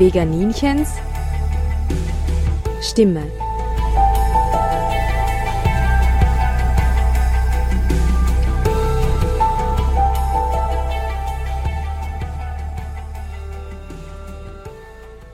Veganinchens 0.00 0.94
Stimme. 2.80 3.30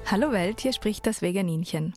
Hallo 0.07 0.33
Welt, 0.33 0.61
hier 0.61 0.73
spricht 0.73 1.07
das 1.07 1.23
Veganinchen. 1.23 1.95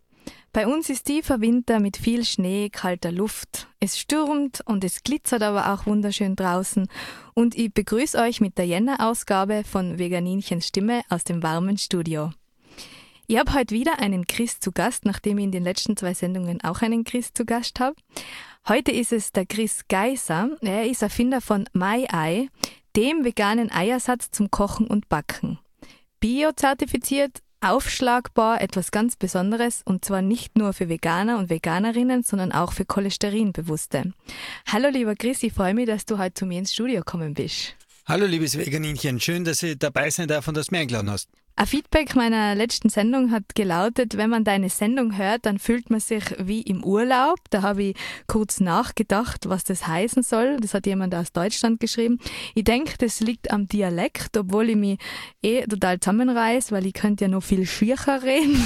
Bei 0.53 0.67
uns 0.67 0.91
ist 0.91 1.05
tiefer 1.05 1.41
Winter 1.41 1.79
mit 1.79 1.97
viel 1.97 2.23
Schnee, 2.23 2.69
kalter 2.69 3.11
Luft. 3.11 3.67
Es 3.79 3.97
stürmt 3.97 4.61
und 4.67 4.83
es 4.83 5.01
glitzert 5.01 5.41
aber 5.41 5.73
auch 5.73 5.87
wunderschön 5.87 6.35
draußen. 6.35 6.87
Und 7.33 7.57
ich 7.57 7.73
begrüße 7.73 8.19
euch 8.19 8.41
mit 8.41 8.59
der 8.59 8.67
Jänner-Ausgabe 8.67 9.63
von 9.63 9.97
Veganinchens 9.97 10.67
Stimme 10.67 11.01
aus 11.09 11.23
dem 11.23 11.41
warmen 11.41 11.79
Studio. 11.79 12.29
Ich 13.31 13.37
habe 13.37 13.53
heute 13.53 13.75
wieder 13.75 13.99
einen 13.99 14.25
Chris 14.25 14.59
zu 14.59 14.71
Gast, 14.71 15.05
nachdem 15.05 15.37
ich 15.37 15.43
in 15.43 15.51
den 15.51 15.63
letzten 15.63 15.95
zwei 15.95 16.15
Sendungen 16.15 16.61
auch 16.61 16.81
einen 16.81 17.03
Chris 17.03 17.31
zu 17.31 17.45
Gast 17.45 17.79
habe. 17.79 17.95
Heute 18.67 18.91
ist 18.91 19.13
es 19.13 19.31
der 19.31 19.45
Chris 19.45 19.81
Geiser. 19.87 20.57
Er 20.61 20.87
ist 20.87 21.03
Erfinder 21.03 21.39
von 21.39 21.69
My 21.71 22.07
Eye, 22.11 22.49
dem 22.95 23.23
veganen 23.23 23.71
Eiersatz 23.71 24.31
zum 24.31 24.49
Kochen 24.49 24.87
und 24.87 25.09
Backen. 25.09 25.59
Bio-zertifiziert, 26.19 27.43
aufschlagbar 27.61 28.61
etwas 28.61 28.89
ganz 28.89 29.15
Besonderes 29.15 29.83
und 29.85 30.03
zwar 30.03 30.23
nicht 30.23 30.57
nur 30.57 30.73
für 30.73 30.89
Veganer 30.89 31.37
und 31.37 31.51
Veganerinnen, 31.51 32.23
sondern 32.23 32.51
auch 32.51 32.73
für 32.73 32.85
Cholesterinbewusste. 32.85 34.11
Hallo 34.65 34.89
lieber 34.89 35.13
Chris, 35.15 35.43
ich 35.43 35.53
freue 35.53 35.75
mich, 35.75 35.85
dass 35.85 36.07
du 36.07 36.17
heute 36.17 36.33
zu 36.33 36.47
mir 36.47 36.57
ins 36.57 36.73
Studio 36.73 37.01
gekommen 37.01 37.35
bist. 37.35 37.75
Hallo 38.07 38.25
liebes 38.25 38.57
Veganinchen, 38.57 39.19
schön, 39.19 39.43
dass 39.43 39.61
ich 39.61 39.77
dabei 39.77 40.09
sein 40.09 40.27
darf 40.27 40.47
und 40.47 40.57
dass 40.57 40.65
du 40.65 40.73
mir 40.73 40.81
eingeladen 40.81 41.11
hast. 41.11 41.29
Ein 41.59 41.67
Feedback 41.67 42.15
meiner 42.15 42.55
letzten 42.55 42.87
Sendung 42.87 43.31
hat 43.31 43.53
gelautet, 43.53 44.15
wenn 44.15 44.29
man 44.29 44.45
deine 44.45 44.69
Sendung 44.69 45.17
hört, 45.17 45.45
dann 45.45 45.59
fühlt 45.59 45.89
man 45.89 45.99
sich 45.99 46.23
wie 46.39 46.61
im 46.61 46.85
Urlaub. 46.85 47.37
Da 47.49 47.63
habe 47.63 47.83
ich 47.83 47.95
kurz 48.27 48.61
nachgedacht, 48.61 49.49
was 49.49 49.65
das 49.65 49.85
heißen 49.85 50.23
soll. 50.23 50.55
Das 50.61 50.73
hat 50.73 50.85
jemand 50.85 51.13
aus 51.13 51.33
Deutschland 51.33 51.81
geschrieben. 51.81 52.19
Ich 52.55 52.63
denke, 52.63 52.93
das 52.97 53.19
liegt 53.19 53.51
am 53.51 53.67
Dialekt, 53.67 54.37
obwohl 54.37 54.69
ich 54.69 54.77
mich 54.77 54.99
eh 55.41 55.63
total 55.63 55.99
zusammenreiß, 55.99 56.71
weil 56.71 56.85
ich 56.85 56.93
könnte 56.93 57.25
ja 57.25 57.27
noch 57.27 57.43
viel 57.43 57.65
schiercher 57.65 58.23
reden. 58.23 58.65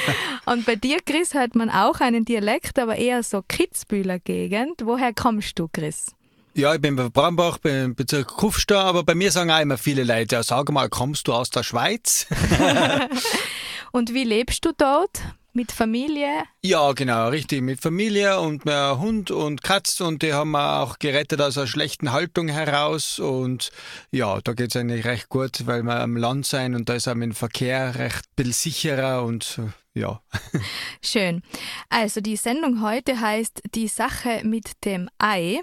Und 0.44 0.66
bei 0.66 0.76
dir, 0.76 0.98
Chris, 1.02 1.32
hört 1.32 1.54
man 1.54 1.70
auch 1.70 2.00
einen 2.00 2.26
Dialekt, 2.26 2.78
aber 2.78 2.96
eher 2.96 3.22
so 3.22 3.40
Kitzbühler 3.40 4.18
Gegend. 4.18 4.82
Woher 4.84 5.14
kommst 5.14 5.58
du, 5.58 5.66
Chris? 5.72 6.14
Ja, 6.56 6.72
ich 6.72 6.80
bin 6.80 6.94
bei 6.94 7.08
Brambach, 7.08 7.58
bin 7.58 7.74
im 7.74 7.94
Bezirk 7.96 8.28
Kufstein, 8.28 8.76
aber 8.76 9.02
bei 9.02 9.16
mir 9.16 9.32
sagen 9.32 9.50
auch 9.50 9.58
immer 9.58 9.76
viele 9.76 10.04
Leute, 10.04 10.40
sag 10.44 10.70
mal, 10.70 10.88
kommst 10.88 11.26
du 11.26 11.32
aus 11.32 11.50
der 11.50 11.64
Schweiz? 11.64 12.28
und 13.92 14.14
wie 14.14 14.22
lebst 14.22 14.64
du 14.64 14.70
dort? 14.72 15.20
Mit 15.52 15.72
Familie? 15.72 16.44
Ja, 16.62 16.92
genau, 16.92 17.28
richtig. 17.28 17.62
Mit 17.62 17.80
Familie 17.80 18.40
und 18.40 18.64
mit 18.64 18.74
Hund 18.74 19.32
und 19.32 19.62
Katz 19.62 20.00
und 20.00 20.22
die 20.22 20.32
haben 20.32 20.52
wir 20.52 20.80
auch 20.80 20.98
gerettet 21.00 21.40
aus 21.40 21.58
einer 21.58 21.68
schlechten 21.68 22.12
Haltung 22.12 22.48
heraus. 22.48 23.18
Und 23.20 23.70
ja, 24.12 24.40
da 24.40 24.52
geht's 24.52 24.76
eigentlich 24.76 25.04
recht 25.04 25.28
gut, 25.28 25.66
weil 25.66 25.82
wir 25.82 26.00
am 26.00 26.16
Land 26.16 26.46
sein 26.46 26.74
und 26.74 26.88
da 26.88 26.94
ist 26.94 27.06
auch 27.06 27.14
mit 27.14 27.30
dem 27.30 27.34
Verkehr 27.34 27.96
recht 27.96 28.24
ein 28.26 28.34
bisschen 28.34 28.52
sicherer 28.52 29.24
und 29.24 29.60
ja. 29.94 30.20
Schön. 31.02 31.42
Also 31.88 32.20
die 32.20 32.36
Sendung 32.36 32.82
heute 32.82 33.20
heißt 33.20 33.62
Die 33.74 33.86
Sache 33.86 34.40
mit 34.42 34.84
dem 34.84 35.08
Ei 35.18 35.60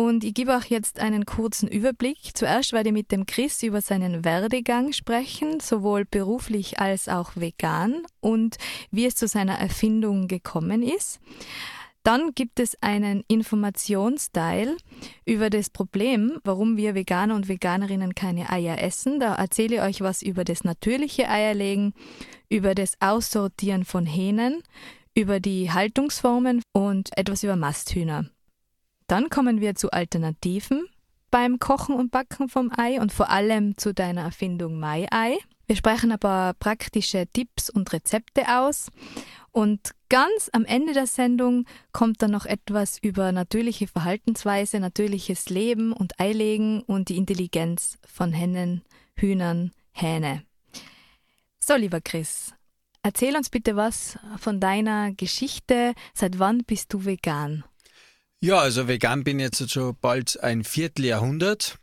und 0.00 0.24
ich 0.24 0.32
gebe 0.32 0.56
auch 0.56 0.64
jetzt 0.64 0.98
einen 0.98 1.26
kurzen 1.26 1.68
Überblick. 1.68 2.30
Zuerst 2.32 2.72
werde 2.72 2.88
ich 2.88 2.94
mit 2.94 3.12
dem 3.12 3.26
Chris 3.26 3.62
über 3.62 3.82
seinen 3.82 4.24
Werdegang 4.24 4.94
sprechen, 4.94 5.60
sowohl 5.60 6.06
beruflich 6.06 6.80
als 6.80 7.06
auch 7.06 7.32
vegan 7.34 8.04
und 8.20 8.56
wie 8.90 9.04
es 9.04 9.14
zu 9.14 9.28
seiner 9.28 9.58
Erfindung 9.58 10.26
gekommen 10.26 10.82
ist. 10.82 11.20
Dann 12.02 12.34
gibt 12.34 12.60
es 12.60 12.82
einen 12.82 13.24
Informationsteil 13.28 14.74
über 15.26 15.50
das 15.50 15.68
Problem, 15.68 16.38
warum 16.44 16.78
wir 16.78 16.94
Veganer 16.94 17.34
und 17.34 17.48
Veganerinnen 17.48 18.14
keine 18.14 18.48
Eier 18.48 18.82
essen. 18.82 19.20
Da 19.20 19.34
erzähle 19.34 19.76
ich 19.76 19.82
euch 19.82 20.00
was 20.00 20.22
über 20.22 20.44
das 20.44 20.64
natürliche 20.64 21.28
Eierlegen, 21.28 21.92
über 22.48 22.74
das 22.74 22.94
Aussortieren 23.00 23.84
von 23.84 24.06
Hähnen, 24.06 24.62
über 25.14 25.40
die 25.40 25.70
Haltungsformen 25.70 26.62
und 26.72 27.10
etwas 27.18 27.42
über 27.42 27.56
Masthühner. 27.56 28.30
Dann 29.10 29.28
kommen 29.28 29.60
wir 29.60 29.74
zu 29.74 29.90
Alternativen 29.90 30.86
beim 31.32 31.58
Kochen 31.58 31.96
und 31.96 32.12
Backen 32.12 32.48
vom 32.48 32.70
Ei 32.76 33.00
und 33.00 33.12
vor 33.12 33.28
allem 33.28 33.76
zu 33.76 33.92
deiner 33.92 34.20
Erfindung 34.20 34.78
Mai-Ei. 34.78 35.36
Wir 35.66 35.74
sprechen 35.74 36.16
paar 36.16 36.54
praktische 36.54 37.26
Tipps 37.32 37.70
und 37.70 37.92
Rezepte 37.92 38.44
aus. 38.46 38.88
Und 39.50 39.96
ganz 40.10 40.48
am 40.52 40.64
Ende 40.64 40.92
der 40.92 41.08
Sendung 41.08 41.66
kommt 41.90 42.22
dann 42.22 42.30
noch 42.30 42.46
etwas 42.46 42.98
über 43.02 43.32
natürliche 43.32 43.88
Verhaltensweise, 43.88 44.78
natürliches 44.78 45.50
Leben 45.50 45.92
und 45.92 46.20
Eilegen 46.20 46.82
und 46.82 47.08
die 47.08 47.16
Intelligenz 47.16 47.98
von 48.06 48.32
Hennen, 48.32 48.82
Hühnern, 49.16 49.72
Hähne. 49.90 50.44
So, 51.58 51.74
lieber 51.74 52.00
Chris, 52.00 52.54
erzähl 53.02 53.36
uns 53.36 53.50
bitte 53.50 53.74
was 53.74 54.20
von 54.38 54.60
deiner 54.60 55.10
Geschichte. 55.14 55.94
Seit 56.14 56.38
wann 56.38 56.58
bist 56.58 56.92
du 56.92 57.04
vegan? 57.04 57.64
Ja, 58.42 58.58
also 58.60 58.88
vegan 58.88 59.22
bin 59.22 59.38
ich 59.38 59.44
jetzt 59.44 59.70
schon 59.70 59.94
bald 60.00 60.42
ein 60.42 60.64
Vierteljahrhundert. 60.64 61.76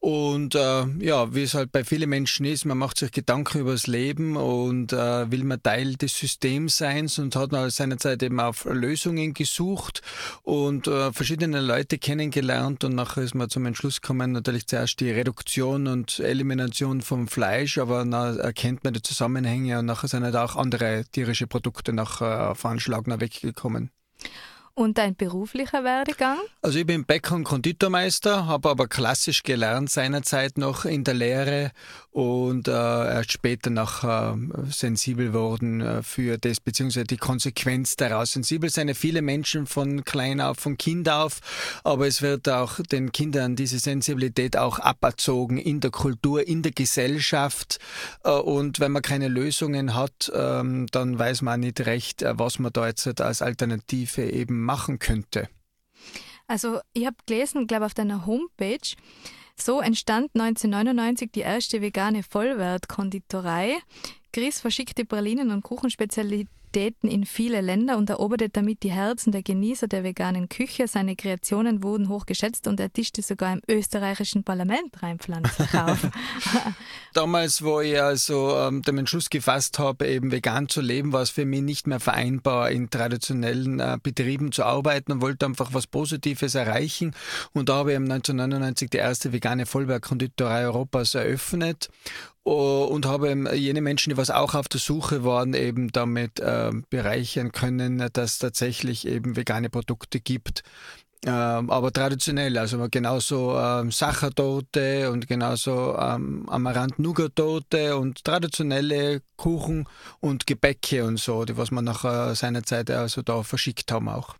Und 0.00 0.56
äh, 0.56 0.86
ja, 0.98 1.34
wie 1.34 1.42
es 1.42 1.54
halt 1.54 1.70
bei 1.70 1.84
vielen 1.84 2.08
Menschen 2.10 2.46
ist, 2.46 2.64
man 2.64 2.78
macht 2.78 2.98
sich 2.98 3.12
Gedanken 3.12 3.60
über 3.60 3.72
das 3.72 3.86
Leben 3.86 4.36
und 4.36 4.92
äh, 4.92 5.30
will 5.30 5.44
man 5.44 5.62
Teil 5.62 5.94
des 5.94 6.16
Systems 6.16 6.78
sein 6.78 7.08
und 7.18 7.36
hat 7.36 7.52
man 7.52 7.70
seinerzeit 7.70 8.22
eben 8.24 8.40
auf 8.40 8.64
Lösungen 8.64 9.34
gesucht 9.34 10.02
und 10.42 10.88
äh, 10.88 11.12
verschiedene 11.12 11.60
Leute 11.60 11.98
kennengelernt 11.98 12.82
und 12.82 12.96
nachher 12.96 13.22
ist 13.22 13.34
man 13.34 13.48
zum 13.48 13.66
Entschluss 13.66 14.00
gekommen, 14.00 14.32
natürlich 14.32 14.66
zuerst 14.66 14.98
die 14.98 15.10
Reduktion 15.10 15.86
und 15.88 16.20
Elimination 16.20 17.02
vom 17.02 17.28
Fleisch, 17.28 17.78
aber 17.78 18.04
dann 18.04 18.38
erkennt 18.38 18.84
man 18.84 18.94
die 18.94 19.02
Zusammenhänge 19.02 19.80
und 19.80 19.86
nachher 19.86 20.08
sind 20.08 20.24
halt 20.24 20.36
auch 20.36 20.54
andere 20.56 21.04
tierische 21.10 21.46
Produkte 21.48 21.92
nach 21.92 22.20
äh, 22.20 22.54
Veranschlagen 22.54 23.20
weggekommen. 23.20 23.90
Und 24.78 24.96
dein 24.96 25.16
beruflicher 25.16 25.82
Werdegang? 25.82 26.38
Also 26.62 26.78
ich 26.78 26.86
bin 26.86 27.04
Bäcker 27.04 27.34
und 27.34 27.42
Konditormeister, 27.42 28.46
habe 28.46 28.70
aber 28.70 28.86
klassisch 28.86 29.42
gelernt 29.42 29.90
seinerzeit 29.90 30.56
noch 30.56 30.84
in 30.84 31.02
der 31.02 31.14
Lehre 31.14 31.72
und 32.12 32.68
äh, 32.68 32.70
erst 32.70 33.32
später 33.32 33.70
noch 33.70 34.04
äh, 34.04 34.34
sensibel 34.70 35.32
worden 35.32 35.80
äh, 35.80 36.02
für 36.04 36.38
das, 36.38 36.60
beziehungsweise 36.60 37.06
die 37.06 37.16
Konsequenz 37.16 37.96
daraus. 37.96 38.32
Sensibel 38.32 38.70
sind 38.70 38.86
ja 38.86 38.94
viele 38.94 39.20
Menschen 39.20 39.66
von 39.66 40.04
klein 40.04 40.40
auf, 40.40 40.58
von 40.58 40.78
Kind 40.78 41.08
auf, 41.08 41.40
aber 41.82 42.06
es 42.06 42.22
wird 42.22 42.48
auch 42.48 42.78
den 42.80 43.10
Kindern 43.10 43.56
diese 43.56 43.80
Sensibilität 43.80 44.56
auch 44.56 44.78
aberzogen 44.78 45.58
in 45.58 45.80
der 45.80 45.90
Kultur, 45.90 46.46
in 46.46 46.62
der 46.62 46.72
Gesellschaft 46.72 47.80
äh, 48.22 48.30
und 48.30 48.78
wenn 48.78 48.92
man 48.92 49.02
keine 49.02 49.26
Lösungen 49.26 49.96
hat, 49.96 50.30
ähm, 50.32 50.86
dann 50.92 51.18
weiß 51.18 51.42
man 51.42 51.60
nicht 51.60 51.80
recht, 51.84 52.22
äh, 52.22 52.38
was 52.38 52.60
man 52.60 52.72
da 52.72 52.86
jetzt 52.86 53.20
als 53.20 53.42
Alternative 53.42 54.22
eben 54.22 54.67
machen 54.68 54.98
könnte? 54.98 55.48
Also 56.46 56.80
ich 56.92 57.06
habe 57.06 57.16
gelesen, 57.26 57.66
glaube 57.66 57.86
auf 57.86 57.94
deiner 57.94 58.26
Homepage, 58.26 58.94
so 59.56 59.80
entstand 59.80 60.30
1999 60.34 61.32
die 61.32 61.40
erste 61.40 61.80
vegane 61.80 62.22
Vollwertkonditorei. 62.22 63.78
Chris 64.32 64.60
verschickte 64.60 65.06
Pralinen 65.06 65.50
und 65.50 65.62
Kuchenspezialitäten 65.62 66.57
Aktivitäten 66.68 67.08
in 67.08 67.24
viele 67.24 67.62
Länder 67.62 67.96
und 67.96 68.10
eroberte 68.10 68.50
damit 68.50 68.82
die 68.82 68.90
Herzen 68.90 69.32
der 69.32 69.42
Genießer 69.42 69.88
der 69.88 70.04
veganen 70.04 70.50
Küche. 70.50 70.86
Seine 70.86 71.16
Kreationen 71.16 71.82
wurden 71.82 72.10
hoch 72.10 72.26
geschätzt 72.26 72.66
und 72.66 72.78
er 72.78 72.92
tischte 72.92 73.22
sogar 73.22 73.54
im 73.54 73.62
österreichischen 73.66 74.44
Parlament 74.44 75.02
reinpflanzen 75.02 75.66
auf. 75.72 76.06
Damals, 77.14 77.62
wo 77.62 77.80
ich 77.80 77.98
also 77.98 78.54
ähm, 78.58 78.82
den 78.82 78.98
Entschluss 78.98 79.30
gefasst 79.30 79.78
habe, 79.78 80.08
eben 80.08 80.30
vegan 80.30 80.68
zu 80.68 80.82
leben, 80.82 81.14
war 81.14 81.22
es 81.22 81.30
für 81.30 81.46
mich 81.46 81.62
nicht 81.62 81.86
mehr 81.86 82.00
vereinbar, 82.00 82.70
in 82.70 82.90
traditionellen 82.90 83.80
äh, 83.80 83.96
Betrieben 84.02 84.52
zu 84.52 84.64
arbeiten 84.64 85.12
und 85.12 85.22
wollte 85.22 85.46
einfach 85.46 85.72
was 85.72 85.86
Positives 85.86 86.54
erreichen. 86.54 87.14
Und 87.54 87.70
da 87.70 87.76
habe 87.76 87.92
ich 87.92 87.96
1999 87.96 88.90
die 88.90 88.98
erste 88.98 89.32
vegane 89.32 89.64
Vollberg-Konditorei 89.64 90.66
Europas 90.66 91.14
eröffnet 91.14 91.88
und 92.48 93.06
habe 93.06 93.54
jene 93.54 93.80
Menschen, 93.80 94.10
die 94.10 94.16
was 94.16 94.30
auch 94.30 94.54
auf 94.54 94.68
der 94.68 94.80
Suche 94.80 95.24
waren, 95.24 95.54
eben 95.54 95.90
damit 95.92 96.40
äh, 96.40 96.72
bereichern 96.90 97.52
können, 97.52 97.98
dass 98.12 98.32
es 98.32 98.38
tatsächlich 98.38 99.06
eben 99.06 99.36
vegane 99.36 99.70
Produkte 99.70 100.20
gibt, 100.20 100.62
ähm, 101.26 101.68
aber 101.68 101.92
traditionell, 101.92 102.56
also 102.58 102.86
genauso 102.88 103.58
ähm, 103.58 103.90
Sachertorte 103.90 105.10
und 105.10 105.26
genauso 105.26 105.96
ähm, 105.98 106.48
Amaranth-Nougat-Torte 106.48 107.96
und 107.96 108.24
traditionelle 108.24 109.22
Kuchen 109.36 109.88
und 110.20 110.46
Gebäcke 110.46 111.04
und 111.04 111.18
so, 111.18 111.44
die 111.44 111.56
was 111.56 111.72
wir 111.72 111.82
nach 111.82 112.04
äh, 112.04 112.34
seiner 112.36 112.62
Zeit 112.62 112.90
also 112.90 113.22
da 113.22 113.42
verschickt 113.42 113.90
haben 113.90 114.08
auch. 114.08 114.36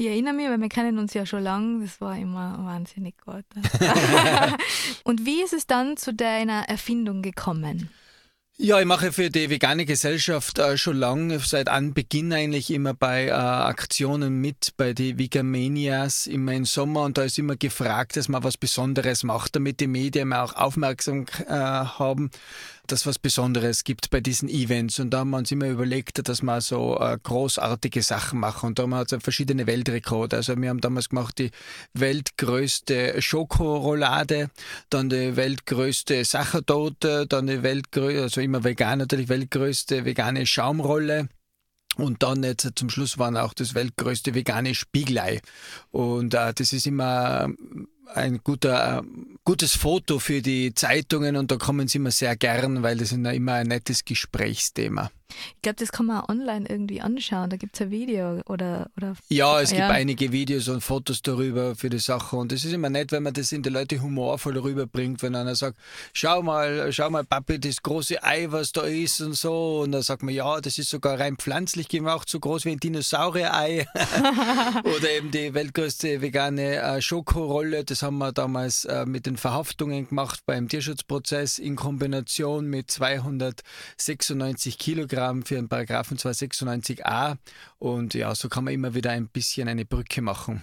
Ich 0.00 0.06
erinnere 0.06 0.32
mich, 0.32 0.48
weil 0.48 0.58
wir 0.58 0.70
kennen 0.70 0.98
uns 0.98 1.12
ja 1.12 1.26
schon 1.26 1.42
lange, 1.42 1.84
das 1.84 2.00
war 2.00 2.16
immer 2.16 2.58
wahnsinnig 2.64 3.16
gut. 3.18 3.44
und 5.04 5.26
wie 5.26 5.42
ist 5.42 5.52
es 5.52 5.66
dann 5.66 5.98
zu 5.98 6.14
deiner 6.14 6.70
Erfindung 6.70 7.20
gekommen? 7.20 7.90
Ja, 8.56 8.80
ich 8.80 8.86
mache 8.86 9.12
für 9.12 9.28
die 9.28 9.50
vegane 9.50 9.84
Gesellschaft 9.84 10.58
äh, 10.58 10.78
schon 10.78 10.96
lange, 10.96 11.38
seit 11.40 11.68
Anbeginn 11.68 12.32
eigentlich 12.32 12.70
immer 12.70 12.94
bei 12.94 13.26
äh, 13.26 13.32
Aktionen 13.32 14.40
mit, 14.40 14.72
bei 14.78 14.94
den 14.94 15.18
Vegamanias 15.18 16.26
immer 16.26 16.54
im 16.54 16.64
Sommer 16.64 17.02
und 17.02 17.18
da 17.18 17.24
ist 17.24 17.38
immer 17.38 17.56
gefragt, 17.56 18.16
dass 18.16 18.30
man 18.30 18.42
was 18.42 18.56
Besonderes 18.56 19.22
macht, 19.22 19.54
damit 19.54 19.80
die 19.80 19.86
Medien 19.86 20.32
auch 20.32 20.54
aufmerksam 20.54 21.26
äh, 21.46 21.52
haben 21.52 22.30
dass 22.90 23.06
was 23.06 23.18
Besonderes 23.18 23.84
gibt 23.84 24.10
bei 24.10 24.20
diesen 24.20 24.48
Events. 24.48 24.98
Und 24.98 25.10
da 25.10 25.20
haben 25.20 25.30
wir 25.30 25.38
uns 25.38 25.50
immer 25.52 25.68
überlegt, 25.68 26.28
dass 26.28 26.42
wir 26.42 26.60
so 26.60 26.98
äh, 26.98 27.18
großartige 27.22 28.02
Sachen 28.02 28.40
machen. 28.40 28.68
Und 28.68 28.78
da 28.78 28.82
haben 28.82 28.90
wir 28.90 28.96
also 28.96 29.20
verschiedene 29.20 29.66
Weltrekorde. 29.66 30.36
Also 30.36 30.56
wir 30.56 30.68
haben 30.68 30.80
damals 30.80 31.08
gemacht 31.08 31.38
die 31.38 31.50
weltgrößte 31.94 33.20
Schokorollade, 33.22 34.50
dann 34.88 35.08
die 35.08 35.36
weltgrößte 35.36 36.24
Sachertorte, 36.24 37.26
dann 37.26 37.46
die 37.46 37.62
weltgrößte, 37.62 38.22
also 38.22 38.40
immer 38.40 38.64
vegan 38.64 38.98
natürlich, 38.98 39.28
weltgrößte 39.28 40.04
vegane 40.04 40.46
Schaumrolle. 40.46 41.28
Und 41.96 42.22
dann 42.22 42.42
jetzt 42.42 42.70
zum 42.76 42.88
Schluss 42.88 43.18
waren 43.18 43.36
auch 43.36 43.52
das 43.52 43.74
weltgrößte 43.74 44.34
vegane 44.34 44.74
Spiegelei. 44.74 45.40
Und 45.90 46.34
äh, 46.34 46.54
das 46.54 46.72
ist 46.72 46.86
immer 46.86 47.48
ein 48.14 48.40
guter, 48.42 48.98
äh, 48.98 49.02
gutes 49.44 49.74
Foto 49.74 50.18
für 50.18 50.42
die 50.42 50.74
Zeitungen 50.74 51.36
und 51.36 51.50
da 51.50 51.56
kommen 51.56 51.88
sie 51.88 51.98
immer 51.98 52.10
sehr 52.10 52.36
gern, 52.36 52.82
weil 52.82 52.98
das 52.98 53.12
ist 53.12 53.18
immer 53.18 53.54
ein 53.54 53.68
nettes 53.68 54.04
Gesprächsthema. 54.04 55.10
Ich 55.56 55.62
glaube, 55.62 55.76
das 55.76 55.92
kann 55.92 56.06
man 56.06 56.24
online 56.28 56.66
irgendwie 56.68 57.00
anschauen. 57.00 57.50
Da 57.50 57.56
gibt 57.56 57.74
es 57.74 57.82
ein 57.82 57.90
Video 57.90 58.40
oder, 58.46 58.90
oder. 58.96 59.14
Ja, 59.28 59.60
es 59.60 59.70
ja. 59.70 59.78
gibt 59.78 59.90
einige 59.90 60.32
Videos 60.32 60.68
und 60.68 60.80
Fotos 60.80 61.22
darüber 61.22 61.76
für 61.76 61.90
die 61.90 61.98
Sache. 61.98 62.36
Und 62.36 62.52
es 62.52 62.64
ist 62.64 62.72
immer 62.72 62.90
nett, 62.90 63.12
wenn 63.12 63.22
man 63.22 63.32
das 63.32 63.52
in 63.52 63.62
die 63.62 63.70
Leute 63.70 64.00
humorvoll 64.00 64.58
rüberbringt, 64.58 65.22
wenn 65.22 65.34
einer 65.34 65.54
sagt, 65.54 65.78
schau 66.12 66.42
mal, 66.42 66.92
schau 66.92 67.10
mal, 67.10 67.24
Papi, 67.24 67.58
das 67.60 67.82
große 67.82 68.22
Ei, 68.22 68.46
was 68.50 68.72
da 68.72 68.82
ist 68.82 69.20
und 69.20 69.34
so. 69.34 69.80
Und 69.80 69.92
dann 69.92 70.02
sagt 70.02 70.22
man, 70.22 70.34
ja, 70.34 70.60
das 70.60 70.78
ist 70.78 70.90
sogar 70.90 71.20
rein 71.20 71.36
pflanzlich 71.36 71.88
gemacht, 71.88 72.28
so 72.28 72.40
groß 72.40 72.64
wie 72.64 72.72
ein 72.72 72.80
Dinosaurier-Ei. 72.80 73.86
oder 74.84 75.10
eben 75.10 75.30
die 75.30 75.54
weltgrößte 75.54 76.20
vegane 76.20 76.76
äh, 76.76 77.02
Schokorolle. 77.02 77.84
Das 77.84 78.02
haben 78.02 78.18
wir 78.18 78.32
damals 78.32 78.84
äh, 78.84 79.06
mit 79.06 79.26
den 79.26 79.36
Verhaftungen 79.36 80.08
gemacht 80.08 80.40
beim 80.46 80.68
Tierschutzprozess 80.68 81.58
in 81.58 81.76
Kombination 81.76 82.66
mit 82.66 82.90
296 82.90 84.78
Kilogramm 84.78 85.19
Paragraphen 85.20 85.44
für 85.44 85.54
den 85.54 85.68
Paragraphen 85.68 86.16
296a. 86.16 87.36
Und 87.78 88.14
ja, 88.14 88.34
so 88.34 88.48
kann 88.48 88.64
man 88.64 88.74
immer 88.74 88.94
wieder 88.94 89.10
ein 89.10 89.28
bisschen 89.28 89.68
eine 89.68 89.84
Brücke 89.84 90.22
machen. 90.22 90.62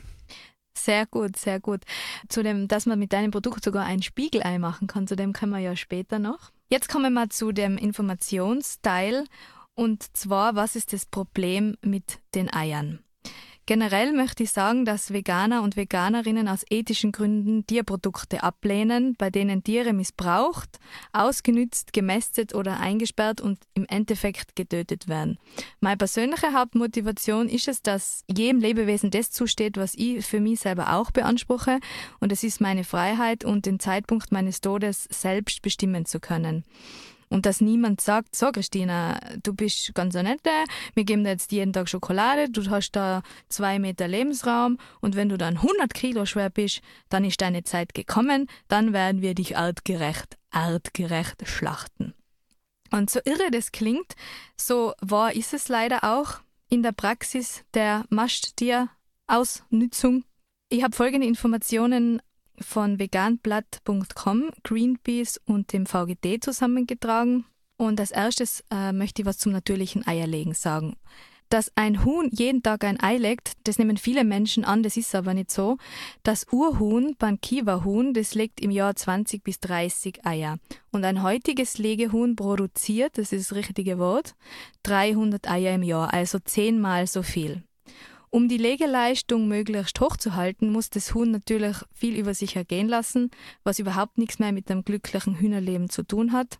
Sehr 0.77 1.06
gut, 1.06 1.38
sehr 1.38 1.59
gut. 1.59 1.81
Zu 2.30 2.44
dem, 2.44 2.68
dass 2.68 2.86
man 2.86 3.00
mit 3.00 3.13
deinem 3.13 3.31
Produkt 3.31 3.63
sogar 3.63 3.86
ein 3.86 4.01
Spiegelei 4.01 4.59
machen 4.59 4.88
kann, 4.88 5.07
zu 5.07 5.15
dem 5.15 5.33
kommen 5.33 5.51
wir 5.51 5.59
ja 5.59 5.75
später 5.75 6.19
noch. 6.19 6.51
Jetzt 6.69 6.89
kommen 6.89 7.13
wir 7.13 7.30
zu 7.30 7.51
dem 7.51 7.77
Informationsteil. 7.77 9.25
Und 9.75 10.15
zwar, 10.18 10.56
was 10.56 10.75
ist 10.75 10.94
das 10.94 11.06
Problem 11.06 11.77
mit 11.81 12.19
den 12.33 12.51
Eiern? 12.51 13.00
Generell 13.68 14.14
möchte 14.14 14.44
ich 14.44 14.52
sagen, 14.52 14.86
dass 14.86 15.12
Veganer 15.12 15.62
und 15.62 15.75
Veganerinnen 15.75 16.48
aus 16.48 16.64
ethischen 16.69 17.12
Gründen 17.12 17.68
Tierprodukte 17.68 18.42
ablehnen, 18.42 19.14
bei 19.18 19.30
denen 19.30 19.62
Tiere 19.62 19.92
missbraucht, 19.92 20.80
ausgenützt, 21.12 21.92
gemästet 21.92 22.56
oder 22.56 22.80
eingesperrt 22.80 23.42
und 23.42 23.60
im 23.74 23.86
Endeffekt 23.90 24.56
getötet 24.56 25.10
werden. 25.10 25.38
Meine 25.81 25.98
persönliche 25.98 26.54
Hauptmotivation 26.54 27.50
ist 27.50 27.68
es, 27.68 27.81
dass 27.81 28.24
jedem 28.34 28.62
Lebewesen 28.62 29.12
das 29.12 29.31
zusteht, 29.31 29.75
was 29.75 29.96
ich 29.96 30.25
für 30.25 30.40
mich 30.40 30.62
selber 30.62 30.94
auch 30.94 31.12
beanspruche, 31.12 31.81
und 32.22 32.31
es 32.31 32.46
ist 32.46 32.62
meine 32.62 32.86
Freiheit 32.86 33.44
und 33.44 33.66
den 33.66 33.81
Zeitpunkt 33.81 34.31
meines 34.31 34.62
Todes 34.62 35.10
selbst 35.12 35.62
bestimmen 35.62 36.06
zu 36.06 36.22
können. 36.22 36.64
Und 37.30 37.46
dass 37.46 37.62
niemand 37.62 38.02
sagt, 38.02 38.36
so 38.36 38.52
Christina, 38.52 39.20
du 39.44 39.54
bist 39.54 39.94
ganz 39.94 40.14
so 40.14 40.22
nett, 40.22 40.42
wir 40.94 41.04
geben 41.04 41.24
dir 41.24 41.32
jetzt 41.32 41.52
jeden 41.52 41.74
Tag 41.74 41.90
Schokolade, 41.90 42.50
du 42.50 42.70
hast 42.70 42.92
da 42.92 43.22
zwei 43.50 43.80
Meter 43.80 44.08
Lebensraum 44.08 44.78
und 45.02 45.16
wenn 45.16 45.30
du 45.30 45.38
dann 45.38 45.58
100 45.58 45.94
Kilo 45.94 46.26
schwer 46.26 46.50
bist, 46.50 46.82
dann 47.10 47.26
ist 47.26 47.42
deine 47.42 47.64
Zeit 47.64 47.94
gekommen, 47.94 48.48
dann 48.70 48.94
werden 48.94 49.22
wir 49.22 49.36
dich 49.36 49.58
artgerecht, 49.58 50.38
artgerecht 50.52 51.48
schlachten. 51.48 52.14
Und 52.92 53.10
so 53.10 53.20
irre 53.26 53.52
das 53.52 53.74
klingt, 53.74 54.16
so 54.56 54.94
wahr 55.02 55.36
ist 55.36 55.54
es 55.54 55.68
leider 55.68 56.06
auch 56.06 56.40
in 56.70 56.84
der 56.84 56.94
Praxis 56.94 57.66
der 57.74 58.06
Maschtieraussnützung. 58.10 60.24
Ich 60.70 60.84
habe 60.84 60.96
folgende 60.96 61.28
Informationen 61.28 62.22
von 62.59 63.00
veganblatt.com, 63.00 64.51
Greenpeace 64.63 65.39
und 65.45 65.74
dem 65.74 65.86
VGT 65.86 66.44
zusammengetragen. 66.44 67.45
Und 67.77 68.00
als 68.00 68.12
erstes 68.12 68.63
äh, 68.71 68.92
möchte 68.92 69.21
ich 69.21 69.25
was 69.27 69.38
zum 69.38 69.51
natürlichen 69.51 70.06
Eierlegen 70.07 70.54
sagen. 70.54 70.95
Dass 71.50 71.71
ein 71.75 72.04
Huhn 72.04 72.30
jeden 72.33 72.62
Tag 72.62 72.83
ein 72.83 73.00
Ei 73.00 73.18
legt, 73.18 73.54
das 73.63 73.80
nehmen 73.80 73.95
viele 73.95 74.25
Menschen 74.25 74.65
an, 74.65 74.83
das 74.83 74.98
ist 74.98 75.15
aber 75.15 75.33
nicht 75.33 75.50
so. 75.50 75.77
Das 76.24 76.45
Urhuhn, 76.51 77.15
Bankiva-Huhn, 77.18 78.13
das 78.13 78.36
legt 78.36 78.59
im 78.59 78.71
Jahr 78.71 78.95
20 78.95 79.44
bis 79.44 79.62
30 79.62 80.25
Eier. 80.25 80.57
Und 80.92 81.06
ein 81.06 81.24
heutiges 81.24 81.77
Legehuhn 81.77 82.36
produziert, 82.36 83.18
das 83.18 83.31
ist 83.31 83.51
das 83.51 83.56
richtige 83.56 83.98
Wort, 83.98 84.36
300 84.83 85.50
Eier 85.50 85.75
im 85.75 85.83
Jahr, 85.83 86.13
also 86.13 86.39
zehnmal 86.39 87.07
so 87.07 87.24
viel. 87.24 87.63
Um 88.30 88.50
die 88.50 88.58
Legeleistung 88.58 89.48
möglichst 89.48 90.00
hochzuhalten, 90.02 90.72
muss 90.72 90.90
das 90.90 91.14
Huhn 91.14 91.32
natürlich 91.32 91.78
viel 91.94 92.18
über 92.18 92.34
sich 92.34 92.56
ergehen 92.56 92.90
lassen, 92.90 93.32
was 93.64 93.80
überhaupt 93.80 94.18
nichts 94.18 94.40
mehr 94.40 94.52
mit 94.52 94.70
einem 94.70 94.84
glücklichen 94.84 95.40
Hühnerleben 95.40 95.90
zu 95.90 96.04
tun 96.04 96.34
hat. 96.34 96.60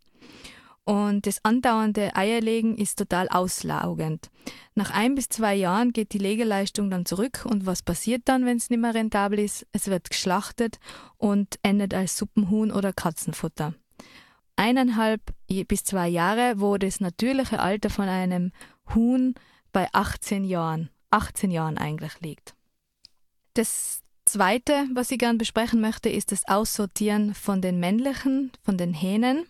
Und 0.86 1.28
das 1.28 1.44
andauernde 1.44 2.16
Eierlegen 2.16 2.78
ist 2.78 2.98
total 2.98 3.28
auslaugend. 3.28 4.30
Nach 4.74 4.92
ein 4.92 5.16
bis 5.16 5.28
zwei 5.28 5.54
Jahren 5.54 5.92
geht 5.92 6.14
die 6.14 6.18
Legeleistung 6.18 6.90
dann 6.90 7.06
zurück 7.06 7.46
und 7.46 7.66
was 7.66 7.84
passiert 7.84 8.22
dann, 8.25 8.46
wenn 8.46 8.56
es 8.56 8.69
nicht 8.69 8.80
mehr 8.80 8.94
rentabel 8.94 9.40
ist? 9.40 9.68
Es 9.74 9.88
wird 9.88 10.10
geschlachtet 10.10 10.80
und 11.18 11.60
endet 11.62 11.94
als 11.94 12.18
Suppenhuhn 12.18 12.72
oder 12.72 12.94
Katzenfutter. 12.94 13.74
Eineinhalb 14.56 15.22
bis 15.68 15.84
zwei 15.84 16.08
Jahre, 16.08 16.62
wo 16.62 16.78
das 16.78 17.02
natürliche 17.02 17.60
Alter 17.60 17.90
von 17.90 18.08
einem 18.08 18.54
Huhn 18.96 19.36
bei 19.74 19.90
18 19.92 20.45
Jahren 20.45 20.90
18 21.11 21.52
Jahren 21.52 21.78
eigentlich 21.78 22.19
liegt. 22.19 22.54
Das 23.54 24.02
Zweite, 24.26 24.85
was 24.94 25.09
ich 25.09 25.19
gerne 25.19 25.37
besprechen 25.37 25.80
möchte, 25.80 26.09
ist 26.09 26.31
das 26.31 26.47
Aussortieren 26.47 27.33
von 27.33 27.61
den 27.61 27.80
männlichen, 27.80 28.52
von 28.64 28.78
den 28.78 28.94
Hähnen. 28.94 29.45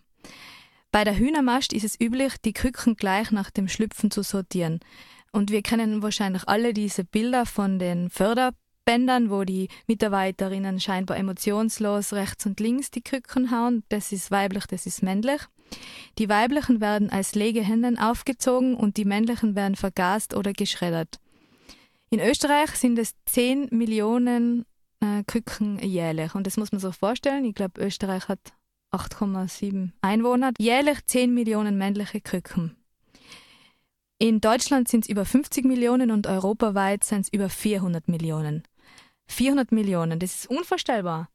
Bei 0.92 1.04
der 1.04 1.18
Hühnermast 1.18 1.74
ist 1.74 1.84
es 1.84 2.00
üblich, 2.00 2.38
die 2.38 2.54
Küken 2.54 2.96
gleich 2.96 3.32
nach 3.32 3.50
dem 3.50 3.68
Schlüpfen 3.68 4.12
zu 4.12 4.24
sortieren. 4.24 4.80
Und 5.32 5.52
wir 5.52 5.62
kennen 5.62 6.02
wahrscheinlich 6.02 6.48
alle 6.48 6.74
diese 6.74 7.04
Bilder 7.04 7.46
von 7.46 7.80
den 7.80 8.10
Förderbändern, 8.10 9.30
wo 9.30 9.44
die 9.44 9.68
Mitarbeiterinnen 9.88 10.80
scheinbar 10.80 11.18
emotionslos 11.18 12.14
rechts 12.14 12.46
und 12.46 12.60
links 12.60 12.92
die 12.92 13.02
Küken 13.02 13.52
hauen. 13.52 13.84
Das 13.90 14.12
ist 14.12 14.32
weiblich, 14.32 14.68
das 14.68 14.86
ist 14.86 15.04
männlich. 15.04 15.42
Die 16.18 16.30
weiblichen 16.30 16.80
werden 16.80 17.10
als 17.10 17.36
Legehennen 17.36 17.98
aufgezogen 18.00 18.76
und 18.76 18.96
die 18.98 19.06
männlichen 19.06 19.56
werden 19.56 19.76
vergast 19.76 20.34
oder 20.34 20.54
geschreddert. 20.54 21.20
In 22.10 22.20
Österreich 22.20 22.72
sind 22.72 22.98
es 22.98 23.14
10 23.26 23.68
Millionen 23.72 24.66
äh, 25.02 25.24
Küken 25.26 25.80
jährlich. 25.80 26.36
Und 26.36 26.48
das 26.48 26.58
muss 26.58 26.72
man 26.72 26.80
sich 26.80 26.96
vorstellen. 26.96 27.46
Ich 27.46 27.56
glaube, 27.56 27.82
Österreich 27.82 28.28
hat 28.28 28.40
8,7 28.92 29.92
Einwohner. 30.02 30.52
Jährlich 30.58 31.06
10 31.06 31.34
Millionen 31.34 31.78
männliche 31.78 32.22
Küken. 32.22 32.76
In 34.20 34.42
Deutschland 34.42 34.88
sind 34.88 35.06
es 35.06 35.10
über 35.10 35.26
50 35.26 35.66
Millionen 35.66 36.10
und 36.10 36.26
europaweit 36.26 37.04
sind 37.04 37.22
es 37.22 37.34
über 37.34 37.50
400 37.50 38.08
Millionen. 38.08 38.64
400 39.28 39.72
Millionen, 39.72 40.20
das 40.20 40.36
ist 40.36 40.50
unvorstellbar. 40.50 41.30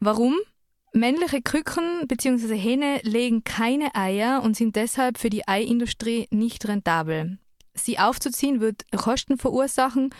Warum? 0.00 0.34
Männliche 0.92 1.42
Küken 1.42 2.08
bzw. 2.08 2.56
Hähne 2.56 3.00
legen 3.02 3.44
keine 3.44 3.94
Eier 3.94 4.42
und 4.42 4.56
sind 4.56 4.74
deshalb 4.74 5.18
für 5.18 5.30
die 5.30 5.46
Eiindustrie 5.46 6.26
nicht 6.30 6.66
rentabel. 6.66 7.38
Sie 7.74 7.98
aufzuziehen 7.98 8.60
wird 8.60 8.84
Kosten 8.92 9.36
verursachen 9.36 10.14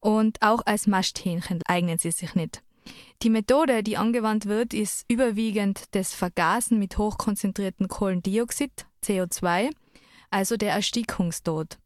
und 0.00 0.40
auch 0.42 0.62
als 0.64 0.86
Masthähnchen 0.86 1.62
eignen 1.66 1.98
sie 1.98 2.10
sich 2.10 2.34
nicht. 2.34 2.62
Die 3.22 3.30
Methode, 3.30 3.82
die 3.82 3.96
angewandt 3.96 4.46
wird, 4.46 4.74
ist 4.74 5.04
überwiegend 5.08 5.84
das 5.92 6.12
Vergasen 6.12 6.78
mit 6.78 6.98
hochkonzentriertem 6.98 7.88
Kohlendioxid, 7.88 8.86
CO2, 9.02 9.70
also 10.30 10.56
der 10.56 10.72
Erstickungstod. 10.72 11.78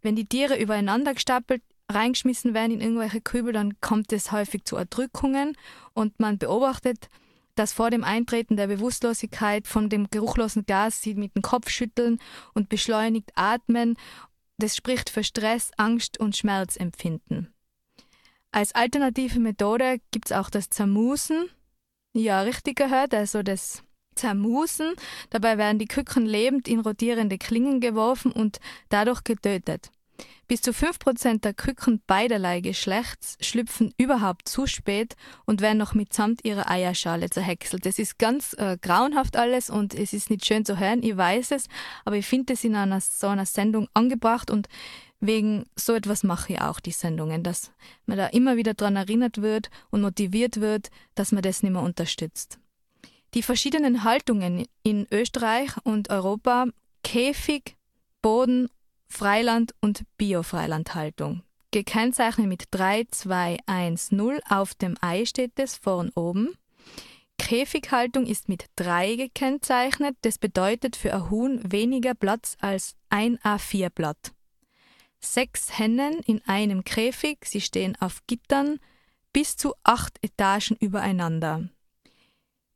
Wenn 0.00 0.16
die 0.16 0.26
Tiere 0.26 0.58
übereinander 0.58 1.14
gestapelt 1.14 1.62
reingeschmissen 1.90 2.54
werden 2.54 2.72
in 2.72 2.80
irgendwelche 2.80 3.20
Kübel, 3.20 3.52
dann 3.52 3.80
kommt 3.80 4.12
es 4.12 4.30
häufig 4.30 4.64
zu 4.64 4.76
Erdrückungen 4.76 5.56
und 5.94 6.20
man 6.20 6.38
beobachtet, 6.38 7.08
dass 7.54 7.72
vor 7.72 7.90
dem 7.90 8.04
Eintreten 8.04 8.56
der 8.56 8.68
Bewusstlosigkeit 8.68 9.66
von 9.66 9.88
dem 9.88 10.10
geruchlosen 10.10 10.64
Gas 10.64 11.02
sie 11.02 11.14
mit 11.14 11.34
dem 11.34 11.42
Kopf 11.42 11.70
schütteln 11.70 12.20
und 12.54 12.68
beschleunigt 12.68 13.32
atmen 13.34 13.96
das 14.58 14.76
spricht 14.76 15.10
für 15.10 15.24
Stress, 15.24 15.70
Angst 15.76 16.18
und 16.20 16.36
Schmerzempfinden. 16.36 17.54
Als 18.50 18.74
alternative 18.74 19.40
Methode 19.40 19.98
gibt 20.10 20.30
es 20.30 20.36
auch 20.36 20.50
das 20.50 20.68
Zermusen. 20.70 21.48
Ja, 22.14 22.42
richtig 22.42 22.76
gehört, 22.76 23.14
also 23.14 23.42
das 23.42 23.82
zermusen. 24.14 24.94
Dabei 25.30 25.58
werden 25.58 25.78
die 25.78 25.86
Küken 25.86 26.26
lebend 26.26 26.66
in 26.66 26.80
rotierende 26.80 27.38
Klingen 27.38 27.80
geworfen 27.80 28.32
und 28.32 28.58
dadurch 28.88 29.22
getötet. 29.24 29.90
Bis 30.48 30.62
zu 30.62 30.70
5% 30.70 31.40
der 31.42 31.52
Küken 31.52 32.00
beiderlei 32.06 32.60
Geschlechts 32.60 33.36
schlüpfen 33.40 33.92
überhaupt 33.98 34.48
zu 34.48 34.66
spät 34.66 35.14
und 35.44 35.60
werden 35.60 35.76
noch 35.76 35.92
mitsamt 35.92 36.42
ihrer 36.42 36.70
Eierschale 36.70 37.28
zerhäckselt. 37.28 37.84
Das 37.84 37.98
ist 37.98 38.18
ganz 38.18 38.54
äh, 38.54 38.78
grauenhaft 38.80 39.36
alles 39.36 39.68
und 39.68 39.92
es 39.92 40.14
ist 40.14 40.30
nicht 40.30 40.46
schön 40.46 40.64
zu 40.64 40.78
hören, 40.78 41.02
ich 41.02 41.16
weiß 41.16 41.50
es, 41.50 41.68
aber 42.06 42.16
ich 42.16 42.26
finde 42.26 42.54
es 42.54 42.64
in 42.64 42.76
einer 42.76 43.00
so 43.02 43.26
einer 43.26 43.44
Sendung 43.44 43.88
angebracht 43.92 44.50
und 44.50 44.68
wegen 45.20 45.66
so 45.76 45.94
etwas 45.94 46.22
mache 46.22 46.54
ich 46.54 46.60
auch 46.60 46.80
die 46.80 46.92
Sendungen, 46.92 47.42
dass 47.42 47.72
man 48.06 48.16
da 48.16 48.26
immer 48.28 48.56
wieder 48.56 48.74
daran 48.74 48.96
erinnert 48.96 49.42
wird 49.42 49.68
und 49.90 50.00
motiviert 50.00 50.60
wird, 50.60 50.90
dass 51.14 51.32
man 51.32 51.42
das 51.42 51.62
nicht 51.62 51.72
mehr 51.72 51.82
unterstützt. 51.82 52.58
Die 53.34 53.42
verschiedenen 53.42 54.04
Haltungen 54.04 54.66
in 54.82 55.06
Österreich 55.10 55.72
und 55.84 56.08
Europa, 56.08 56.66
Käfig, 57.02 57.76
Boden 58.22 58.68
Freiland- 59.08 59.74
und 59.80 60.04
Bio-Freilandhaltung. 60.16 61.42
Gekennzeichnet 61.70 62.46
mit 62.46 62.64
3210 62.70 64.40
auf 64.48 64.74
dem 64.74 64.96
Ei 65.00 65.24
steht 65.24 65.58
es 65.58 65.76
vorn 65.76 66.10
oben. 66.14 66.54
Käfighaltung 67.38 68.26
ist 68.26 68.48
mit 68.48 68.66
3 68.76 69.16
gekennzeichnet. 69.16 70.16
Das 70.22 70.38
bedeutet 70.38 70.96
für 70.96 71.14
ein 71.14 71.30
Huhn 71.30 71.60
weniger 71.72 72.14
Platz 72.14 72.56
als 72.60 72.96
ein 73.08 73.38
A4-Blatt. 73.38 74.32
Sechs 75.20 75.78
Hennen 75.78 76.20
in 76.20 76.42
einem 76.46 76.84
Käfig, 76.84 77.38
sie 77.44 77.60
stehen 77.60 77.96
auf 78.00 78.20
Gittern, 78.26 78.78
bis 79.32 79.56
zu 79.56 79.74
acht 79.82 80.18
Etagen 80.22 80.76
übereinander. 80.78 81.68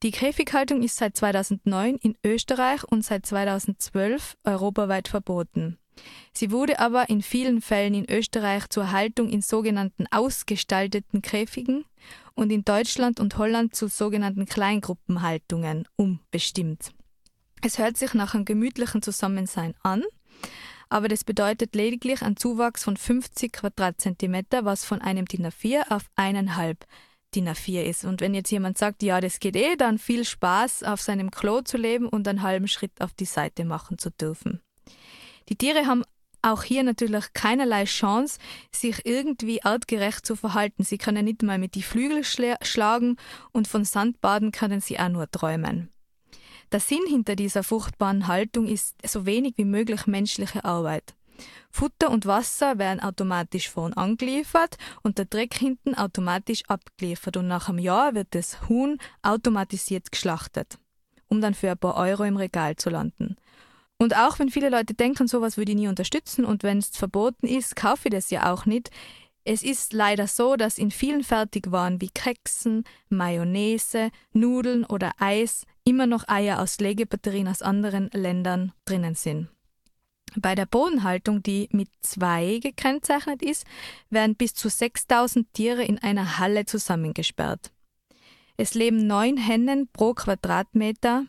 Die 0.02 0.10
Käfighaltung 0.10 0.82
ist 0.82 0.96
seit 0.96 1.16
2009 1.16 1.96
in 1.96 2.16
Österreich 2.24 2.82
und 2.84 3.04
seit 3.04 3.24
2012 3.24 4.36
europaweit 4.42 5.06
verboten. 5.06 5.78
Sie 6.32 6.50
wurde 6.50 6.78
aber 6.78 7.10
in 7.10 7.22
vielen 7.22 7.60
Fällen 7.60 7.94
in 7.94 8.10
Österreich 8.10 8.68
zur 8.68 8.90
Haltung 8.90 9.28
in 9.28 9.42
sogenannten 9.42 10.06
ausgestalteten 10.10 11.20
Käfigen 11.22 11.84
und 12.34 12.50
in 12.50 12.64
Deutschland 12.64 13.20
und 13.20 13.36
Holland 13.36 13.74
zu 13.74 13.88
sogenannten 13.88 14.46
Kleingruppenhaltungen 14.46 15.86
umbestimmt. 15.96 16.92
Es 17.62 17.78
hört 17.78 17.96
sich 17.96 18.14
nach 18.14 18.34
einem 18.34 18.44
gemütlichen 18.44 19.02
Zusammensein 19.02 19.74
an, 19.82 20.02
aber 20.88 21.08
das 21.08 21.24
bedeutet 21.24 21.74
lediglich 21.74 22.22
einen 22.22 22.36
Zuwachs 22.36 22.84
von 22.84 22.96
50 22.96 23.52
Quadratzentimeter, 23.52 24.64
was 24.64 24.84
von 24.84 25.00
einem 25.00 25.26
DIN 25.26 25.46
A4 25.46 25.90
auf 25.90 26.02
eineinhalb 26.16 26.84
DIN 27.34 27.48
A4 27.48 27.82
ist. 27.82 28.04
Und 28.04 28.20
wenn 28.20 28.34
jetzt 28.34 28.50
jemand 28.50 28.78
sagt, 28.78 29.02
ja, 29.02 29.20
das 29.20 29.40
geht 29.40 29.56
eh, 29.56 29.76
dann 29.76 29.98
viel 29.98 30.24
Spaß, 30.24 30.82
auf 30.82 31.00
seinem 31.00 31.30
Klo 31.30 31.60
zu 31.62 31.76
leben 31.76 32.08
und 32.08 32.26
einen 32.26 32.42
halben 32.42 32.68
Schritt 32.68 32.92
auf 33.00 33.12
die 33.14 33.24
Seite 33.24 33.64
machen 33.64 33.96
zu 33.96 34.10
dürfen. 34.10 34.60
Die 35.48 35.56
Tiere 35.56 35.86
haben 35.86 36.04
auch 36.42 36.64
hier 36.64 36.82
natürlich 36.82 37.32
keinerlei 37.34 37.84
Chance, 37.84 38.38
sich 38.74 39.06
irgendwie 39.06 39.62
artgerecht 39.62 40.26
zu 40.26 40.36
verhalten. 40.36 40.82
Sie 40.82 40.98
können 40.98 41.24
nicht 41.24 41.42
mal 41.42 41.58
mit 41.58 41.74
die 41.74 41.82
Flügel 41.82 42.24
schlagen 42.24 43.16
und 43.52 43.68
von 43.68 43.84
Sandbaden 43.84 44.50
können 44.50 44.80
sie 44.80 44.98
auch 44.98 45.08
nur 45.08 45.30
träumen. 45.30 45.88
Der 46.72 46.80
Sinn 46.80 47.02
hinter 47.06 47.36
dieser 47.36 47.62
furchtbaren 47.62 48.26
Haltung 48.26 48.66
ist 48.66 48.96
so 49.06 49.26
wenig 49.26 49.54
wie 49.56 49.64
möglich 49.64 50.06
menschliche 50.06 50.64
Arbeit. 50.64 51.14
Futter 51.70 52.10
und 52.10 52.26
Wasser 52.26 52.78
werden 52.78 53.00
automatisch 53.00 53.68
vorn 53.68 53.92
angeliefert 53.92 54.76
und 55.02 55.18
der 55.18 55.24
Dreck 55.24 55.54
hinten 55.54 55.94
automatisch 55.94 56.62
abgeliefert 56.68 57.36
und 57.36 57.48
nach 57.48 57.68
einem 57.68 57.78
Jahr 57.78 58.14
wird 58.14 58.28
das 58.30 58.68
Huhn 58.68 58.98
automatisiert 59.22 60.12
geschlachtet, 60.12 60.78
um 61.28 61.40
dann 61.40 61.54
für 61.54 61.70
ein 61.70 61.78
paar 61.78 61.96
Euro 61.96 62.24
im 62.24 62.36
Regal 62.36 62.76
zu 62.76 62.90
landen. 62.90 63.36
Und 64.02 64.16
auch 64.16 64.40
wenn 64.40 64.50
viele 64.50 64.68
Leute 64.68 64.94
denken, 64.94 65.28
sowas 65.28 65.56
würde 65.56 65.70
ich 65.70 65.78
nie 65.78 65.86
unterstützen 65.86 66.44
und 66.44 66.64
wenn 66.64 66.78
es 66.78 66.88
verboten 66.88 67.46
ist, 67.46 67.76
kaufe 67.76 68.08
ich 68.08 68.12
das 68.12 68.30
ja 68.30 68.52
auch 68.52 68.66
nicht. 68.66 68.90
Es 69.44 69.62
ist 69.62 69.92
leider 69.92 70.26
so, 70.26 70.56
dass 70.56 70.76
in 70.76 70.90
vielen 70.90 71.22
Fertigwaren 71.22 72.00
wie 72.00 72.08
Keksen, 72.08 72.82
Mayonnaise, 73.10 74.10
Nudeln 74.32 74.84
oder 74.84 75.12
Eis 75.20 75.66
immer 75.84 76.08
noch 76.08 76.26
Eier 76.26 76.60
aus 76.60 76.80
Legebatterien 76.80 77.46
aus 77.46 77.62
anderen 77.62 78.10
Ländern 78.12 78.72
drinnen 78.86 79.14
sind. 79.14 79.46
Bei 80.34 80.56
der 80.56 80.66
Bodenhaltung, 80.66 81.44
die 81.44 81.68
mit 81.70 81.88
zwei 82.00 82.58
gekennzeichnet 82.60 83.40
ist, 83.40 83.64
werden 84.10 84.34
bis 84.34 84.52
zu 84.54 84.68
6000 84.68 85.46
Tiere 85.52 85.84
in 85.84 86.00
einer 86.00 86.38
Halle 86.38 86.66
zusammengesperrt. 86.66 87.70
Es 88.56 88.74
leben 88.74 89.06
neun 89.06 89.36
Hennen 89.36 89.86
pro 89.92 90.12
Quadratmeter 90.14 91.26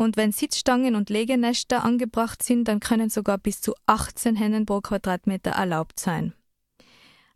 und 0.00 0.16
wenn 0.16 0.32
Sitzstangen 0.32 0.94
und 0.94 1.10
Legenester 1.10 1.84
angebracht 1.84 2.42
sind, 2.42 2.68
dann 2.68 2.80
können 2.80 3.10
sogar 3.10 3.36
bis 3.36 3.60
zu 3.60 3.74
18 3.84 4.34
Hennen 4.34 4.64
pro 4.64 4.80
Quadratmeter 4.80 5.50
erlaubt 5.50 6.00
sein. 6.00 6.32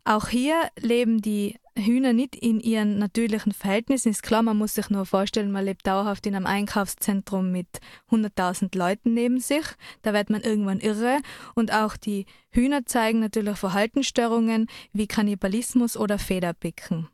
Auch 0.03 0.29
hier 0.29 0.55
leben 0.79 1.21
die 1.21 1.59
Hühner 1.77 2.13
nicht 2.13 2.35
in 2.35 2.59
ihren 2.59 2.97
natürlichen 2.97 3.51
Verhältnissen. 3.51 4.09
Ist 4.09 4.23
klar, 4.23 4.41
man 4.41 4.57
muss 4.57 4.73
sich 4.73 4.89
nur 4.89 5.05
vorstellen, 5.05 5.51
man 5.51 5.65
lebt 5.65 5.85
dauerhaft 5.85 6.25
in 6.25 6.33
einem 6.33 6.47
Einkaufszentrum 6.47 7.51
mit 7.51 7.67
100.000 8.09 8.75
Leuten 8.75 9.13
neben 9.13 9.39
sich. 9.39 9.65
Da 10.01 10.13
wird 10.13 10.31
man 10.31 10.41
irgendwann 10.41 10.79
irre. 10.79 11.19
Und 11.53 11.71
auch 11.71 11.97
die 11.97 12.25
Hühner 12.49 12.85
zeigen 12.87 13.19
natürlich 13.19 13.57
Verhaltensstörungen 13.57 14.67
wie 14.91 15.05
Kannibalismus 15.05 15.97
oder 15.97 16.17
Federpicken. 16.17 17.09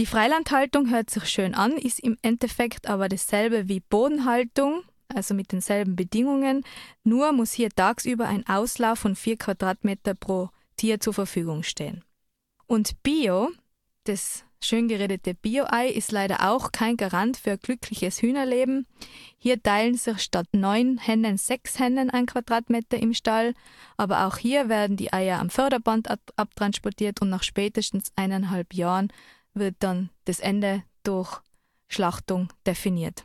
Die 0.00 0.06
Freilandhaltung 0.06 0.88
hört 0.88 1.10
sich 1.10 1.26
schön 1.26 1.54
an, 1.54 1.72
ist 1.72 2.00
im 2.00 2.16
Endeffekt 2.22 2.88
aber 2.88 3.10
dasselbe 3.10 3.68
wie 3.68 3.80
Bodenhaltung, 3.80 4.82
also 5.14 5.34
mit 5.34 5.52
denselben 5.52 5.94
Bedingungen, 5.94 6.64
nur 7.04 7.32
muss 7.32 7.52
hier 7.52 7.68
tagsüber 7.68 8.26
ein 8.26 8.46
Auslauf 8.46 9.00
von 9.00 9.14
4 9.14 9.36
Quadratmeter 9.36 10.14
pro 10.14 10.48
Tier 10.78 11.00
zur 11.00 11.12
Verfügung 11.12 11.62
stehen. 11.64 12.02
Und 12.66 13.02
Bio, 13.02 13.50
das 14.04 14.44
schön 14.64 14.88
geredete 14.88 15.34
Bio-Ei, 15.34 15.90
ist 15.90 16.12
leider 16.12 16.50
auch 16.50 16.72
kein 16.72 16.96
Garant 16.96 17.36
für 17.36 17.50
ein 17.50 17.60
glückliches 17.60 18.22
Hühnerleben. 18.22 18.86
Hier 19.36 19.62
teilen 19.62 19.96
sich 19.96 20.20
statt 20.20 20.48
neun 20.52 20.96
Hennen 20.96 21.36
sechs 21.36 21.78
Hennen 21.78 22.08
ein 22.08 22.24
Quadratmeter 22.24 22.96
im 22.96 23.12
Stall, 23.12 23.52
aber 23.98 24.26
auch 24.26 24.38
hier 24.38 24.70
werden 24.70 24.96
die 24.96 25.12
Eier 25.12 25.40
am 25.40 25.50
Förderband 25.50 26.08
abtransportiert 26.36 27.20
und 27.20 27.28
nach 27.28 27.42
spätestens 27.42 28.12
eineinhalb 28.16 28.72
Jahren 28.72 29.12
wird 29.54 29.76
dann 29.80 30.10
das 30.24 30.40
Ende 30.40 30.84
durch 31.02 31.40
Schlachtung 31.88 32.52
definiert. 32.66 33.24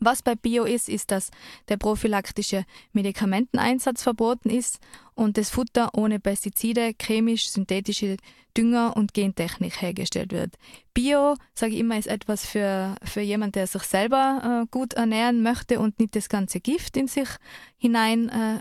Was 0.00 0.22
bei 0.22 0.36
Bio 0.36 0.64
ist, 0.64 0.88
ist, 0.88 1.10
dass 1.10 1.30
der 1.68 1.76
prophylaktische 1.76 2.64
Medikamenteneinsatz 2.92 4.02
verboten 4.02 4.48
ist 4.48 4.78
und 5.14 5.36
das 5.36 5.50
Futter 5.50 5.90
ohne 5.92 6.20
Pestizide, 6.20 6.94
chemisch-synthetische 7.00 8.16
Dünger 8.56 8.96
und 8.96 9.12
Gentechnik 9.12 9.82
hergestellt 9.82 10.32
wird. 10.32 10.54
Bio, 10.94 11.36
sage 11.54 11.74
ich 11.74 11.80
immer, 11.80 11.98
ist 11.98 12.06
etwas 12.06 12.46
für, 12.46 12.94
für 13.02 13.20
jemand, 13.20 13.56
der 13.56 13.66
sich 13.66 13.82
selber 13.82 14.62
äh, 14.62 14.66
gut 14.70 14.94
ernähren 14.94 15.42
möchte 15.42 15.80
und 15.80 15.98
nicht 15.98 16.14
das 16.14 16.28
ganze 16.28 16.60
Gift 16.60 16.96
in 16.96 17.08
sich 17.08 17.28
hinein 17.76 18.28
äh, 18.28 18.60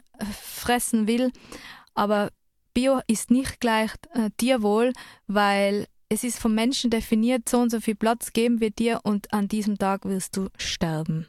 will. 1.07 1.31
Aber 1.93 2.31
Bio 2.74 3.00
ist 3.07 3.31
nicht 3.31 3.60
gleich 3.60 3.91
äh, 4.13 4.29
Tierwohl, 4.38 4.93
weil 5.27 5.88
es 6.09 6.23
ist 6.23 6.39
vom 6.39 6.55
Menschen 6.55 6.89
definiert, 6.89 7.49
so 7.49 7.59
und 7.59 7.69
so 7.69 7.81
viel 7.81 7.95
Platz 7.95 8.33
geben 8.33 8.61
wir 8.61 8.71
dir 8.71 9.01
und 9.03 9.33
an 9.33 9.47
diesem 9.47 9.77
Tag 9.77 10.05
wirst 10.05 10.37
du 10.37 10.49
sterben. 10.57 11.27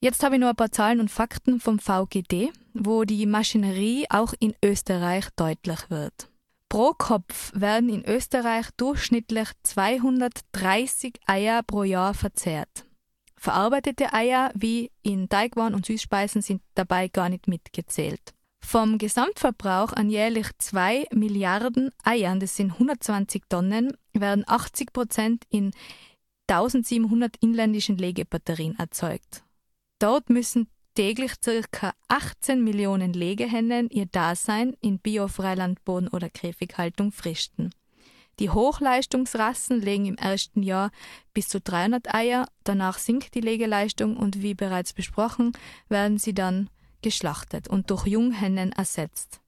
Jetzt 0.00 0.22
habe 0.24 0.34
ich 0.34 0.40
nur 0.40 0.50
ein 0.50 0.56
paar 0.56 0.72
Zahlen 0.72 1.00
und 1.00 1.10
Fakten 1.10 1.60
vom 1.60 1.78
VGD, 1.78 2.52
wo 2.74 3.04
die 3.04 3.24
Maschinerie 3.24 4.06
auch 4.10 4.34
in 4.40 4.54
Österreich 4.62 5.28
deutlich 5.36 5.90
wird. 5.90 6.28
Pro 6.68 6.92
Kopf 6.92 7.52
werden 7.54 7.88
in 7.88 8.04
Österreich 8.04 8.66
durchschnittlich 8.76 9.48
230 9.62 11.20
Eier 11.26 11.62
pro 11.62 11.84
Jahr 11.84 12.14
verzehrt. 12.14 12.86
Verarbeitete 13.36 14.12
Eier 14.12 14.50
wie 14.54 14.90
in 15.02 15.28
Teigwaren 15.28 15.74
und 15.74 15.86
Süßspeisen 15.86 16.42
sind 16.42 16.62
dabei 16.74 17.08
gar 17.08 17.28
nicht 17.28 17.46
mitgezählt. 17.46 18.34
Vom 18.64 18.96
Gesamtverbrauch 18.96 19.92
an 19.92 20.08
jährlich 20.08 20.46
2 20.58 21.06
Milliarden 21.12 21.90
Eiern, 22.04 22.40
das 22.40 22.56
sind 22.56 22.72
120 22.72 23.42
Tonnen, 23.48 23.92
werden 24.14 24.44
80 24.46 24.92
Prozent 24.92 25.44
in 25.50 25.72
1700 26.46 27.36
inländischen 27.40 27.98
Legebatterien 27.98 28.78
erzeugt. 28.78 29.42
Dort 29.98 30.30
müssen 30.30 30.68
täglich 30.94 31.32
ca. 31.40 31.92
18 32.08 32.62
Millionen 32.62 33.12
Legehennen 33.12 33.88
ihr 33.90 34.06
Dasein 34.06 34.74
in 34.80 34.98
Biofreilandboden 34.98 36.08
oder 36.08 36.30
Käfighaltung 36.30 37.12
fristen. 37.12 37.70
Die 38.38 38.50
Hochleistungsrassen 38.50 39.80
legen 39.80 40.06
im 40.06 40.16
ersten 40.16 40.62
Jahr 40.62 40.90
bis 41.34 41.48
zu 41.48 41.60
300 41.60 42.14
Eier, 42.14 42.46
danach 42.64 42.98
sinkt 42.98 43.34
die 43.34 43.40
Legeleistung 43.40 44.16
und 44.16 44.42
wie 44.42 44.54
bereits 44.54 44.92
besprochen, 44.94 45.52
werden 45.88 46.18
sie 46.18 46.32
dann 46.32 46.70
geschlachtet 47.02 47.68
und 47.68 47.90
durch 47.90 48.06
Junghennen 48.06 48.72
ersetzt. 48.72 49.40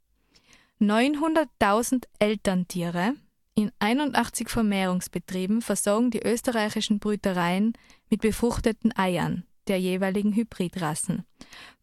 900.000 0.81 2.05
Elterntiere 2.19 3.15
In 3.55 3.71
81 3.79 4.49
Vermehrungsbetrieben 4.49 5.63
versorgen 5.63 6.11
die 6.11 6.23
österreichischen 6.23 6.99
Brütereien 6.99 7.73
mit 8.11 8.21
befruchteten 8.21 8.97
Eiern 8.97 9.45
der 9.69 9.81
jeweiligen 9.81 10.35
Hybridrassen. 10.35 11.25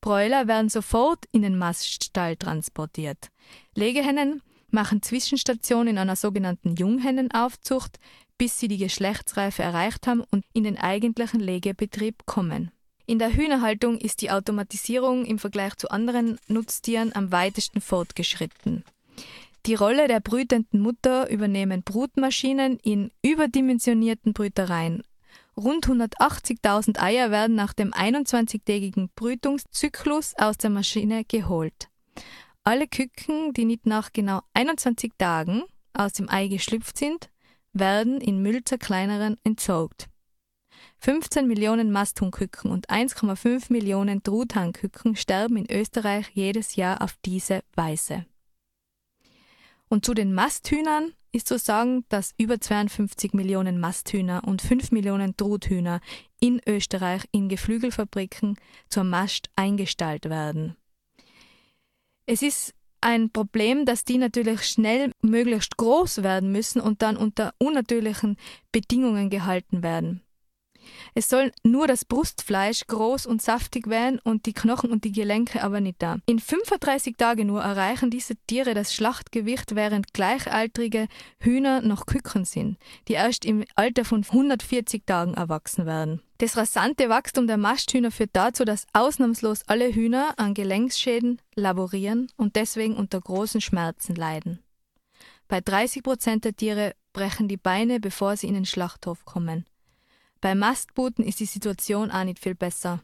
Bräuler 0.02 0.48
werden 0.48 0.70
sofort 0.70 1.26
in 1.32 1.42
den 1.42 1.58
Maststall 1.58 2.36
transportiert. 2.36 3.30
Legehennen 3.76 4.42
machen 4.70 5.02
Zwischenstation 5.02 5.88
in 5.88 5.98
einer 5.98 6.16
sogenannten 6.16 6.76
Junghennenaufzucht, 6.76 8.00
bis 8.38 8.60
sie 8.60 8.68
die 8.68 8.78
Geschlechtsreife 8.78 9.62
erreicht 9.62 10.08
haben 10.08 10.24
und 10.32 10.46
in 10.54 10.64
den 10.64 10.78
eigentlichen 10.78 11.40
Legebetrieb 11.40 12.26
kommen. 12.26 12.72
In 13.06 13.20
der 13.20 13.34
Hühnerhaltung 13.34 13.98
ist 13.98 14.22
die 14.22 14.32
Automatisierung 14.32 15.26
im 15.26 15.40
Vergleich 15.40 15.76
zu 15.76 15.90
anderen 15.90 16.40
Nutztieren 16.48 17.14
am 17.16 17.32
weitesten 17.32 17.82
fortgeschritten. 17.82 18.84
Die 19.66 19.76
Rolle 19.76 20.08
der 20.08 20.20
brütenden 20.20 20.80
Mutter 20.80 21.30
übernehmen 21.30 21.84
Brutmaschinen 21.84 22.78
in 22.80 23.12
überdimensionierten 23.22 24.34
Brütereien. 24.34 25.04
Rund 25.56 25.86
180.000 25.86 27.00
Eier 27.00 27.30
werden 27.30 27.56
nach 27.56 27.74
dem 27.74 27.92
21-tägigen 27.92 29.10
Brütungszyklus 29.16 30.34
aus 30.38 30.58
der 30.58 30.70
Maschine 30.70 31.26
geholt. 31.26 31.90
Alle 32.64 32.88
Küken, 32.88 33.54
die 33.54 33.66
nicht 33.66 33.86
nach 33.86 34.14
genau 34.14 34.42
21 34.54 35.14
Tagen 35.18 35.64
aus 35.94 36.14
dem 36.14 36.30
Ei 36.30 36.48
geschlüpft 36.48 36.98
sind, 36.98 37.30
werden 37.74 38.22
in 38.22 38.42
Müll 38.42 38.64
zerkleineren 38.64 39.38
entsorgt. 39.44 40.08
15 41.04 41.48
Millionen 41.48 41.92
Masthuhnküken 41.92 42.70
und 42.70 42.92
1,5 42.92 43.74
Millionen 43.74 44.22
Truthahnküken 44.22 45.16
sterben 45.16 45.58
in 45.58 45.72
Österreich 45.72 46.30
jedes 46.36 46.76
Jahr 46.76 47.02
auf 47.02 47.16
diese 47.26 47.64
Weise. 47.74 48.28
Und 49.90 50.06
zu 50.06 50.14
den 50.14 50.32
Masthühnern 50.36 51.14
ist 51.32 51.48
zu 51.48 51.58
sagen, 51.58 52.06
dass 52.10 52.36
über 52.38 52.62
52 52.62 53.34
Millionen 53.34 53.80
Masthühner 53.80 54.44
und 54.46 54.62
5 54.62 54.92
Millionen 54.92 55.36
Truthühner 55.36 56.02
in 56.40 56.62
Österreich 56.68 57.24
in 57.32 57.50
Geflügelfabriken 57.50 58.58
zur 58.88 59.04
Mast 59.04 59.50
eingestallt 59.56 60.30
werden. 60.30 60.76
Es 62.28 62.44
ist 62.44 62.76
ein 63.02 63.32
Problem, 63.32 63.88
dass 63.88 64.06
die 64.06 64.20
natürlich 64.20 64.68
schnell 64.68 65.12
möglichst 65.24 65.78
groß 65.78 66.22
werden 66.22 66.52
müssen 66.52 66.80
und 66.80 67.02
dann 67.02 67.18
unter 67.18 67.56
unnatürlichen 67.58 68.38
Bedingungen 68.72 69.32
gehalten 69.32 69.82
werden. 69.82 70.22
Es 71.14 71.30
soll 71.30 71.52
nur 71.64 71.88
das 71.88 72.06
Brustfleisch 72.06 72.88
groß 72.88 73.26
und 73.26 73.42
saftig 73.42 73.88
werden 73.88 74.20
und 74.24 74.46
die 74.46 74.54
Knochen 74.54 74.92
und 74.92 75.04
die 75.04 75.12
Gelenke 75.12 75.64
aber 75.64 75.82
nicht 75.82 76.02
da. 76.02 76.18
In 76.26 76.40
35 76.40 77.18
Tagen 77.18 77.48
nur 77.48 77.62
erreichen 77.62 78.10
diese 78.10 78.36
Tiere 78.48 78.74
das 78.74 78.94
Schlachtgewicht, 78.94 79.76
während 79.76 80.14
gleichaltrige 80.14 81.08
Hühner 81.40 81.82
noch 81.82 82.06
Küken 82.06 82.46
sind, 82.46 82.78
die 83.08 83.14
erst 83.14 83.46
im 83.46 83.64
Alter 83.76 84.06
von 84.06 84.24
140 84.24 85.06
Tagen 85.06 85.34
erwachsen 85.34 85.86
werden. 85.86 86.22
Das 86.38 86.58
rasante 86.58 87.08
Wachstum 87.08 87.46
der 87.46 87.58
Masthühner 87.58 88.10
führt 88.10 88.32
dazu, 88.34 88.66
dass 88.66 88.88
ausnahmslos 88.94 89.62
alle 89.68 89.94
Hühner 89.94 90.34
an 90.38 90.56
Gelenksschäden 90.56 91.40
laborieren 91.56 92.32
und 92.36 92.56
deswegen 92.56 92.96
unter 92.96 93.22
großen 93.22 93.62
Schmerzen 93.62 94.16
leiden. 94.16 94.60
Bei 95.48 95.62
30 95.62 96.02
Prozent 96.02 96.46
der 96.46 96.56
Tiere 96.56 96.96
brechen 97.14 97.48
die 97.48 97.58
Beine, 97.58 98.00
bevor 98.00 98.38
sie 98.38 98.48
in 98.48 98.54
den 98.54 98.66
Schlachthof 98.66 99.26
kommen. 99.26 99.66
Bei 100.42 100.56
Mastbooten 100.56 101.24
ist 101.24 101.40
die 101.40 101.46
Situation 101.46 102.10
auch 102.12 102.24
nicht 102.24 102.40
viel 102.40 102.56
besser. 102.56 103.04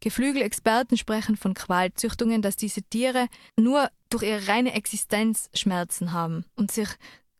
Geflügelexperten 0.00 0.98
sprechen 0.98 1.36
von 1.36 1.54
Qualzüchtungen, 1.54 2.42
dass 2.42 2.56
diese 2.56 2.82
Tiere 2.82 3.28
nur 3.58 3.90
durch 4.10 4.24
ihre 4.24 4.46
reine 4.46 4.74
Existenz 4.74 5.48
Schmerzen 5.54 6.12
haben 6.12 6.44
und 6.54 6.70
sich 6.70 6.88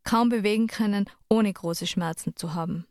kaum 0.05 0.31
bewegen 0.31 0.69
können, 0.69 1.05
ohne 1.29 1.53
große 1.53 1.87
Schmerzen 1.87 2.35
zu 2.35 2.55
haben. 2.55 2.87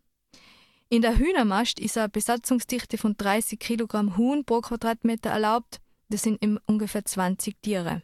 In 0.89 1.01
der 1.01 1.17
Hühnermast 1.17 1.79
ist 1.79 1.97
eine 1.97 2.09
Besatzungsdichte 2.09 2.99
von 2.99 3.17
30 3.17 3.59
Kilogramm 3.59 4.17
Huhn 4.17 4.45
pro 4.45 4.61
Quadratmeter 4.61 5.31
erlaubt. 5.31 5.79
Das 6.09 6.21
sind 6.21 6.39
ungefähr 6.67 7.03
20 7.03 7.59
Tiere. 7.63 8.03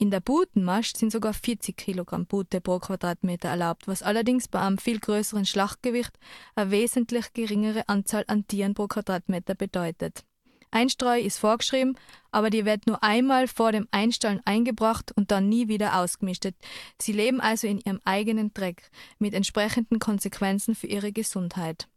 In 0.00 0.10
der 0.10 0.20
Butenmast 0.20 0.96
sind 0.96 1.12
sogar 1.12 1.34
40 1.34 1.76
Kilogramm 1.76 2.24
Bute 2.24 2.62
pro 2.62 2.78
Quadratmeter 2.78 3.50
erlaubt, 3.50 3.86
was 3.86 4.02
allerdings 4.02 4.48
bei 4.48 4.58
einem 4.58 4.78
viel 4.78 4.98
größeren 4.98 5.44
Schlachtgewicht 5.44 6.18
eine 6.54 6.70
wesentlich 6.70 7.34
geringere 7.34 7.86
Anzahl 7.86 8.24
an 8.26 8.46
Tieren 8.46 8.72
pro 8.72 8.86
Quadratmeter 8.86 9.54
bedeutet. 9.54 10.24
Einstreu 10.70 11.20
ist 11.20 11.36
vorgeschrieben, 11.36 11.98
aber 12.30 12.48
die 12.48 12.64
wird 12.64 12.86
nur 12.86 13.02
einmal 13.02 13.46
vor 13.46 13.72
dem 13.72 13.88
Einstallen 13.90 14.40
eingebracht 14.46 15.12
und 15.14 15.30
dann 15.30 15.50
nie 15.50 15.68
wieder 15.68 15.98
ausgemistet. 15.98 16.56
Sie 16.98 17.12
leben 17.12 17.42
also 17.42 17.66
in 17.66 17.80
ihrem 17.84 18.00
eigenen 18.06 18.54
Dreck, 18.54 18.90
mit 19.18 19.34
entsprechenden 19.34 19.98
Konsequenzen 19.98 20.74
für 20.74 20.86
ihre 20.86 21.12
Gesundheit. 21.12 21.88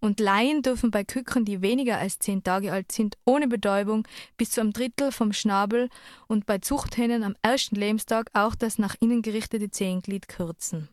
Und 0.00 0.20
Laien 0.20 0.62
dürfen 0.62 0.90
bei 0.90 1.04
Küken, 1.04 1.44
die 1.44 1.62
weniger 1.62 1.98
als 1.98 2.18
zehn 2.18 2.44
Tage 2.44 2.72
alt 2.72 2.92
sind, 2.92 3.16
ohne 3.24 3.48
Betäubung 3.48 4.06
bis 4.36 4.50
zu 4.50 4.60
einem 4.60 4.72
Drittel 4.72 5.12
vom 5.12 5.32
Schnabel 5.32 5.88
und 6.28 6.46
bei 6.46 6.58
Zuchthennen 6.58 7.22
am 7.22 7.36
ersten 7.42 7.76
Lebenstag 7.76 8.30
auch 8.32 8.54
das 8.54 8.78
nach 8.78 8.94
innen 9.00 9.22
gerichtete 9.22 9.70
Zehenglied 9.70 10.28
kürzen. 10.28 10.88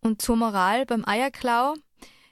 Und 0.00 0.22
zur 0.22 0.36
Moral 0.36 0.86
beim 0.86 1.04
Eierklau. 1.06 1.74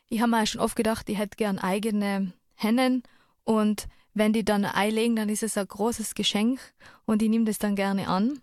Ich 0.09 0.21
habe 0.21 0.31
mir 0.31 0.47
schon 0.47 0.61
oft 0.61 0.77
gedacht, 0.77 1.09
ich 1.09 1.19
hätte 1.19 1.37
gern 1.37 1.59
eigene 1.59 2.33
Hennen 2.55 3.03
und 3.45 3.89
wenn 4.15 4.33
die 4.33 4.45
dann 4.45 4.65
ein 4.65 4.75
Ei 4.75 4.91
legen, 4.91 5.17
dann 5.17 5.31
ist 5.31 5.43
es 5.43 5.57
ein 5.57 5.67
großes 5.67 6.15
Geschenk 6.15 6.61
und 7.07 7.23
ich 7.23 7.31
nehme 7.31 7.47
das 7.47 7.59
dann 7.59 7.77
gerne 7.77 8.09
an. 8.09 8.41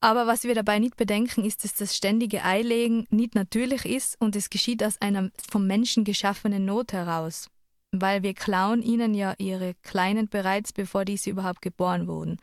Aber 0.00 0.26
was 0.26 0.44
wir 0.44 0.54
dabei 0.54 0.78
nicht 0.78 0.96
bedenken, 0.96 1.44
ist, 1.44 1.64
dass 1.64 1.74
das 1.74 1.96
ständige 1.96 2.44
Eilegen 2.44 3.06
nicht 3.10 3.34
natürlich 3.34 3.84
ist 3.84 4.20
und 4.20 4.36
es 4.36 4.48
geschieht 4.48 4.84
aus 4.84 5.00
einer 5.00 5.30
vom 5.50 5.66
Menschen 5.66 6.04
geschaffenen 6.04 6.64
Not 6.64 6.92
heraus. 6.92 7.50
Weil 7.90 8.22
wir 8.22 8.34
klauen 8.34 8.82
ihnen 8.82 9.14
ja 9.14 9.34
ihre 9.38 9.74
Kleinen 9.82 10.28
bereits, 10.28 10.72
bevor 10.72 11.04
diese 11.04 11.30
überhaupt 11.30 11.62
geboren 11.62 12.06
wurden. 12.06 12.36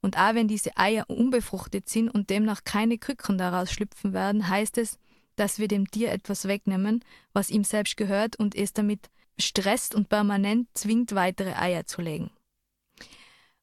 Und 0.00 0.16
auch 0.16 0.34
wenn 0.34 0.48
diese 0.48 0.76
Eier 0.76 1.08
unbefruchtet 1.08 1.88
sind 1.88 2.08
und 2.08 2.30
demnach 2.30 2.64
keine 2.64 2.98
Küken 2.98 3.36
daraus 3.36 3.72
schlüpfen 3.72 4.12
werden, 4.12 4.48
heißt 4.48 4.78
es, 4.78 4.98
dass 5.36 5.58
wir 5.58 5.68
dem 5.68 5.90
Tier 5.90 6.12
etwas 6.12 6.46
wegnehmen, 6.46 7.04
was 7.32 7.50
ihm 7.50 7.64
selbst 7.64 7.96
gehört 7.96 8.36
und 8.36 8.54
es 8.54 8.72
damit 8.72 9.10
stresst 9.38 9.94
und 9.94 10.08
permanent 10.08 10.68
zwingt, 10.74 11.14
weitere 11.14 11.54
Eier 11.54 11.84
zu 11.84 12.00
legen. 12.00 12.30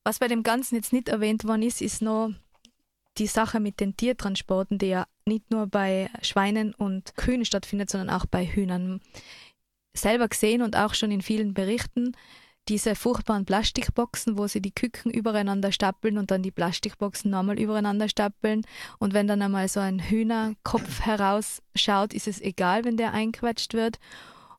Was 0.04 0.20
bei 0.20 0.28
dem 0.28 0.44
Ganzen 0.44 0.76
jetzt 0.76 0.94
nicht 0.94 1.10
erwähnt 1.10 1.46
worden 1.46 1.64
ist, 1.64 1.82
ist 1.82 2.02
noch 2.02 2.32
die 3.20 3.28
Sache 3.28 3.60
mit 3.60 3.80
den 3.80 3.96
Tiertransporten, 3.96 4.78
die 4.78 4.88
ja 4.88 5.06
nicht 5.26 5.52
nur 5.52 5.68
bei 5.68 6.10
Schweinen 6.22 6.74
und 6.74 7.16
Kühen 7.16 7.46
stattfindet, 7.46 7.90
sondern 7.90 8.10
auch 8.10 8.26
bei 8.26 8.46
Hühnern. 8.46 9.02
Selber 9.94 10.28
gesehen 10.28 10.62
und 10.62 10.76
auch 10.78 10.94
schon 10.94 11.12
in 11.12 11.22
vielen 11.22 11.54
Berichten, 11.54 12.16
diese 12.70 12.96
furchtbaren 12.96 13.46
Plastikboxen, 13.46 14.38
wo 14.38 14.48
sie 14.48 14.62
die 14.62 14.74
Küken 14.74 15.12
übereinander 15.12 15.72
stapeln 15.72 16.18
und 16.18 16.30
dann 16.32 16.44
die 16.44 16.52
Plastikboxen 16.52 17.32
nochmal 17.32 17.60
übereinander 17.60 18.08
stapeln. 18.08 18.62
Und 19.00 19.14
wenn 19.14 19.28
dann 19.28 19.42
einmal 19.42 19.68
so 19.68 19.80
ein 19.80 20.00
Hühnerkopf 20.00 21.02
herausschaut, 21.02 22.14
ist 22.14 22.28
es 22.28 22.40
egal, 22.40 22.86
wenn 22.86 22.98
der 22.98 23.14
einquetscht 23.14 23.74
wird. 23.74 24.00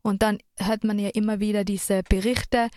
Und 0.03 0.23
dann 0.23 0.39
hört 0.59 0.83
man 0.83 0.99
ja 0.99 1.11
immer 1.11 1.41
wieder 1.41 1.65
diese 1.65 2.03
Berichte, 2.03 2.69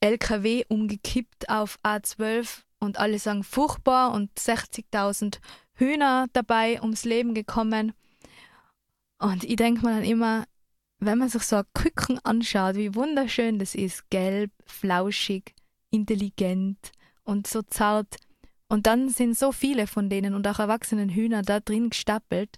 LKW 0.00 0.64
umgekippt 0.68 1.48
auf 1.48 1.78
A12 1.82 2.63
und 2.78 2.98
alle 2.98 3.18
sagen 3.18 3.44
furchtbar 3.44 4.12
und 4.12 4.30
60.000 4.38 5.38
Hühner 5.74 6.26
dabei 6.32 6.80
ums 6.80 7.04
Leben 7.04 7.34
gekommen. 7.34 7.92
Und 9.18 9.44
ich 9.44 9.56
denke 9.56 9.84
mir 9.84 9.94
dann 9.94 10.04
immer, 10.04 10.44
wenn 10.98 11.18
man 11.18 11.28
sich 11.28 11.42
so 11.42 11.56
ein 11.56 11.64
Küken 11.74 12.18
anschaut, 12.24 12.76
wie 12.76 12.94
wunderschön 12.94 13.58
das 13.58 13.74
ist, 13.74 14.08
gelb, 14.10 14.50
flauschig, 14.66 15.54
intelligent 15.90 16.92
und 17.24 17.46
so 17.46 17.62
zart. 17.62 18.16
Und 18.68 18.86
dann 18.86 19.08
sind 19.08 19.36
so 19.36 19.52
viele 19.52 19.86
von 19.86 20.08
denen 20.08 20.34
und 20.34 20.46
auch 20.48 20.58
erwachsenen 20.58 21.10
Hühner 21.10 21.42
da 21.42 21.60
drin 21.60 21.90
gestapelt 21.90 22.56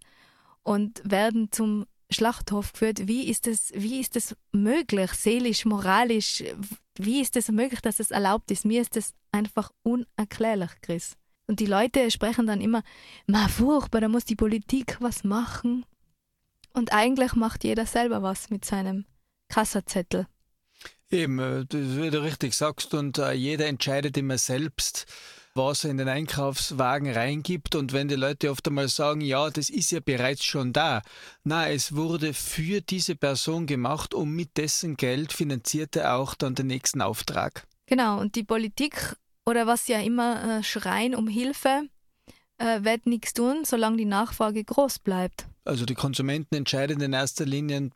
und 0.62 1.02
werden 1.04 1.50
zum 1.52 1.86
Schlachthof 2.10 2.72
geführt. 2.72 3.08
Wie 3.08 3.28
ist 3.28 3.46
es, 3.46 3.72
wie 3.74 4.00
ist 4.00 4.16
es 4.16 4.36
möglich, 4.52 5.12
seelisch, 5.12 5.64
moralisch? 5.64 6.44
Wie 6.98 7.20
ist 7.20 7.36
es 7.36 7.48
möglich, 7.50 7.80
dass 7.80 8.00
es 8.00 8.10
erlaubt 8.10 8.50
ist? 8.50 8.64
Mir 8.64 8.82
ist 8.82 8.96
es 8.96 9.14
einfach 9.32 9.70
unerklärlich, 9.82 10.70
Chris. 10.82 11.16
Und 11.46 11.60
die 11.60 11.66
Leute 11.66 12.10
sprechen 12.10 12.46
dann 12.46 12.60
immer, 12.60 12.82
ma 13.26 13.48
furchtbar, 13.48 14.00
da 14.00 14.08
muss 14.08 14.24
die 14.24 14.36
Politik 14.36 14.96
was 15.00 15.24
machen. 15.24 15.84
Und 16.72 16.92
eigentlich 16.92 17.34
macht 17.34 17.64
jeder 17.64 17.86
selber 17.86 18.22
was 18.22 18.50
mit 18.50 18.64
seinem 18.64 19.06
Kassazettel. 19.48 20.26
Eben, 21.08 21.38
äh, 21.38 21.64
wie 21.70 22.10
du 22.10 22.22
richtig 22.22 22.54
sagst, 22.54 22.92
und 22.94 23.18
uh, 23.18 23.30
jeder 23.30 23.66
entscheidet 23.66 24.16
immer 24.16 24.38
selbst, 24.38 25.06
was 25.56 25.84
er 25.84 25.90
in 25.90 25.98
den 25.98 26.08
Einkaufswagen 26.08 27.10
reingibt. 27.10 27.74
Und 27.74 27.92
wenn 27.92 28.08
die 28.08 28.14
Leute 28.14 28.50
oft 28.50 28.66
einmal 28.68 28.88
sagen, 28.88 29.20
ja, 29.20 29.50
das 29.50 29.70
ist 29.70 29.90
ja 29.90 30.00
bereits 30.00 30.44
schon 30.44 30.72
da. 30.72 31.02
Na, 31.44 31.68
es 31.68 31.94
wurde 31.94 32.34
für 32.34 32.80
diese 32.80 33.16
Person 33.16 33.66
gemacht 33.66 34.14
und 34.14 34.30
mit 34.30 34.56
dessen 34.56 34.96
Geld 34.96 35.32
finanziert 35.32 35.96
er 35.96 36.16
auch 36.16 36.34
dann 36.34 36.54
den 36.54 36.66
nächsten 36.66 37.00
Auftrag. 37.00 37.66
Genau, 37.86 38.20
und 38.20 38.34
die 38.34 38.44
Politik 38.44 39.16
oder 39.46 39.66
was 39.66 39.88
ja 39.88 40.00
immer 40.00 40.58
äh, 40.58 40.62
schreien 40.62 41.14
um 41.14 41.28
Hilfe, 41.28 41.88
äh, 42.58 42.82
wird 42.82 43.06
nichts 43.06 43.32
tun, 43.32 43.64
solange 43.64 43.96
die 43.96 44.04
Nachfrage 44.04 44.64
groß 44.64 44.98
bleibt. 44.98 45.46
Also 45.64 45.84
die 45.84 45.94
Konsumenten 45.94 46.54
entscheiden 46.54 47.00
in 47.00 47.12
erster 47.12 47.44
Linie. 47.44 47.90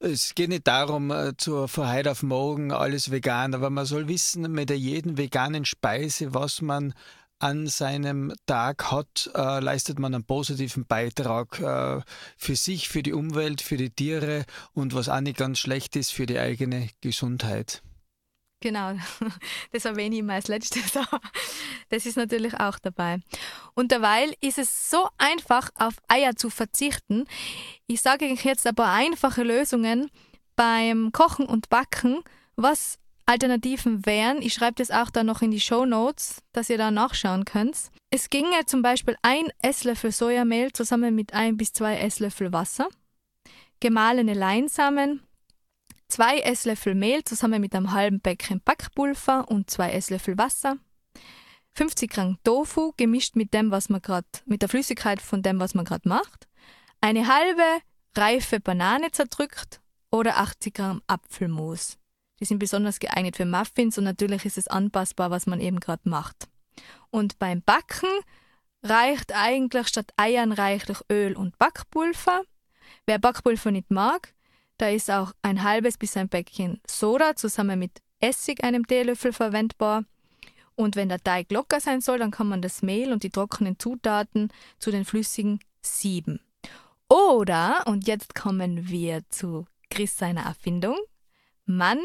Es 0.00 0.36
geht 0.36 0.50
nicht 0.50 0.68
darum, 0.68 1.10
äh, 1.10 1.36
zu, 1.36 1.66
von 1.66 1.92
heute 1.92 2.12
auf 2.12 2.22
morgen 2.22 2.70
alles 2.70 3.10
vegan, 3.10 3.52
aber 3.52 3.68
man 3.68 3.84
soll 3.84 4.06
wissen, 4.06 4.42
mit 4.52 4.70
der 4.70 4.78
jeden 4.78 5.18
veganen 5.18 5.64
Speise, 5.64 6.32
was 6.34 6.62
man 6.62 6.94
an 7.40 7.66
seinem 7.66 8.32
Tag 8.46 8.92
hat, 8.92 9.28
äh, 9.34 9.58
leistet 9.58 9.98
man 9.98 10.14
einen 10.14 10.24
positiven 10.24 10.86
Beitrag 10.86 11.58
äh, 11.58 12.00
für 12.36 12.54
sich, 12.54 12.88
für 12.88 13.02
die 13.02 13.12
Umwelt, 13.12 13.60
für 13.60 13.76
die 13.76 13.90
Tiere 13.90 14.44
und 14.72 14.94
was 14.94 15.08
auch 15.08 15.20
nicht 15.20 15.36
ganz 15.36 15.58
schlecht 15.58 15.96
ist, 15.96 16.12
für 16.12 16.26
die 16.26 16.38
eigene 16.38 16.90
Gesundheit. 17.00 17.82
Genau, 18.60 18.94
das 19.72 19.84
erwähne 19.84 20.16
ich 20.16 20.20
immer 20.20 20.34
als 20.34 20.48
letztes. 20.48 20.98
Das 21.90 22.04
ist 22.04 22.18
natürlich 22.18 22.52
auch 22.60 22.78
dabei. 22.78 23.18
Und 23.72 23.92
derweil 23.92 24.34
ist 24.42 24.58
es 24.58 24.90
so 24.90 25.08
einfach, 25.16 25.70
auf 25.78 25.94
Eier 26.06 26.36
zu 26.36 26.50
verzichten. 26.50 27.24
Ich 27.86 28.02
sage 28.02 28.26
euch 28.26 28.44
jetzt 28.44 28.66
ein 28.66 28.74
paar 28.74 28.92
einfache 28.92 29.42
Lösungen 29.42 30.10
beim 30.54 31.12
Kochen 31.12 31.46
und 31.46 31.70
Backen, 31.70 32.22
was 32.56 32.98
Alternativen 33.24 34.04
wären. 34.04 34.42
Ich 34.42 34.52
schreibe 34.52 34.74
das 34.74 34.90
auch 34.90 35.08
da 35.08 35.24
noch 35.24 35.40
in 35.40 35.50
die 35.50 35.60
Show 35.60 35.86
Notes, 35.86 36.42
dass 36.52 36.68
ihr 36.68 36.76
da 36.76 36.90
nachschauen 36.90 37.46
könnt. 37.46 37.90
Es 38.10 38.28
ginge 38.28 38.66
zum 38.66 38.82
Beispiel 38.82 39.16
ein 39.22 39.48
Esslöffel 39.62 40.12
Sojamehl 40.12 40.72
zusammen 40.72 41.14
mit 41.14 41.32
ein 41.32 41.56
bis 41.56 41.72
zwei 41.72 41.96
Esslöffel 41.98 42.52
Wasser, 42.52 42.88
gemahlene 43.80 44.34
Leinsamen, 44.34 45.22
zwei 46.08 46.38
Esslöffel 46.38 46.94
Mehl 46.94 47.22
zusammen 47.24 47.60
mit 47.60 47.74
einem 47.74 47.92
halben 47.92 48.20
Päckchen 48.20 48.60
Backpulver 48.64 49.48
und 49.48 49.70
zwei 49.70 49.92
Esslöffel 49.92 50.36
Wasser, 50.38 50.78
50 51.74 52.10
Gramm 52.10 52.38
Tofu 52.42 52.92
gemischt 52.96 53.36
mit 53.36 53.54
dem, 53.54 53.70
was 53.70 53.88
man 53.88 54.02
gerade 54.02 54.26
mit 54.46 54.62
der 54.62 54.68
Flüssigkeit 54.68 55.22
von 55.22 55.42
dem, 55.42 55.60
was 55.60 55.74
man 55.74 55.84
gerade 55.84 56.08
macht, 56.08 56.48
eine 57.00 57.28
halbe 57.28 57.62
reife 58.16 58.58
Banane 58.58 59.12
zerdrückt 59.12 59.80
oder 60.10 60.38
80 60.38 60.74
Gramm 60.74 61.02
Apfelmus. 61.06 61.98
Die 62.40 62.44
sind 62.44 62.58
besonders 62.58 62.98
geeignet 62.98 63.36
für 63.36 63.44
Muffins 63.44 63.98
und 63.98 64.04
natürlich 64.04 64.44
ist 64.44 64.58
es 64.58 64.68
anpassbar, 64.68 65.30
was 65.30 65.46
man 65.46 65.60
eben 65.60 65.80
gerade 65.80 66.08
macht. 66.08 66.48
Und 67.10 67.38
beim 67.38 67.62
Backen 67.62 68.10
reicht 68.82 69.34
eigentlich 69.34 69.88
statt 69.88 70.12
Eiern 70.16 70.52
reichlich 70.52 70.98
Öl 71.10 71.36
und 71.36 71.58
Backpulver. 71.58 72.42
Wer 73.06 73.18
Backpulver 73.18 73.70
nicht 73.70 73.90
mag, 73.90 74.34
da 74.78 74.88
ist 74.88 75.10
auch 75.10 75.32
ein 75.42 75.62
halbes 75.62 75.98
bis 75.98 76.16
ein 76.16 76.28
Päckchen 76.28 76.80
Soda 76.86 77.36
zusammen 77.36 77.78
mit 77.78 78.00
Essig, 78.20 78.64
einem 78.64 78.86
Teelöffel, 78.86 79.32
verwendbar. 79.32 80.04
Und 80.74 80.96
wenn 80.96 81.08
der 81.08 81.22
Teig 81.22 81.50
locker 81.50 81.80
sein 81.80 82.00
soll, 82.00 82.18
dann 82.18 82.30
kann 82.30 82.48
man 82.48 82.62
das 82.62 82.82
Mehl 82.82 83.12
und 83.12 83.24
die 83.24 83.30
trockenen 83.30 83.78
Zutaten 83.78 84.52
zu 84.78 84.90
den 84.90 85.04
flüssigen 85.04 85.60
sieben. 85.82 86.40
Oder, 87.08 87.84
und 87.86 88.06
jetzt 88.06 88.34
kommen 88.34 88.88
wir 88.88 89.22
zu 89.28 89.66
Chris 89.90 90.16
seiner 90.16 90.42
Erfindung, 90.42 90.96
man 91.64 91.98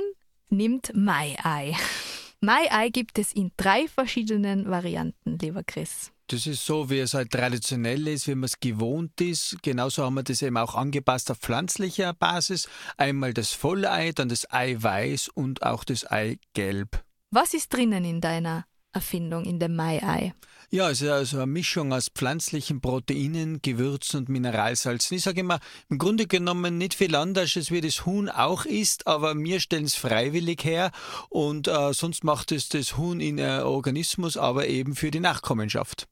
nimmt 0.50 0.92
Mai-Ei. 0.96 1.76
Mai-Ei 2.44 2.90
gibt 2.90 3.20
es 3.20 3.32
in 3.32 3.54
drei 3.56 3.88
verschiedenen 3.88 4.70
Varianten, 4.70 5.38
lieber 5.40 5.64
Chris. 5.64 6.12
Das 6.28 6.46
ist 6.46 6.66
so, 6.66 6.90
wie 6.90 7.00
es 7.00 7.14
halt 7.14 7.32
traditionell 7.32 8.06
ist, 8.06 8.28
wie 8.28 8.36
man 8.36 8.44
es 8.44 8.60
gewohnt 8.60 9.22
ist. 9.22 9.56
Genauso 9.62 10.04
haben 10.04 10.16
wir 10.16 10.24
das 10.24 10.42
eben 10.42 10.58
auch 10.58 10.76
angepasst 10.76 11.32
auf 11.32 11.38
pflanzlicher 11.38 12.14
Basis. 12.14 12.68
Einmal 12.98 13.34
das 13.34 13.54
Vollei, 13.54 14.12
dann 14.12 14.28
das 14.28 14.52
Eiweiß 14.52 15.30
und 15.30 15.64
auch 15.64 15.86
das 15.86 16.06
Eigelb. 16.06 17.02
Was 17.32 17.54
ist 17.54 17.72
drinnen 17.72 18.04
in 18.04 18.20
deiner 18.20 18.66
Erfindung, 18.92 19.46
in 19.46 19.60
dem 19.60 19.78
Mai-Ei? 19.78 20.34
Ja, 20.74 20.90
es 20.90 21.04
ist 21.04 21.10
also 21.10 21.38
eine 21.38 21.46
Mischung 21.46 21.94
aus 21.94 22.10
pflanzlichen 22.10 22.82
Proteinen, 22.82 23.62
Gewürzen 23.62 24.22
und 24.22 24.30
Mineralsalzen. 24.30 25.16
Ich 25.16 25.22
sage 25.22 25.42
immer, 25.42 25.60
im 25.88 26.00
Grunde 26.00 26.26
genommen 26.26 26.80
nicht 26.80 26.96
viel 26.96 27.14
anders, 27.14 27.56
als 27.56 27.70
wie 27.70 27.80
das 27.80 28.08
Huhn 28.08 28.28
auch 28.28 28.66
isst, 28.66 29.06
aber 29.06 29.38
wir 29.38 29.60
stellen 29.60 29.84
es 29.84 29.94
freiwillig 29.94 30.64
her 30.64 30.90
und 31.30 31.68
äh, 31.68 31.94
sonst 31.94 32.24
macht 32.24 32.52
es 32.52 32.70
das 32.70 32.98
Huhn 32.98 33.20
in 33.22 33.38
äh, 33.38 33.60
Organismus, 33.64 34.36
aber 34.36 34.66
eben 34.68 34.96
für 34.96 35.12
die 35.12 35.20
Nachkommenschaft. 35.20 36.08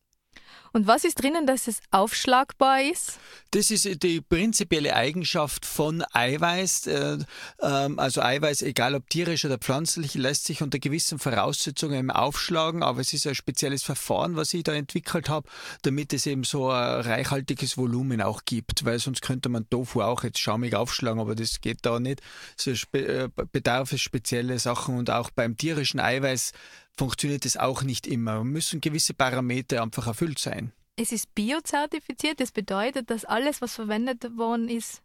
Und 0.73 0.87
was 0.87 1.03
ist 1.03 1.21
drinnen, 1.21 1.45
dass 1.45 1.67
es 1.67 1.79
aufschlagbar 1.91 2.81
ist? 2.81 3.19
Das 3.51 3.71
ist 3.71 4.03
die 4.03 4.21
prinzipielle 4.21 4.95
Eigenschaft 4.95 5.65
von 5.65 6.03
Eiweiß. 6.13 6.87
Äh, 6.87 7.17
ähm, 7.61 7.99
also 7.99 8.21
Eiweiß, 8.21 8.61
egal 8.61 8.95
ob 8.95 9.09
tierisch 9.09 9.43
oder 9.43 9.57
pflanzlich, 9.57 10.13
lässt 10.13 10.45
sich 10.45 10.61
unter 10.61 10.79
gewissen 10.79 11.19
Voraussetzungen 11.19 12.09
aufschlagen, 12.09 12.83
aber 12.83 13.01
es 13.01 13.11
ist 13.11 13.27
ein 13.27 13.35
spezielles 13.35 13.83
Verfahren, 13.83 14.37
was 14.37 14.53
ich 14.53 14.63
da 14.63 14.73
entwickelt 14.73 15.27
habe, 15.27 15.49
damit 15.81 16.13
es 16.13 16.25
eben 16.25 16.45
so 16.45 16.69
ein 16.69 17.01
reichhaltiges 17.01 17.77
Volumen 17.77 18.21
auch 18.21 18.43
gibt, 18.45 18.85
weil 18.85 18.99
sonst 18.99 19.21
könnte 19.21 19.49
man 19.49 19.69
Tofu 19.69 20.01
auch 20.01 20.23
jetzt 20.23 20.39
schaumig 20.39 20.75
aufschlagen, 20.75 21.19
aber 21.19 21.35
das 21.35 21.59
geht 21.59 21.79
da 21.81 21.99
nicht. 21.99 22.21
So 22.55 22.71
äh, 22.93 23.27
bedarf 23.51 23.91
es 23.91 24.01
spezielle 24.01 24.57
Sachen 24.59 24.97
und 24.97 25.09
auch 25.09 25.29
beim 25.31 25.57
tierischen 25.57 25.99
Eiweiß 25.99 26.53
funktioniert 26.97 27.45
es 27.45 27.57
auch 27.57 27.83
nicht 27.83 28.07
immer. 28.07 28.43
Müssen 28.43 28.81
gewisse 28.81 29.13
Parameter 29.13 29.81
einfach 29.81 30.07
erfüllt 30.07 30.39
sein. 30.39 30.71
Es 30.95 31.11
ist 31.11 31.33
biozertifiziert, 31.33 32.39
das 32.39 32.51
bedeutet, 32.51 33.09
dass 33.09 33.25
alles, 33.25 33.61
was 33.61 33.75
verwendet 33.75 34.37
worden 34.37 34.69
ist, 34.69 35.01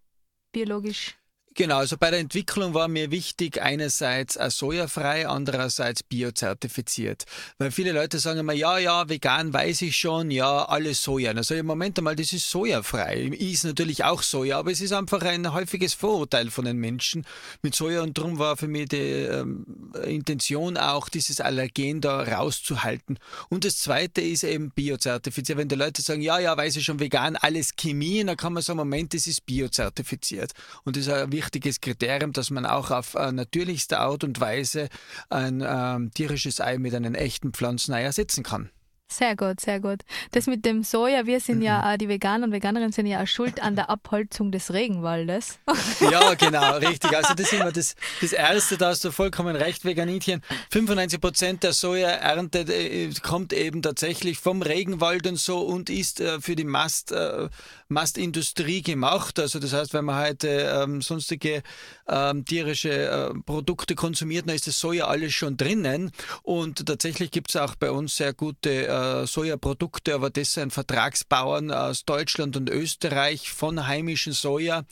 biologisch 0.53 1.17
Genau, 1.59 1.79
also 1.79 1.97
bei 1.97 2.11
der 2.11 2.21
Entwicklung 2.21 2.75
war 2.75 2.87
mir 2.87 3.11
wichtig, 3.11 3.63
einerseits 3.63 4.35
sojafrei, 4.35 5.27
andererseits 5.27 6.03
biozertifiziert. 6.03 7.25
Weil 7.57 7.71
viele 7.71 7.93
Leute 7.93 8.19
sagen 8.19 8.41
immer, 8.41 8.53
ja, 8.53 8.77
ja, 8.77 9.09
vegan 9.09 9.55
weiß 9.55 9.81
ich 9.81 9.97
schon, 9.97 10.31
ja, 10.31 10.67
alles 10.67 11.03
Soja. 11.03 11.33
Also 11.33 11.55
im 11.55 11.65
Moment 11.65 11.97
einmal, 11.97 12.15
das 12.15 12.35
ist 12.35 12.51
sojafrei. 12.51 13.31
Ist 13.39 13.65
natürlich 13.65 14.05
auch 14.05 14.23
Soja, 14.23 14.59
aber 14.59 14.71
es 14.71 14.83
ist 14.83 14.93
einfach 14.93 15.23
ein 15.23 15.51
häufiges 15.55 15.95
Vorurteil 15.95 16.51
von 16.51 16.67
den 16.67 16.77
Menschen 16.77 17.25
mit 17.63 17.75
Soja 17.75 18.03
und 18.03 18.19
darum 18.19 18.39
war 18.39 18.59
für 18.59 18.69
mich 18.69 18.91
die 18.91 18.99
ähm, 18.99 19.65
Intention 20.05 20.77
auch, 20.77 21.09
dieses 21.09 21.41
Allergen 21.41 22.03
da 22.03 22.23
rauszuhalten. 22.23 23.19
Und 23.49 23.65
das 23.65 23.79
zweite 23.79 24.21
ist 24.21 24.45
eben 24.45 24.73
biozertifiziert. 24.73 25.57
Wenn 25.57 25.69
die 25.69 25.75
Leute 25.75 26.03
sagen, 26.03 26.21
ja, 26.21 26.39
ja, 26.39 26.55
weiß 26.55 26.77
ich 26.77 26.85
schon 26.85 27.01
vegan, 27.01 27.35
alles 27.37 27.77
Chemie, 27.77 28.23
dann 28.25 28.37
kann 28.37 28.53
man 28.53 28.63
sagen, 28.63 28.77
Moment, 28.77 29.15
das 29.15 29.27
ist 29.27 29.47
biozertifiziert. 29.47 30.53
Und 30.85 30.97
das 30.97 31.07
ist 31.07 31.13
ein 31.15 31.31
wichtiges 31.47 31.81
Kriterium, 31.81 32.33
dass 32.33 32.51
man 32.51 32.67
auch 32.67 32.91
auf 32.91 33.15
äh, 33.15 33.31
natürlichste 33.31 34.01
Art 34.01 34.25
und 34.25 34.41
Weise 34.41 34.89
ein 35.31 35.65
ähm, 35.65 36.11
tierisches 36.13 36.61
Ei 36.61 36.77
mit 36.79 36.93
einem 36.93 37.15
echten 37.15 37.53
Pflanzenei 37.53 38.03
ersetzen 38.03 38.43
kann. 38.43 38.71
Sehr 39.09 39.37
gut, 39.37 39.61
sehr 39.61 39.79
gut. 39.79 40.01
Das 40.33 40.49
mit 40.49 40.65
dem 40.65 40.83
Soja, 40.83 41.27
wir 41.27 41.39
sind 41.39 41.63
ja, 41.63 41.93
mhm. 41.93 41.99
die 41.99 42.09
Veganer 42.09 42.45
und 42.47 42.53
Veganerinnen 42.53 42.91
sind 42.91 43.07
ja 43.07 43.23
auch 43.23 43.27
schuld 43.27 43.63
an 43.63 43.77
der 43.77 43.89
Abholzung 43.89 44.51
des 44.51 44.73
Regenwaldes. 44.73 45.59
Ja, 46.01 46.35
genau, 46.35 46.77
richtig. 46.77 47.17
Also 47.17 47.35
das 47.35 47.47
ist 47.47 47.53
immer 47.53 47.73
das, 47.73 47.95
das 48.21 48.33
Erste, 48.33 48.77
da 48.77 48.89
hast 48.89 49.05
du 49.05 49.11
vollkommen 49.11 49.57
recht, 49.57 49.85
Veganitchen. 49.85 50.43
95 50.71 51.21
Prozent 51.21 51.63
der 51.63 51.73
Sojaernte 51.73 52.61
äh, 52.61 53.11
kommt 53.23 53.53
eben 53.53 53.83
tatsächlich 53.83 54.39
vom 54.39 54.63
Regenwald 54.63 55.27
und 55.27 55.39
so 55.39 55.61
und 55.61 55.89
ist 55.89 56.21
äh, 56.21 56.41
für 56.41 56.55
die 56.55 56.65
Mast, 56.65 57.13
äh, 57.13 57.49
Mastindustrie 57.89 58.83
gemacht. 58.83 59.39
Also 59.39 59.59
das 59.59 59.73
heißt, 59.73 59.95
wenn 59.95 60.05
man 60.05 60.23
heute 60.23 60.49
ähm, 60.49 61.01
sonstige 61.01 61.63
ähm, 62.09 62.45
tierische 62.45 62.91
äh, 62.91 63.35
Produkte 63.45 63.95
konsumiert, 63.95 64.49
dann 64.49 64.57
ist 64.57 64.67
das 64.67 64.79
Soja 64.79 65.07
alles 65.07 65.33
schon 65.33 65.57
drinnen. 65.57 66.11
Und 66.43 66.87
tatsächlich 66.87 67.31
gibt 67.31 67.51
es 67.51 67.57
auch 67.57 67.75
bei 67.77 67.91
uns 67.91 68.17
sehr 68.17 68.35
gute 68.35 68.87
äh, 68.97 69.27
Sojaprodukte, 69.27 70.15
aber 70.15 70.31
das 70.31 70.55
sind 70.55 70.73
Vertragsbauern 70.73 71.71
aus 71.71 72.05
Deutschland 72.05 72.57
und 72.57 72.71
Österreich 72.71 73.53
von 73.53 73.87
heimischen 73.87 74.33
Soja. 74.33 74.85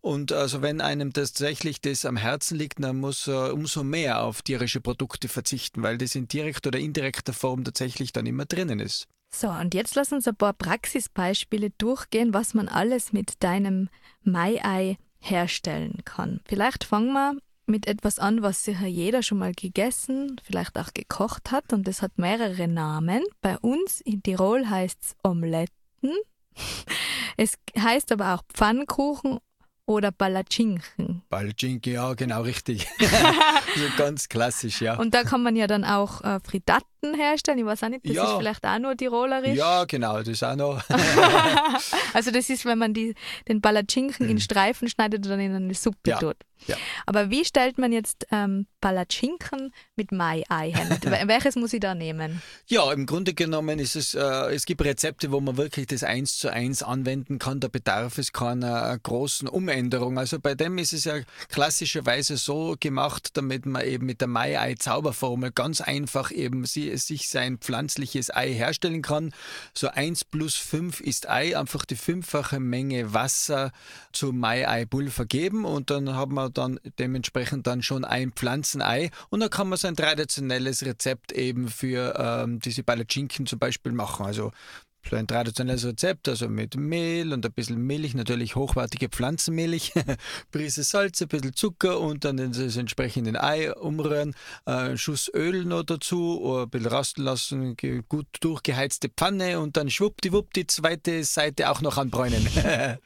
Und 0.00 0.32
also 0.32 0.62
wenn 0.62 0.80
einem 0.80 1.12
tatsächlich 1.12 1.80
das 1.80 2.04
am 2.04 2.16
Herzen 2.16 2.56
liegt, 2.56 2.82
dann 2.82 2.98
muss 2.98 3.28
er 3.28 3.52
umso 3.52 3.82
mehr 3.84 4.22
auf 4.22 4.42
tierische 4.42 4.80
Produkte 4.80 5.28
verzichten, 5.28 5.82
weil 5.82 5.98
das 5.98 6.14
in 6.14 6.28
direkter 6.28 6.68
oder 6.68 6.78
indirekter 6.78 7.32
Form 7.32 7.64
tatsächlich 7.64 8.12
dann 8.12 8.26
immer 8.26 8.46
drinnen 8.46 8.80
ist. 8.80 9.08
So, 9.32 9.48
und 9.48 9.74
jetzt 9.74 9.94
lass 9.94 10.12
uns 10.12 10.26
ein 10.26 10.36
paar 10.36 10.54
Praxisbeispiele 10.54 11.70
durchgehen, 11.78 12.34
was 12.34 12.54
man 12.54 12.68
alles 12.68 13.12
mit 13.12 13.42
deinem 13.42 13.88
Mai-Ei 14.24 14.98
herstellen 15.20 16.00
kann. 16.04 16.40
Vielleicht 16.46 16.84
fangen 16.84 17.12
wir 17.12 17.36
mit 17.70 17.86
etwas 17.86 18.18
an, 18.18 18.42
was 18.42 18.64
sicher 18.64 18.86
jeder 18.86 19.22
schon 19.22 19.38
mal 19.38 19.52
gegessen, 19.52 20.40
vielleicht 20.42 20.78
auch 20.78 20.92
gekocht 20.92 21.50
hat 21.50 21.72
und 21.72 21.86
das 21.86 22.02
hat 22.02 22.18
mehrere 22.18 22.68
Namen. 22.68 23.22
Bei 23.40 23.58
uns 23.58 24.00
in 24.00 24.22
Tirol 24.22 24.68
heißt 24.68 24.98
es 25.02 25.16
Omeletten. 25.24 25.70
Es 27.36 27.54
heißt 27.78 28.12
aber 28.12 28.34
auch 28.34 28.42
Pfannkuchen 28.52 29.38
oder 29.90 30.12
Palatschinken. 30.12 31.22
Palatschinken, 31.30 31.92
ja, 31.92 32.14
genau 32.14 32.42
richtig. 32.42 32.86
also 33.00 33.86
ganz 33.96 34.28
klassisch, 34.28 34.80
ja. 34.80 34.96
Und 34.96 35.14
da 35.14 35.24
kann 35.24 35.42
man 35.42 35.56
ja 35.56 35.66
dann 35.66 35.84
auch 35.84 36.22
äh, 36.22 36.38
Frittaten 36.44 37.14
herstellen. 37.16 37.58
Ich 37.58 37.64
weiß 37.64 37.82
auch 37.82 37.88
nicht, 37.88 38.06
das 38.06 38.14
Ja. 38.14 38.24
ist 38.24 38.38
vielleicht 38.38 38.64
auch 38.64 38.78
nur 38.78 38.96
tirolerisch. 38.96 39.56
Ja, 39.56 39.84
genau, 39.86 40.18
das 40.18 40.28
ist 40.28 40.44
auch 40.44 40.54
noch. 40.56 40.82
Also 42.12 42.30
das 42.32 42.50
ist, 42.50 42.64
wenn 42.64 42.78
man 42.78 42.92
die, 42.92 43.14
den 43.48 43.60
Palatschinken 43.62 44.28
in 44.28 44.40
Streifen 44.40 44.88
schneidet 44.88 45.24
und 45.24 45.30
dann 45.30 45.40
in 45.40 45.54
eine 45.54 45.74
Suppe 45.74 45.98
Mhm. 46.04 46.10
Ja. 46.10 46.18
tut. 46.18 46.36
Ja. 46.66 46.76
Aber 47.06 47.30
wie 47.30 47.44
stellt 47.44 47.78
man 47.78 47.90
jetzt 47.92 48.26
ähm, 48.32 48.66
Palatschinken 48.82 49.72
mit 49.96 50.12
Mai-Ei 50.12 50.72
her? 50.72 50.98
Wel- 51.00 51.26
Welches 51.28 51.56
muss 51.56 51.72
ich 51.72 51.80
da 51.80 51.94
nehmen? 51.94 52.42
Ja, 52.66 52.92
im 52.92 53.06
Grunde 53.06 53.32
genommen 53.32 53.78
ist 53.78 53.96
es, 53.96 54.14
äh, 54.14 54.20
es 54.54 54.66
gibt 54.66 54.82
Rezepte, 54.84 55.30
wo 55.32 55.40
man 55.40 55.56
wirklich 55.56 55.86
das 55.86 56.02
eins 56.04 56.36
zu 56.38 56.52
eins 56.52 56.82
anwenden 56.82 57.38
kann. 57.38 57.60
Da 57.60 57.68
bedarf 57.68 58.18
es 58.18 58.32
keiner 58.32 58.92
äh, 58.92 58.98
großen 59.02 59.48
Umänderung. 59.48 59.79
Also 60.18 60.38
bei 60.40 60.54
dem 60.54 60.78
ist 60.78 60.92
es 60.92 61.04
ja 61.04 61.14
klassischerweise 61.48 62.36
so 62.36 62.76
gemacht, 62.78 63.30
damit 63.34 63.66
man 63.66 63.84
eben 63.84 64.06
mit 64.06 64.20
der 64.20 64.28
Mai-Ei-Zauberformel 64.28 65.52
ganz 65.52 65.80
einfach 65.80 66.30
eben 66.30 66.64
sich 66.66 67.28
sein 67.28 67.58
pflanzliches 67.58 68.34
Ei 68.34 68.52
herstellen 68.52 69.02
kann. 69.02 69.32
So 69.74 69.88
1 69.88 70.24
plus 70.24 70.56
5 70.56 71.00
ist 71.00 71.28
Ei, 71.28 71.56
einfach 71.56 71.84
die 71.84 71.96
fünffache 71.96 72.60
Menge 72.60 73.14
Wasser 73.14 73.72
zu 74.12 74.32
Mai-Ei-Pulver 74.32 75.24
geben 75.24 75.64
und 75.64 75.90
dann 75.90 76.14
hat 76.14 76.30
man 76.30 76.52
dann 76.52 76.80
dementsprechend 76.98 77.66
dann 77.66 77.82
schon 77.82 78.04
ein 78.04 78.32
Pflanzenei 78.32 79.10
und 79.30 79.40
dann 79.40 79.50
kann 79.50 79.68
man 79.68 79.78
so 79.78 79.88
ein 79.88 79.96
traditionelles 79.96 80.84
Rezept 80.84 81.32
eben 81.32 81.68
für 81.68 82.14
ähm, 82.18 82.60
diese 82.60 82.82
Palatschinken 82.82 83.46
zum 83.46 83.58
Beispiel 83.58 83.92
machen. 83.92 84.26
Also 84.26 84.52
so 85.08 85.16
ein 85.16 85.26
traditionelles 85.26 85.84
Rezept, 85.84 86.28
also 86.28 86.48
mit 86.48 86.76
Mehl 86.76 87.32
und 87.32 87.44
ein 87.44 87.52
bisschen 87.52 87.78
Milch, 87.78 88.14
natürlich 88.14 88.56
hochwertige 88.56 89.08
Pflanzenmilch, 89.08 89.92
Prise 90.52 90.82
Salz, 90.82 91.20
ein 91.22 91.28
bisschen 91.28 91.54
Zucker 91.54 92.00
und 92.00 92.24
dann 92.24 92.36
das 92.36 92.76
entsprechende 92.76 93.42
Ei 93.42 93.72
umrühren, 93.72 94.34
äh, 94.66 94.96
Schuss 94.96 95.30
Öl 95.34 95.64
noch 95.64 95.82
dazu, 95.82 96.40
oder 96.40 96.62
ein 96.64 96.70
bisschen 96.70 96.88
rasten 96.88 97.22
lassen, 97.22 97.76
gut 98.08 98.26
durchgeheizte 98.40 99.08
Pfanne 99.08 99.60
und 99.60 99.76
dann 99.76 99.90
schwuppdiwupp 99.90 100.52
die 100.52 100.66
zweite 100.66 101.24
Seite 101.24 101.70
auch 101.70 101.80
noch 101.80 101.98
anbräunen. 101.98 102.46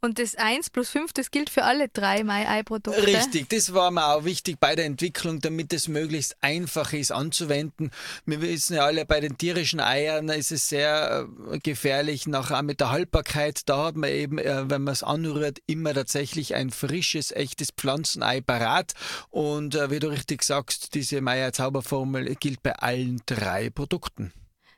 Und 0.00 0.20
das 0.20 0.36
1 0.36 0.70
plus 0.70 0.90
5, 0.90 1.12
das 1.12 1.32
gilt 1.32 1.50
für 1.50 1.64
alle 1.64 1.88
drei 1.88 2.22
Mai-Ei-Produkte? 2.22 3.04
Richtig, 3.04 3.48
das 3.48 3.74
war 3.74 3.90
mir 3.90 4.06
auch 4.06 4.24
wichtig 4.24 4.58
bei 4.60 4.76
der 4.76 4.84
Entwicklung, 4.84 5.40
damit 5.40 5.72
es 5.72 5.88
möglichst 5.88 6.36
einfach 6.40 6.92
ist 6.92 7.10
anzuwenden. 7.10 7.90
Wir 8.24 8.40
wissen 8.40 8.76
ja 8.76 8.84
alle, 8.84 9.04
bei 9.06 9.18
den 9.18 9.36
tierischen 9.36 9.80
Eiern 9.80 10.28
ist 10.28 10.52
es 10.52 10.68
sehr 10.68 11.26
äh, 11.26 11.37
gefährlich, 11.62 12.26
nachher 12.26 12.62
mit 12.62 12.80
der 12.80 12.90
Haltbarkeit. 12.90 13.68
Da 13.68 13.86
hat 13.86 13.96
man 13.96 14.10
eben, 14.10 14.38
äh, 14.38 14.68
wenn 14.68 14.82
man 14.82 14.92
es 14.92 15.02
anrührt, 15.02 15.58
immer 15.66 15.94
tatsächlich 15.94 16.54
ein 16.54 16.70
frisches, 16.70 17.32
echtes 17.32 17.70
Pflanzenei 17.70 18.40
parat. 18.40 18.92
Und 19.30 19.74
äh, 19.74 19.90
wie 19.90 19.98
du 19.98 20.08
richtig 20.08 20.42
sagst, 20.42 20.94
diese 20.94 21.20
Meier-Zauberformel 21.20 22.34
gilt 22.36 22.62
bei 22.62 22.74
allen 22.74 23.20
drei 23.26 23.70
Produkten. 23.70 24.32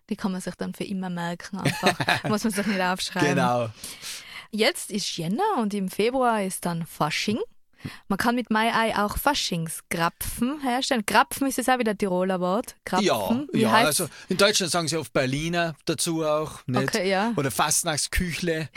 Die 0.08 0.16
kann 0.16 0.32
man 0.32 0.40
sich 0.40 0.54
dann 0.56 0.74
für 0.74 0.84
immer 0.84 1.08
merken 1.08 1.58
einfach. 1.58 2.24
Muss 2.28 2.44
man 2.44 2.52
sich 2.52 2.66
nicht 2.66 2.80
aufschreiben. 2.80 3.30
Genau. 3.30 3.70
Jetzt 4.50 4.90
ist 4.90 5.16
Jänner 5.16 5.58
und 5.58 5.72
im 5.74 5.88
Februar 5.88 6.42
ist 6.42 6.66
dann 6.66 6.84
Fasching. 6.84 7.38
Man 8.08 8.18
kann 8.18 8.34
mit 8.34 8.50
Mai-Ei 8.50 8.96
auch 8.96 9.16
Faschingskrapfen 9.16 10.60
herstellen. 10.62 11.04
Krapfen 11.06 11.46
ist 11.46 11.58
das 11.58 11.68
auch 11.68 11.78
wieder 11.78 11.92
ein 11.92 11.98
Tiroler 11.98 12.40
Wort. 12.40 12.76
Krapfen. 12.84 13.06
Ja, 13.06 13.46
Wie 13.52 13.60
ja 13.60 13.72
also 13.72 14.08
in 14.28 14.36
Deutschland 14.36 14.72
sagen 14.72 14.88
sie 14.88 14.96
oft 14.96 15.12
Berliner 15.12 15.74
dazu 15.84 16.24
auch. 16.24 16.66
Nicht? 16.66 16.82
Okay, 16.82 17.10
ja. 17.10 17.32
Oder 17.36 17.50
Fastnachtsküchle. 17.50 18.68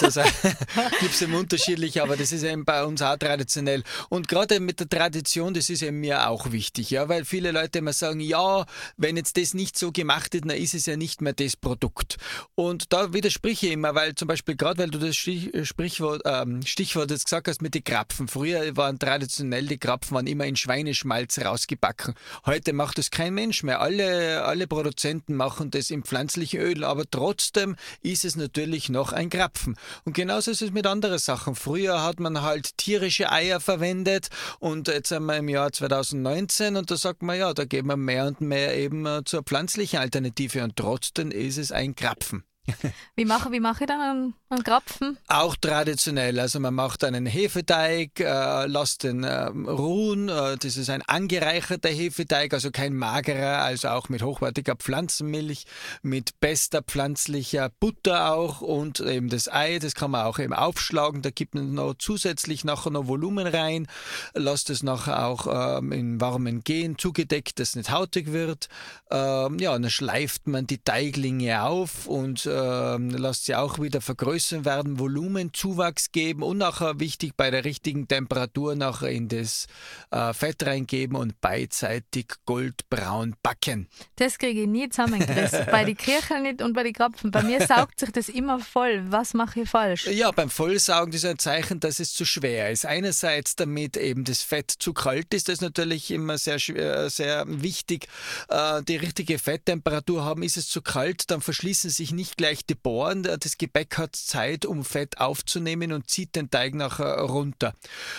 Also, 0.00 0.22
gibt 1.00 1.14
es 1.14 1.22
eben 1.22 1.34
unterschiedlich, 1.34 2.00
aber 2.02 2.16
das 2.16 2.32
ist 2.32 2.42
eben 2.42 2.64
bei 2.64 2.84
uns 2.84 3.02
auch 3.02 3.16
traditionell. 3.16 3.82
Und 4.08 4.28
gerade 4.28 4.60
mit 4.60 4.80
der 4.80 4.88
Tradition, 4.88 5.54
das 5.54 5.70
ist 5.70 5.82
eben 5.82 6.00
mir 6.00 6.28
auch 6.28 6.52
wichtig, 6.52 6.90
ja, 6.90 7.08
weil 7.08 7.24
viele 7.24 7.52
Leute 7.52 7.78
immer 7.78 7.92
sagen, 7.92 8.20
ja, 8.20 8.66
wenn 8.96 9.16
jetzt 9.16 9.36
das 9.36 9.54
nicht 9.54 9.78
so 9.78 9.92
gemacht 9.92 10.34
ist, 10.34 10.44
dann 10.44 10.56
ist 10.56 10.74
es 10.74 10.86
ja 10.86 10.96
nicht 10.96 11.20
mehr 11.20 11.32
das 11.32 11.56
Produkt. 11.56 12.16
Und 12.54 12.92
da 12.92 13.12
widerspreche 13.12 13.66
ich 13.66 13.72
immer, 13.72 13.94
weil 13.94 14.14
zum 14.14 14.28
Beispiel 14.28 14.56
gerade, 14.56 14.78
weil 14.78 14.90
du 14.90 14.98
das 14.98 15.16
Stich, 15.16 15.50
Sprichwort, 15.66 16.22
ähm, 16.24 16.62
Stichwort 16.64 17.10
jetzt 17.10 17.24
gesagt 17.24 17.48
hast 17.48 17.62
mit 17.62 17.74
den 17.74 17.84
Krapfen. 17.84 18.28
Früher 18.28 18.47
waren 18.54 18.98
traditionell 18.98 19.66
die 19.66 19.78
Krapfen 19.78 20.14
waren 20.14 20.26
immer 20.26 20.46
in 20.46 20.56
Schweineschmalz 20.56 21.38
rausgebacken. 21.38 22.14
Heute 22.46 22.72
macht 22.72 22.98
das 22.98 23.10
kein 23.10 23.34
Mensch 23.34 23.62
mehr. 23.62 23.80
Alle, 23.80 24.44
alle 24.44 24.66
Produzenten 24.66 25.34
machen 25.34 25.70
das 25.70 25.90
im 25.90 26.02
pflanzlichen 26.02 26.60
Öl, 26.60 26.84
aber 26.84 27.04
trotzdem 27.10 27.76
ist 28.00 28.24
es 28.24 28.36
natürlich 28.36 28.88
noch 28.88 29.12
ein 29.12 29.30
Krapfen. 29.30 29.76
Und 30.04 30.14
genauso 30.14 30.50
ist 30.50 30.62
es 30.62 30.70
mit 30.70 30.86
anderen 30.86 31.18
Sachen. 31.18 31.54
Früher 31.54 32.02
hat 32.02 32.20
man 32.20 32.42
halt 32.42 32.76
tierische 32.76 33.30
Eier 33.30 33.60
verwendet 33.60 34.28
und 34.58 34.88
jetzt 34.88 35.08
sind 35.08 35.24
wir 35.24 35.36
im 35.36 35.48
Jahr 35.48 35.72
2019 35.72 36.76
und 36.76 36.90
da 36.90 36.96
sagt 36.96 37.22
man, 37.22 37.38
ja, 37.38 37.52
da 37.54 37.64
gehen 37.64 37.86
wir 37.86 37.96
mehr 37.96 38.26
und 38.26 38.40
mehr 38.40 38.76
eben 38.76 39.06
äh, 39.06 39.22
zur 39.24 39.42
pflanzlichen 39.42 39.98
Alternative 39.98 40.62
und 40.62 40.76
trotzdem 40.76 41.30
ist 41.30 41.58
es 41.58 41.72
ein 41.72 41.94
Krapfen. 41.94 42.44
Wie 43.16 43.24
mache, 43.24 43.50
wie 43.50 43.60
mache 43.60 43.84
ich 43.84 43.88
dann 43.88 44.00
einen, 44.00 44.34
einen 44.48 44.62
Krapfen? 44.62 45.18
Auch 45.26 45.56
traditionell. 45.56 46.38
Also 46.38 46.60
man 46.60 46.74
macht 46.74 47.02
einen 47.04 47.26
Hefeteig, 47.26 48.20
äh, 48.20 48.66
lässt 48.66 49.02
den 49.02 49.26
ähm, 49.28 49.66
ruhen. 49.68 50.28
Äh, 50.28 50.56
das 50.56 50.76
ist 50.76 50.90
ein 50.90 51.02
angereicherter 51.02 51.88
Hefeteig, 51.88 52.54
also 52.54 52.70
kein 52.70 52.94
magerer, 52.94 53.62
also 53.62 53.88
auch 53.88 54.08
mit 54.08 54.22
hochwertiger 54.22 54.76
Pflanzenmilch, 54.76 55.64
mit 56.02 56.38
bester 56.40 56.82
pflanzlicher 56.82 57.70
Butter 57.80 58.32
auch 58.32 58.60
und 58.60 59.00
eben 59.00 59.28
das 59.28 59.52
Ei, 59.52 59.78
das 59.78 59.94
kann 59.94 60.10
man 60.10 60.26
auch 60.26 60.38
eben 60.38 60.52
aufschlagen. 60.52 61.22
Da 61.22 61.30
gibt 61.30 61.54
man 61.54 61.74
noch 61.74 61.94
zusätzlich 61.98 62.64
nachher 62.64 62.90
noch 62.90 63.08
Volumen 63.08 63.46
rein, 63.46 63.86
lässt 64.34 64.70
es 64.70 64.82
nachher 64.82 65.26
auch 65.26 65.78
ähm, 65.78 65.92
in 65.92 66.20
warmen 66.20 66.62
Gehen 66.62 66.98
zugedeckt, 66.98 67.58
dass 67.58 67.70
es 67.70 67.76
nicht 67.76 67.90
hautig 67.90 68.32
wird. 68.32 68.68
Ähm, 69.10 69.58
ja, 69.58 69.74
und 69.74 69.82
dann 69.82 69.90
schleift 69.90 70.46
man 70.46 70.66
die 70.66 70.78
Teiglinge 70.78 71.62
auf 71.62 72.06
und 72.06 72.46
ähm, 72.58 73.10
lasst 73.10 73.44
sie 73.46 73.54
auch 73.54 73.78
wieder 73.78 74.00
vergrößern 74.00 74.64
werden, 74.64 74.98
Volumenzuwachs 74.98 76.12
geben 76.12 76.42
und 76.42 76.58
nachher 76.58 76.98
wichtig 77.00 77.32
bei 77.36 77.50
der 77.50 77.64
richtigen 77.64 78.08
Temperatur 78.08 78.74
nachher 78.74 79.10
in 79.10 79.28
das 79.28 79.66
äh, 80.10 80.32
Fett 80.32 80.64
reingeben 80.66 81.16
und 81.16 81.40
beidseitig 81.40 82.26
goldbraun 82.46 83.34
backen. 83.42 83.88
Das 84.16 84.38
kriege 84.38 84.62
ich 84.62 84.66
nie 84.68 84.88
zusammengerissen. 84.88 85.66
bei 85.70 85.84
den 85.84 85.96
Kirchen 85.96 86.42
nicht 86.42 86.62
und 86.62 86.72
bei 86.72 86.82
den 86.82 86.92
Krapfen. 86.92 87.30
Bei 87.30 87.42
mir 87.42 87.66
saugt 87.66 88.00
sich 88.00 88.10
das 88.10 88.28
immer 88.28 88.58
voll. 88.58 89.04
Was 89.08 89.34
mache 89.34 89.60
ich 89.62 89.68
falsch? 89.68 90.06
Ja, 90.06 90.30
beim 90.30 90.50
Vollsaugen 90.50 91.12
ist 91.12 91.24
ein 91.24 91.38
Zeichen, 91.38 91.80
dass 91.80 92.00
es 92.00 92.12
zu 92.12 92.24
schwer 92.24 92.70
ist. 92.70 92.86
Einerseits, 92.86 93.56
damit 93.56 93.96
eben 93.96 94.24
das 94.24 94.42
Fett 94.42 94.70
zu 94.70 94.92
kalt 94.92 95.32
ist, 95.34 95.48
das 95.48 95.54
ist 95.54 95.60
natürlich 95.62 96.10
immer 96.10 96.38
sehr, 96.38 96.58
schwer- 96.58 97.10
sehr 97.10 97.44
wichtig. 97.46 98.08
Äh, 98.48 98.82
die 98.82 98.96
richtige 98.96 99.38
Fetttemperatur 99.38 100.24
haben, 100.24 100.42
ist 100.42 100.56
es 100.56 100.68
zu 100.68 100.82
kalt, 100.82 101.30
dann 101.30 101.40
verschließen 101.40 101.90
sich 101.90 102.12
nicht 102.12 102.37
gleich 102.38 102.64
die 102.64 102.74
Poren. 102.74 103.24
Das 103.24 103.58
Gebäck 103.58 103.98
hat 103.98 104.16
Zeit, 104.16 104.64
um 104.64 104.84
Fett 104.84 105.18
aufzunehmen 105.18 105.92
und 105.92 106.08
zieht 106.08 106.34
den 106.34 106.48
Teig 106.48 106.74
nachher 106.74 107.18
runter. 107.20 107.74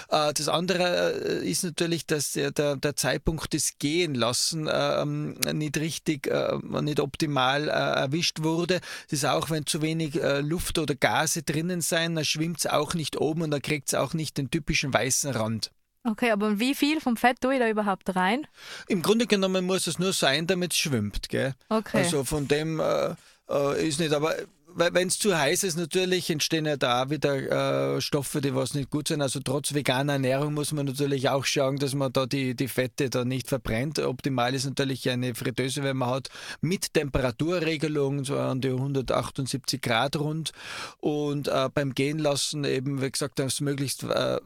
Äh, 0.10 0.34
das 0.34 0.48
andere 0.48 1.42
äh, 1.42 1.50
ist 1.50 1.64
natürlich, 1.64 2.06
dass 2.06 2.34
der, 2.34 2.52
der, 2.52 2.76
der 2.76 2.96
Zeitpunkt 2.96 3.54
des 3.54 3.80
Gehenlassen 3.80 4.70
ähm, 4.72 5.34
nicht 5.54 5.78
richtig, 5.78 6.28
äh, 6.28 6.60
nicht 6.82 7.00
optimal 7.00 7.68
äh, 7.68 7.72
erwischt 7.72 8.44
wurde. 8.44 8.82
Das 9.10 9.20
ist 9.20 9.26
auch, 9.26 9.50
wenn 9.50 9.66
zu 9.66 9.82
wenig 9.82 10.22
äh, 10.22 10.42
Luft 10.42 10.78
oder 10.78 10.94
Gase 10.94 11.42
drinnen 11.42 11.82
sein, 11.82 12.14
dann 12.16 12.26
schwimmt 12.26 12.60
es 12.60 12.68
auch 12.68 12.94
nicht 12.94 13.18
oben 13.18 13.42
und 13.42 13.52
dann 13.52 13.62
kriegt 13.62 13.88
es 13.88 13.96
auch 13.96 14.14
nicht 14.14 14.38
den 14.38 14.52
typischen 14.52 14.94
weißen 14.94 15.32
Rand. 15.32 15.72
Okay, 16.04 16.32
aber 16.32 16.60
wie 16.60 16.76
viel 16.76 17.02
vom 17.02 17.18
Fett 17.18 17.42
tue 17.42 17.56
ich 17.56 17.60
da 17.60 17.70
überhaupt 17.70 18.16
rein? 18.16 18.48
Im 18.88 19.02
Grunde 19.02 19.28
genommen 19.28 19.66
muss 19.66 19.86
es 19.86 20.00
nur 20.00 20.14
sein, 20.14 20.48
damit 20.48 20.72
es 20.72 20.80
schwimmt. 20.80 21.28
Gell? 21.30 21.54
Okay. 21.68 21.98
Also 21.98 22.24
von 22.24 22.48
dem 22.48 22.80
äh, 22.80 23.16
äh, 23.50 23.88
ist 23.88 24.00
nicht, 24.00 24.14
aber 24.14 24.36
wenn 24.76 25.08
es 25.08 25.20
zu 25.20 25.38
heiß 25.38 25.64
ist, 25.64 25.78
natürlich 25.78 26.30
entstehen 26.30 26.66
ja 26.66 26.78
da 26.78 27.10
wieder 27.10 27.96
äh, 27.96 28.02
Stoffe, 28.02 28.42
die 28.42 28.56
was 28.56 28.74
nicht 28.74 28.90
gut 28.90 29.08
sind. 29.08 29.22
Also 29.22 29.40
trotz 29.44 29.74
veganer 29.74 30.14
Ernährung 30.14 30.54
muss 30.54 30.72
man 30.72 30.86
natürlich 30.86 31.30
auch 31.30 31.46
schauen, 31.46 31.78
dass 31.78 31.96
man 31.96 32.14
da 32.14 32.26
die, 32.26 32.56
die 32.56 32.68
Fette 32.68 33.10
da 33.10 33.26
nicht 33.26 33.48
verbrennt. 33.48 34.00
Optimal 34.00 34.54
ist 34.54 34.66
natürlich 34.66 35.10
eine 35.10 35.36
Fritteuse, 35.36 35.84
wenn 35.84 35.98
man 35.98 36.10
hat, 36.10 36.30
mit 36.62 36.94
Temperaturregelung, 36.94 38.24
so 38.24 38.38
an 38.38 38.62
die 38.62 38.70
178 38.70 39.82
Grad 39.82 40.16
rund. 40.18 40.52
Und 41.00 41.48
äh, 41.48 41.70
beim 41.74 41.94
Gehen 41.94 42.20
lassen 42.20 42.64
eben, 42.64 43.02
wie 43.02 43.12
gesagt, 43.12 43.40
dass 43.40 43.56
es 43.56 43.62
möglichst 43.62 44.04
äh, 44.04 44.38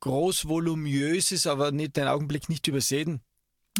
groß, 0.00 0.48
voluminös 0.48 1.32
ist, 1.32 1.46
aber 1.46 1.70
nicht 1.70 1.96
den 1.96 2.08
Augenblick 2.08 2.48
nicht 2.48 2.66
übersehen. 2.66 3.20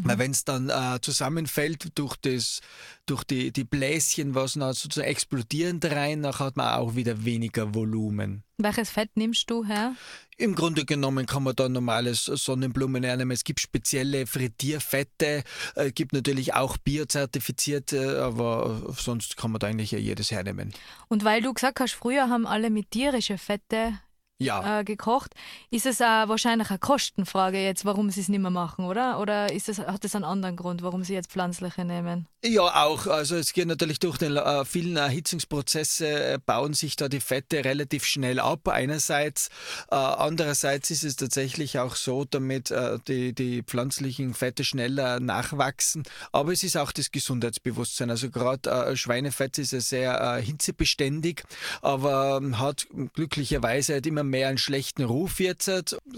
Weil 0.03 0.19
wenn 0.19 0.31
es 0.31 0.45
dann 0.45 0.69
äh, 0.69 1.01
zusammenfällt 1.01 1.99
durch, 1.99 2.17
das, 2.17 2.61
durch 3.07 3.25
die, 3.25 3.51
die 3.51 3.65
Bläschen, 3.65 4.35
was 4.35 4.55
dann 4.55 4.75
sozusagen 4.75 5.09
explodieren 5.09 5.81
da 5.81 5.89
rein, 5.89 6.23
dann 6.23 6.39
hat 6.39 6.57
man 6.57 6.75
auch 6.75 6.95
wieder 6.95 7.25
weniger 7.25 7.75
Volumen. 7.75 8.43
Welches 8.59 8.91
Fett 8.91 9.11
nimmst 9.17 9.51
du 9.51 9.65
her? 9.65 9.95
Im 10.39 10.55
Grunde 10.55 10.85
genommen 10.85 11.27
kann 11.27 11.43
man 11.43 11.57
da 11.57 11.69
normales 11.69 12.25
Sonnenblumen 12.25 13.03
nehmen. 13.03 13.31
Es 13.31 13.45
gibt 13.45 13.61
spezielle 13.61 14.27
Frittierfette, 14.27 15.45
äh, 15.75 15.93
gibt 15.93 16.13
natürlich 16.13 16.55
auch 16.55 16.77
biozertifizierte, 16.77 18.23
aber 18.23 18.95
sonst 18.99 19.37
kann 19.37 19.51
man 19.51 19.61
da 19.61 19.67
eigentlich 19.67 19.93
ja 19.93 19.99
jedes 19.99 20.31
hernehmen. 20.31 20.73
Und 21.09 21.25
weil 21.25 21.41
du 21.41 21.55
gesagt 21.55 21.81
hast, 21.81 21.93
früher 21.93 22.29
haben 22.29 22.47
alle 22.47 22.71
mit 22.71 22.91
tierischen 22.91 23.39
Fette 23.39 23.99
ja. 24.39 24.81
äh, 24.81 24.85
gekocht. 24.85 25.33
Ist 25.71 25.87
es 25.87 26.01
auch 26.01 26.29
wahrscheinlich 26.29 26.71
eine 26.71 26.79
Kostenfrage 26.79 27.63
jetzt, 27.63 27.85
warum 27.85 28.11
sie 28.11 28.21
es 28.21 28.29
nicht 28.29 28.41
mehr 28.41 28.51
machen, 28.51 28.85
oder? 28.85 29.19
Oder 29.21 29.53
ist 29.53 29.69
es, 29.69 29.79
hat 29.79 30.05
es 30.05 30.15
einen 30.15 30.25
anderen 30.25 30.57
Grund, 30.57 30.83
warum 30.83 31.05
sie 31.05 31.15
jetzt 31.15 31.31
pflanzliche 31.31 31.85
nehmen? 31.85 32.27
Ja, 32.45 32.85
auch. 32.85 33.07
Also 33.07 33.37
es 33.37 33.53
geht 33.53 33.67
natürlich 33.67 33.99
durch 33.99 34.19
den 34.19 34.37
äh, 34.37 34.65
vielen 34.65 34.97
Erhitzungsprozesse 34.97 36.07
äh, 36.07 36.39
bauen 36.45 36.75
sich 36.75 36.97
da 36.97 37.09
die 37.09 37.21
Fette 37.21 37.65
relativ 37.65 38.05
schnell 38.05 38.39
ab. 38.39 38.69
Einerseits, 38.69 39.49
äh, 39.91 39.97
andererseits 39.97 40.91
ist 40.91 41.03
es 41.03 41.17
tatsächlich 41.17 41.79
auch 41.79 41.97
so, 41.97 42.25
damit 42.25 42.71
äh, 42.71 42.99
die, 43.09 43.35
die 43.35 43.63
pflanzlichen 43.63 44.35
Fette 44.35 44.65
schneller 44.65 45.19
nachwachsen. 45.19 46.05
Aber 46.31 46.53
es 46.53 46.63
ist 46.63 46.77
auch 46.77 46.93
das 46.93 47.11
Gesundheitsbewusstsein. 47.11 48.11
Also 48.11 48.31
gerade 48.31 48.71
äh, 48.71 48.97
Schweinefett 48.97 49.59
ist 49.59 49.73
ja 49.73 49.81
sehr 49.81 50.21
äh, 50.21 50.43
hitzebeständig, 50.43 51.43
aber 51.83 52.39
ähm, 52.41 52.59
hat 52.59 52.87
glücklicherweise 53.15 53.95
halt 53.95 54.07
immer 54.07 54.23
mehr 54.29 54.49
einen 54.49 54.59
schlechten 54.59 55.05
Ruf 55.05 55.41
jetzt. 55.41 55.69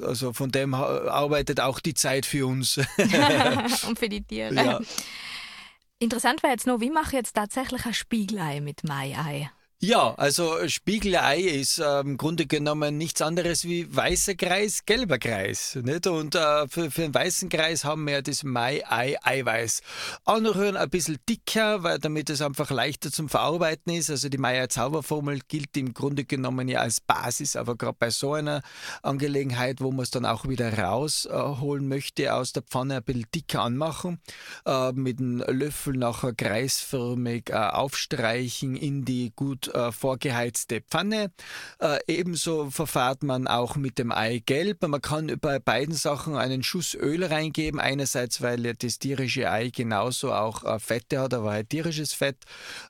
Also 0.03 0.33
von 0.33 0.51
dem 0.51 0.75
arbeitet 0.75 1.61
auch 1.61 1.81
die 1.81 1.95
Zeit 1.95 2.27
für 2.27 2.47
uns. 2.47 2.79
Und 3.89 3.99
für 3.99 4.09
die 4.09 4.23
Tiere. 4.23 4.55
Ja. 4.55 4.81
Interessant 5.99 6.43
wäre 6.43 6.53
jetzt 6.53 6.67
noch, 6.67 6.81
wie 6.81 6.91
mache 6.91 7.09
ich 7.09 7.13
jetzt 7.13 7.35
tatsächlich 7.35 7.85
ein 7.85 7.95
Spiegelei 7.95 8.61
mit 8.61 8.85
Mai-Ei? 8.85 9.51
Ja, 9.81 10.13
also 10.17 10.67
Spiegelei 10.67 11.39
ist 11.39 11.79
äh, 11.79 12.01
im 12.01 12.17
Grunde 12.17 12.47
genommen 12.47 12.99
nichts 12.99 13.23
anderes 13.23 13.63
wie 13.63 13.87
weißer 13.95 14.35
Kreis, 14.35 14.85
gelber 14.87 15.21
Kreis. 15.21 15.79
Nicht? 15.81 16.09
Und 16.09 16.35
äh, 16.35 16.67
für, 16.67 16.91
für 16.91 17.03
den 17.03 17.15
weißen 17.15 17.49
Kreis 17.49 17.85
haben 17.85 18.05
wir 18.09 18.21
das 18.21 18.43
Mai-Ei-Eiweiß. 18.43 19.83
Anrühren 20.25 20.77
ein 20.77 20.91
bisschen 20.91 21.19
dicker, 21.29 21.85
weil 21.85 22.01
damit 22.01 22.29
es 22.29 22.43
einfach 22.43 22.73
leichter 22.73 23.13
zum 23.13 23.29
Verarbeiten 23.29 23.95
ist. 23.95 24.11
Also 24.11 24.29
die 24.29 24.39
Mai-Ei-Zauberformel 24.39 25.43
gilt 25.47 25.77
im 25.77 25.95
Grunde 25.95 26.25
genommen 26.25 26.67
ja 26.67 26.81
als 26.81 27.01
Basis, 27.01 27.55
aber 27.55 27.77
gerade 27.77 27.97
bei 28.01 28.11
so 28.11 28.33
einer 28.33 28.63
Angelegenheit, 29.05 29.81
wo 29.81 29.93
man 29.93 30.03
es 30.03 30.11
dann 30.11 30.27
auch 30.27 30.49
wieder 30.49 30.77
rausholen 30.77 31.85
äh, 31.85 31.89
möchte 31.89 32.35
aus 32.35 32.53
der 32.53 32.65
Pfanne, 32.65 32.97
ein 32.97 33.05
bisschen 33.05 33.27
dicker 33.33 33.63
anmachen, 33.63 34.19
äh, 34.67 34.91
mit 34.91 35.21
einem 35.21 35.39
Löffel 35.47 35.97
nachher 35.97 36.35
kreisförmig 36.35 37.51
äh, 37.51 37.55
aufstreichen 37.55 38.75
in 38.75 39.05
die 39.05 39.33
gut 39.37 39.68
äh, 39.75 39.93
vorgeheizte 39.93 40.81
Pfanne. 40.81 41.31
Äh, 41.81 41.99
ebenso 42.07 42.71
verfahrt 42.71 43.23
man 43.23 43.47
auch 43.47 43.77
mit 43.77 43.99
dem 43.99 44.13
Eigelb. 44.13 44.87
Man 44.87 45.01
kann 45.01 45.39
bei 45.41 45.59
beiden 45.59 45.95
Sachen 45.95 46.37
einen 46.37 46.63
Schuss 46.63 46.95
Öl 46.95 47.25
reingeben. 47.25 47.81
Einerseits, 47.81 48.43
weil 48.43 48.75
das 48.75 48.99
tierische 48.99 49.51
Ei 49.51 49.71
genauso 49.71 50.33
auch 50.33 50.65
äh, 50.65 50.79
Fette 50.79 51.21
hat, 51.21 51.35
aber 51.35 51.53
halt 51.53 51.71
tierisches 51.71 52.13
Fett. 52.13 52.37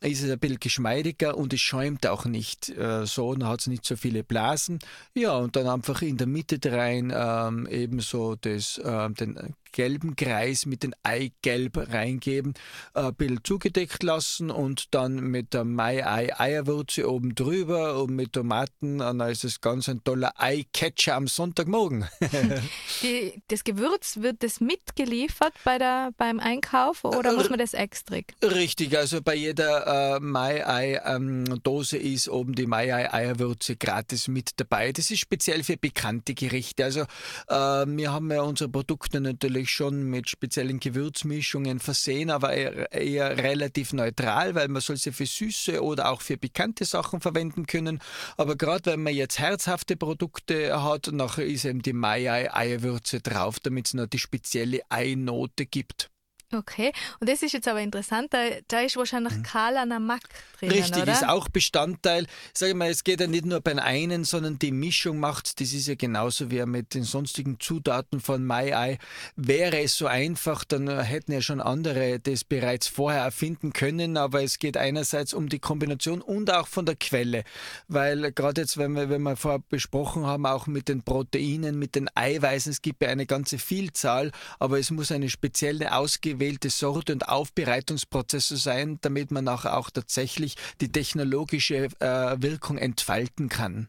Ist 0.00 0.22
es 0.22 0.30
ein 0.30 0.38
bisschen 0.38 0.60
geschmeidiger 0.60 1.36
und 1.36 1.52
es 1.52 1.60
schäumt 1.60 2.06
auch 2.06 2.24
nicht 2.24 2.68
äh, 2.70 3.06
so, 3.06 3.34
dann 3.34 3.48
hat 3.48 3.66
nicht 3.66 3.84
so 3.84 3.96
viele 3.96 4.24
Blasen. 4.24 4.78
Ja, 5.14 5.36
und 5.36 5.56
dann 5.56 5.66
einfach 5.66 6.02
in 6.02 6.16
der 6.16 6.26
Mitte 6.26 6.58
rein 6.70 7.12
ähm, 7.14 7.66
ebenso 7.70 8.36
das, 8.36 8.78
äh, 8.78 9.10
den 9.10 9.54
gelben 9.72 10.16
Kreis 10.16 10.66
mit 10.66 10.82
dem 10.82 10.94
Eigelb 11.02 11.76
reingeben, 11.76 12.54
ein 12.94 13.14
bisschen 13.14 13.40
zugedeckt 13.44 14.02
lassen 14.02 14.50
und 14.50 14.94
dann 14.94 15.16
mit 15.16 15.54
der 15.54 15.64
Mai-Ei-Eierwürze 15.64 17.10
oben 17.10 17.34
drüber 17.34 18.02
und 18.02 18.14
mit 18.14 18.32
Tomaten. 18.32 19.00
Und 19.00 19.18
dann 19.18 19.30
ist 19.30 19.44
es 19.44 19.60
ganz 19.60 19.88
ein 19.88 20.02
toller 20.04 20.32
Ei-Catcher 20.36 21.14
am 21.14 21.28
Sonntagmorgen. 21.28 22.06
Die, 23.02 23.42
das 23.48 23.64
Gewürz, 23.64 24.18
wird 24.18 24.42
das 24.42 24.60
mitgeliefert 24.60 25.54
bei 25.64 25.78
der, 25.78 26.10
beim 26.16 26.40
Einkauf 26.40 27.04
oder 27.04 27.32
muss 27.32 27.50
man 27.50 27.58
das 27.58 27.74
extra? 27.74 28.08
Richtig, 28.42 28.96
also 28.96 29.20
bei 29.20 29.34
jeder 29.34 30.16
äh, 30.16 30.20
Mai-Ei-Dose 30.20 31.98
ähm, 31.98 32.14
ist 32.14 32.28
oben 32.28 32.54
die 32.54 32.66
Mai-Ei-Eierwürze 32.66 33.76
gratis 33.76 34.28
mit 34.28 34.52
dabei. 34.56 34.92
Das 34.92 35.10
ist 35.10 35.20
speziell 35.20 35.62
für 35.64 35.76
bekannte 35.76 36.34
Gerichte. 36.34 36.84
Also 36.84 37.02
äh, 37.48 37.86
wir 37.86 38.12
haben 38.12 38.30
ja 38.30 38.42
unsere 38.42 38.70
Produkte 38.70 39.20
natürlich 39.20 39.57
natürlich 39.58 39.70
schon 39.70 40.04
mit 40.04 40.30
speziellen 40.30 40.78
Gewürzmischungen 40.78 41.80
versehen, 41.80 42.30
aber 42.30 42.52
eher, 42.52 42.92
eher 42.92 43.38
relativ 43.38 43.92
neutral, 43.92 44.54
weil 44.54 44.68
man 44.68 44.80
soll 44.80 44.96
sie 44.96 45.12
für 45.12 45.26
süße 45.26 45.82
oder 45.82 46.10
auch 46.10 46.20
für 46.20 46.36
bekannte 46.36 46.84
Sachen 46.84 47.20
verwenden 47.20 47.66
können. 47.66 47.98
Aber 48.36 48.56
gerade 48.56 48.92
wenn 48.92 49.02
man 49.02 49.14
jetzt 49.14 49.38
herzhafte 49.38 49.96
Produkte 49.96 50.82
hat, 50.82 51.10
nachher 51.12 51.44
ist 51.44 51.64
eben 51.64 51.82
die 51.82 51.92
Mai-Ei-Eierwürze 51.92 53.20
drauf, 53.20 53.58
damit 53.60 53.86
es 53.86 53.94
noch 53.94 54.06
die 54.06 54.18
spezielle 54.18 54.80
Einote 54.90 55.66
gibt. 55.66 56.10
Okay, 56.50 56.92
und 57.20 57.28
das 57.28 57.42
ist 57.42 57.52
jetzt 57.52 57.68
aber 57.68 57.82
interessant, 57.82 58.32
da, 58.32 58.38
da 58.68 58.80
ist 58.80 58.96
wahrscheinlich 58.96 59.34
mhm. 59.34 59.42
Kala 59.42 59.84
Namak 59.84 60.22
drin. 60.58 60.70
Richtig, 60.70 61.02
oder? 61.02 61.12
ist 61.12 61.28
auch 61.28 61.46
Bestandteil. 61.50 62.26
Sag 62.54 62.74
mal, 62.74 62.88
es 62.88 63.04
geht 63.04 63.20
ja 63.20 63.26
nicht 63.26 63.44
nur 63.44 63.60
beim 63.60 63.78
einen, 63.78 64.24
sondern 64.24 64.58
die 64.58 64.72
Mischung 64.72 65.20
macht, 65.20 65.60
das 65.60 65.74
ist 65.74 65.88
ja 65.88 65.94
genauso 65.94 66.50
wie 66.50 66.64
mit 66.64 66.94
den 66.94 67.02
sonstigen 67.02 67.60
Zutaten 67.60 68.20
von 68.20 68.46
My 68.46 68.70
Eye. 68.70 68.96
Wäre 69.36 69.82
es 69.82 69.98
so 69.98 70.06
einfach, 70.06 70.64
dann 70.64 70.88
hätten 70.88 71.32
ja 71.32 71.42
schon 71.42 71.60
andere 71.60 72.18
das 72.18 72.44
bereits 72.44 72.88
vorher 72.88 73.24
erfinden 73.24 73.74
können, 73.74 74.16
aber 74.16 74.42
es 74.42 74.58
geht 74.58 74.78
einerseits 74.78 75.34
um 75.34 75.50
die 75.50 75.58
Kombination 75.58 76.22
und 76.22 76.50
auch 76.50 76.66
von 76.66 76.86
der 76.86 76.96
Quelle, 76.96 77.44
weil 77.88 78.32
gerade 78.32 78.62
jetzt, 78.62 78.78
wenn 78.78 78.92
wir, 78.92 79.10
wenn 79.10 79.22
wir 79.22 79.36
vorher 79.36 79.62
besprochen 79.68 80.24
haben, 80.24 80.46
auch 80.46 80.66
mit 80.66 80.88
den 80.88 81.02
Proteinen, 81.02 81.78
mit 81.78 81.94
den 81.94 82.08
Eiweißen, 82.14 82.72
es 82.72 82.80
gibt 82.80 83.02
ja 83.02 83.10
eine 83.10 83.26
ganze 83.26 83.58
Vielzahl, 83.58 84.32
aber 84.58 84.78
es 84.78 84.90
muss 84.90 85.12
eine 85.12 85.28
spezielle 85.28 85.94
ausgewählte 85.94 86.37
ausgewählte 86.38 86.70
Sorte 86.70 87.12
und 87.12 87.28
Aufbereitungsprozesse 87.28 88.56
sein, 88.56 88.98
damit 89.00 89.32
man 89.32 89.44
nachher 89.44 89.76
auch 89.76 89.90
tatsächlich 89.90 90.54
die 90.80 90.92
technologische 90.92 91.88
äh, 91.98 92.36
Wirkung 92.40 92.78
entfalten 92.78 93.48
kann. 93.48 93.88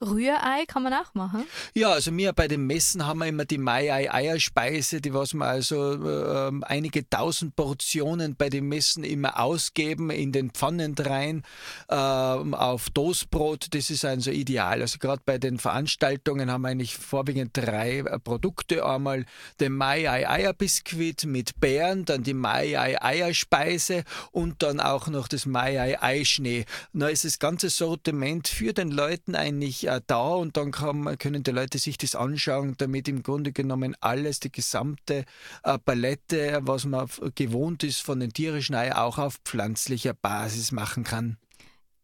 Rührei 0.00 0.64
kann 0.68 0.84
man 0.84 0.94
auch 0.94 1.12
machen? 1.14 1.44
Ja, 1.74 1.90
also 1.90 2.16
wir 2.16 2.32
bei 2.32 2.46
den 2.46 2.66
Messen 2.66 3.04
haben 3.04 3.18
wir 3.18 3.26
immer 3.26 3.44
die 3.44 3.58
Mai-Ei-Eierspeise, 3.58 5.00
die 5.00 5.12
was 5.12 5.34
wir 5.34 5.44
also 5.44 5.94
äh, 5.94 6.52
einige 6.62 7.08
tausend 7.10 7.56
Portionen 7.56 8.36
bei 8.36 8.48
den 8.48 8.68
Messen 8.68 9.02
immer 9.02 9.40
ausgeben 9.40 10.10
in 10.10 10.30
den 10.30 10.50
Pfannen 10.50 10.94
rein 10.96 11.42
äh, 11.88 11.94
auf 11.96 12.90
Toastbrot. 12.90 13.74
Das 13.74 13.90
ist 13.90 14.04
also 14.04 14.30
ideal. 14.30 14.82
Also 14.82 14.98
gerade 14.98 15.20
bei 15.24 15.38
den 15.38 15.58
Veranstaltungen 15.58 16.52
haben 16.52 16.62
wir 16.62 16.68
eigentlich 16.68 16.96
vorwiegend 16.96 17.56
drei 17.56 17.98
äh, 17.98 18.20
Produkte. 18.20 18.86
Einmal 18.86 19.24
den 19.58 19.72
Mai-Ei-Eierbiskuit 19.72 21.24
mit 21.24 21.58
Beeren, 21.58 22.04
dann 22.04 22.22
die 22.22 22.34
Mai-Ei-Eierspeise 22.34 24.04
und 24.30 24.62
dann 24.62 24.78
auch 24.78 25.08
noch 25.08 25.26
das 25.26 25.44
Mai-Ei-Eischnee. 25.44 26.66
Da 26.92 27.08
ist 27.08 27.24
das 27.24 27.40
ganze 27.40 27.68
Sortiment 27.68 28.46
für 28.46 28.72
den 28.72 28.92
Leuten 28.92 29.34
eigentlich 29.34 29.87
äh, 29.88 30.00
da 30.06 30.28
und 30.34 30.56
dann 30.56 30.70
kann, 30.70 31.18
können 31.18 31.42
die 31.42 31.50
Leute 31.50 31.78
sich 31.78 31.98
das 31.98 32.14
anschauen, 32.14 32.74
damit 32.78 33.08
im 33.08 33.22
Grunde 33.22 33.52
genommen 33.52 33.96
alles, 34.00 34.40
die 34.40 34.52
gesamte 34.52 35.24
äh, 35.64 35.78
Palette, 35.78 36.60
was 36.62 36.84
man 36.84 37.08
gewohnt 37.34 37.82
ist 37.82 38.00
von 38.02 38.20
den 38.20 38.32
tierischen 38.32 38.74
Eiern, 38.74 38.96
auch 38.96 39.18
auf 39.18 39.38
pflanzlicher 39.44 40.14
Basis 40.14 40.72
machen 40.72 41.04
kann. 41.04 41.36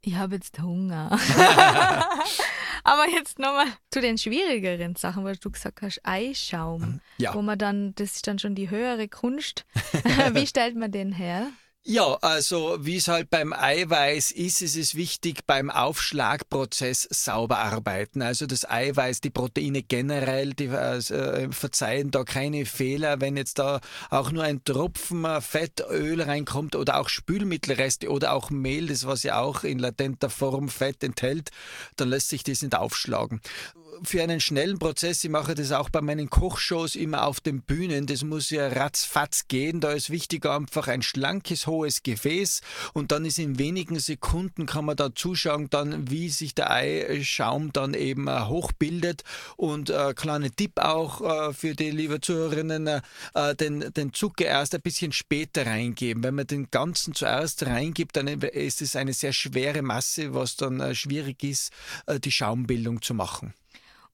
Ich 0.01 0.17
habe 0.17 0.35
jetzt 0.35 0.61
Hunger. 0.61 1.19
Aber 2.85 3.09
jetzt 3.09 3.39
nochmal 3.39 3.67
zu 3.91 4.03
den 4.03 4.19
schwierigeren 4.19 4.95
Sachen, 4.95 5.25
weil 5.25 5.37
du 5.37 5.51
gesagt 5.51 5.81
hast, 5.81 6.01
Eischaum, 6.05 7.01
ja. 7.17 7.35
wo 7.35 7.41
man 7.41 7.59
dann, 7.59 7.95
das 7.95 8.17
ist 8.17 8.27
dann 8.27 8.39
schon 8.39 8.55
die 8.55 8.69
höhere 8.69 9.09
Kunst. 9.09 9.65
Wie 10.33 10.47
stellt 10.47 10.77
man 10.77 10.93
den 10.93 11.11
her? 11.11 11.49
Ja, 11.87 12.15
also 12.23 12.79
wie 12.81 12.97
es 12.97 13.09
halt 13.09 13.29
beim 13.29 13.53
Eiweiß 13.53 14.31
ist, 14.31 14.63
ist 14.63 14.75
es 14.75 14.95
wichtig 14.95 15.45
beim 15.47 15.69
Aufschlagprozess 15.69 17.07
sauber 17.11 17.59
arbeiten. 17.59 18.23
Also 18.23 18.47
das 18.47 18.67
Eiweiß, 18.67 19.21
die 19.21 19.29
Proteine 19.29 19.83
generell, 19.83 20.55
die 20.55 20.69
äh, 20.69 21.53
verzeihen 21.53 22.11
da 22.11 22.25
keine 22.25 22.65
Fehler. 22.65 23.21
Wenn 23.21 23.37
jetzt 23.37 23.59
da 23.59 23.83
auch 24.09 24.33
nur 24.33 24.45
ein 24.45 24.65
Tropfen 24.65 25.27
Fett, 25.43 25.85
Öl 25.91 26.23
reinkommt 26.23 26.75
oder 26.75 26.99
auch 26.99 27.11
Spülmittelreste 27.11 28.09
oder 28.09 28.33
auch 28.33 28.49
Mehl, 28.49 28.87
das 28.87 29.07
was 29.07 29.23
ja 29.23 29.39
auch 29.39 29.63
in 29.63 29.79
latenter 29.79 30.31
Form 30.31 30.71
Fett 30.71 31.05
enthält, 31.05 31.51
dann 31.97 32.09
lässt 32.09 32.31
sich 32.31 32.45
das 32.45 32.63
nicht 32.63 32.75
aufschlagen 32.75 33.43
für 34.03 34.23
einen 34.23 34.41
schnellen 34.41 34.79
Prozess, 34.79 35.25
ich 35.25 35.31
mache 35.31 35.55
das 35.55 35.73
auch 35.73 35.89
bei 35.89 36.01
meinen 36.01 36.31
Kochshows 36.31 36.95
immer 36.95 37.27
auf 37.27 37.41
den 37.41 37.63
Bühnen, 37.63 38.07
das 38.07 38.25
muss 38.25 38.51
ja 38.51 38.69
ratzfatz 38.69 39.47
gehen, 39.49 39.81
da 39.81 39.93
ist 39.93 40.11
wichtig 40.11 40.47
einfach 40.47 40.89
ein 40.89 41.03
schlankes, 41.03 41.67
hohes 41.67 42.03
Gefäß 42.03 42.61
und 42.93 43.13
dann 43.13 43.25
ist 43.25 43.39
in 43.39 43.59
wenigen 43.59 43.99
Sekunden 43.99 44.67
kann 44.67 44.85
man 44.85 44.97
da 44.97 45.15
zuschauen, 45.15 45.69
dann 45.71 46.11
wie 46.11 46.29
sich 46.29 46.55
der 46.55 46.71
Eischaum 46.71 47.73
dann 47.73 47.95
eben 47.95 48.29
äh, 48.29 48.41
hochbildet 48.47 49.23
und 49.57 49.91
äh, 49.91 50.15
kleiner 50.15 50.51
Tipp 50.51 50.79
auch 50.79 51.21
äh, 51.21 51.53
für 51.53 51.75
die 51.75 51.91
liebe 51.91 52.21
Zuhörerinnen, 52.21 52.87
äh, 52.87 53.01
äh, 53.35 53.55
den, 53.55 53.93
den 53.93 54.13
Zucker 54.13 54.47
erst 54.47 54.75
ein 54.75 54.83
bisschen 54.83 55.13
später 55.13 55.67
reingeben. 55.67 56.23
Wenn 56.23 56.35
man 56.35 56.47
den 56.47 56.71
ganzen 56.71 57.15
zuerst 57.15 57.65
reingibt, 57.65 58.17
dann 58.17 58.29
ist 58.29 58.83
es 58.83 58.97
eine 58.97 59.13
sehr 59.13 59.33
schwere 59.33 59.83
Masse, 59.83 60.35
was 60.35 60.57
dann 60.57 60.81
äh, 60.81 60.95
schwierig 60.95 61.43
ist, 61.45 61.73
die 62.25 62.33
Schaumbildung 62.33 63.03
zu 63.03 63.15
machen. 63.15 63.55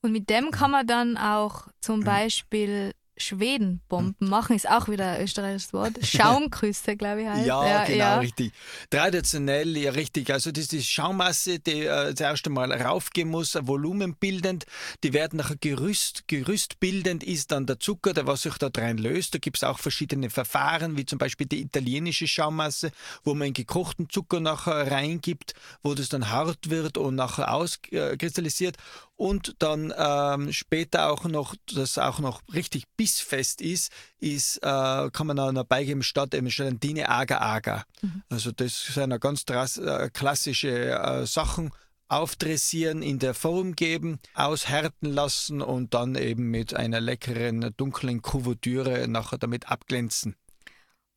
Und 0.03 0.13
mit 0.13 0.31
dem 0.31 0.51
kann 0.51 0.71
man 0.71 0.87
dann 0.87 1.17
auch 1.17 1.69
zum 1.81 2.05
Beispiel 2.05 2.95
Schwedenbomben 3.21 4.29
machen, 4.29 4.57
ist 4.57 4.69
auch 4.69 4.89
wieder 4.89 5.13
ein 5.13 5.23
österreichisches 5.23 5.73
Wort. 5.73 5.99
Schaumküsse, 6.03 6.97
glaube 6.97 7.23
ich. 7.23 7.29
Heißt. 7.29 7.47
Ja, 7.47 7.67
ja, 7.67 7.85
genau, 7.85 7.99
ja. 7.99 8.19
richtig. 8.19 8.53
Traditionell, 8.89 9.77
ja, 9.77 9.93
richtig. 9.93 10.31
Also, 10.33 10.51
das 10.51 10.65
ist 10.65 10.73
die 10.73 10.83
Schaummasse, 10.83 11.59
die 11.59 11.85
äh, 11.85 12.13
das 12.13 12.21
erste 12.21 12.51
Mal 12.51 12.73
raufgehen 12.73 13.29
muss, 13.29 13.55
volumenbildend. 13.61 14.65
Die 15.05 15.13
werden 15.13 15.37
nachher 15.37 15.57
Gerüst. 15.57 16.25
Gerüstbildend 16.29 17.23
ist 17.23 17.53
dann 17.53 17.67
der 17.67 17.79
Zucker, 17.79 18.15
der 18.15 18.27
was 18.27 18.43
sich 18.43 18.57
da 18.59 18.71
drin 18.71 18.99
löst. 18.99 19.35
Da 19.35 19.39
gibt 19.39 19.59
es 19.59 19.65
auch 19.65 19.79
verschiedene 19.79 20.31
Verfahren, 20.31 20.97
wie 20.97 21.05
zum 21.05 21.19
Beispiel 21.19 21.47
die 21.47 21.61
italienische 21.61 22.27
Schaummasse, 22.27 22.91
wo 23.23 23.35
man 23.35 23.53
gekochten 23.53 24.09
Zucker 24.09 24.41
nachher 24.41 24.91
reingibt, 24.91 25.55
wo 25.83 25.95
das 25.95 26.09
dann 26.09 26.31
hart 26.31 26.71
wird 26.71 26.97
und 26.97 27.17
nachher 27.17 27.53
auskristallisiert. 27.53 28.77
Und 29.21 29.57
dann 29.59 29.93
ähm, 29.99 30.51
später 30.51 31.11
auch 31.11 31.25
noch, 31.25 31.55
das 31.75 31.99
auch 31.99 32.21
noch 32.21 32.41
richtig 32.55 32.85
bissfest 32.97 33.61
ist, 33.61 33.93
ist 34.19 34.57
äh, 34.63 35.11
kann 35.11 35.27
man 35.27 35.39
auch 35.39 35.53
noch 35.53 35.65
beigeben 35.65 36.03
statt 36.03 36.33
eben 36.33 36.49
Gelatine 36.49 37.07
Agar 37.07 37.43
Agar. 37.43 37.85
Mhm. 38.01 38.23
Also 38.31 38.51
das 38.51 38.83
sind 38.83 39.21
ganz 39.21 39.45
äh, 39.51 40.09
klassische 40.09 40.93
äh, 40.93 41.27
Sachen 41.27 41.71
aufdressieren, 42.09 43.03
in 43.03 43.19
der 43.19 43.35
Form 43.35 43.77
geben, 43.77 44.21
aushärten 44.33 45.13
lassen 45.13 45.61
und 45.61 45.93
dann 45.93 46.15
eben 46.15 46.51
mit 46.51 46.73
einer 46.73 47.03
leckeren 47.03 47.75
dunklen 47.77 48.23
Kuvertüre 48.23 49.07
nachher 49.07 49.37
damit 49.37 49.71
abglänzen. 49.71 50.35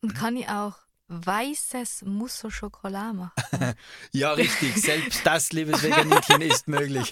Und 0.02 0.14
kann 0.14 0.36
ich 0.36 0.50
auch 0.50 0.74
weißes 1.08 2.02
Mousse 2.06 2.46
au 2.46 2.50
Chocolat 2.50 3.14
machen. 3.14 3.74
ja, 4.12 4.32
richtig. 4.32 4.76
Selbst 4.76 5.20
das, 5.24 5.52
liebes 5.52 5.82
Veganinchen, 5.82 6.40
ist 6.40 6.68
möglich. 6.68 7.10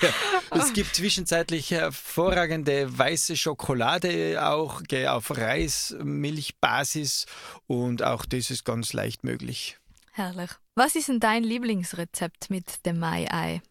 Es 0.50 0.72
gibt 0.72 0.94
zwischenzeitlich 0.94 1.70
hervorragende 1.70 2.98
weiße 2.98 3.36
Schokolade 3.36 4.46
auch 4.46 4.82
auf 5.08 5.36
Reismilchbasis 5.36 7.26
und 7.66 8.02
auch 8.02 8.24
das 8.24 8.50
ist 8.50 8.64
ganz 8.64 8.92
leicht 8.92 9.24
möglich. 9.24 9.78
Herrlich. 10.12 10.50
Was 10.74 10.94
ist 10.94 11.08
denn 11.08 11.20
dein 11.20 11.42
Lieblingsrezept 11.42 12.50
mit 12.50 12.84
dem 12.86 12.98
Mai-Ei? 12.98 13.62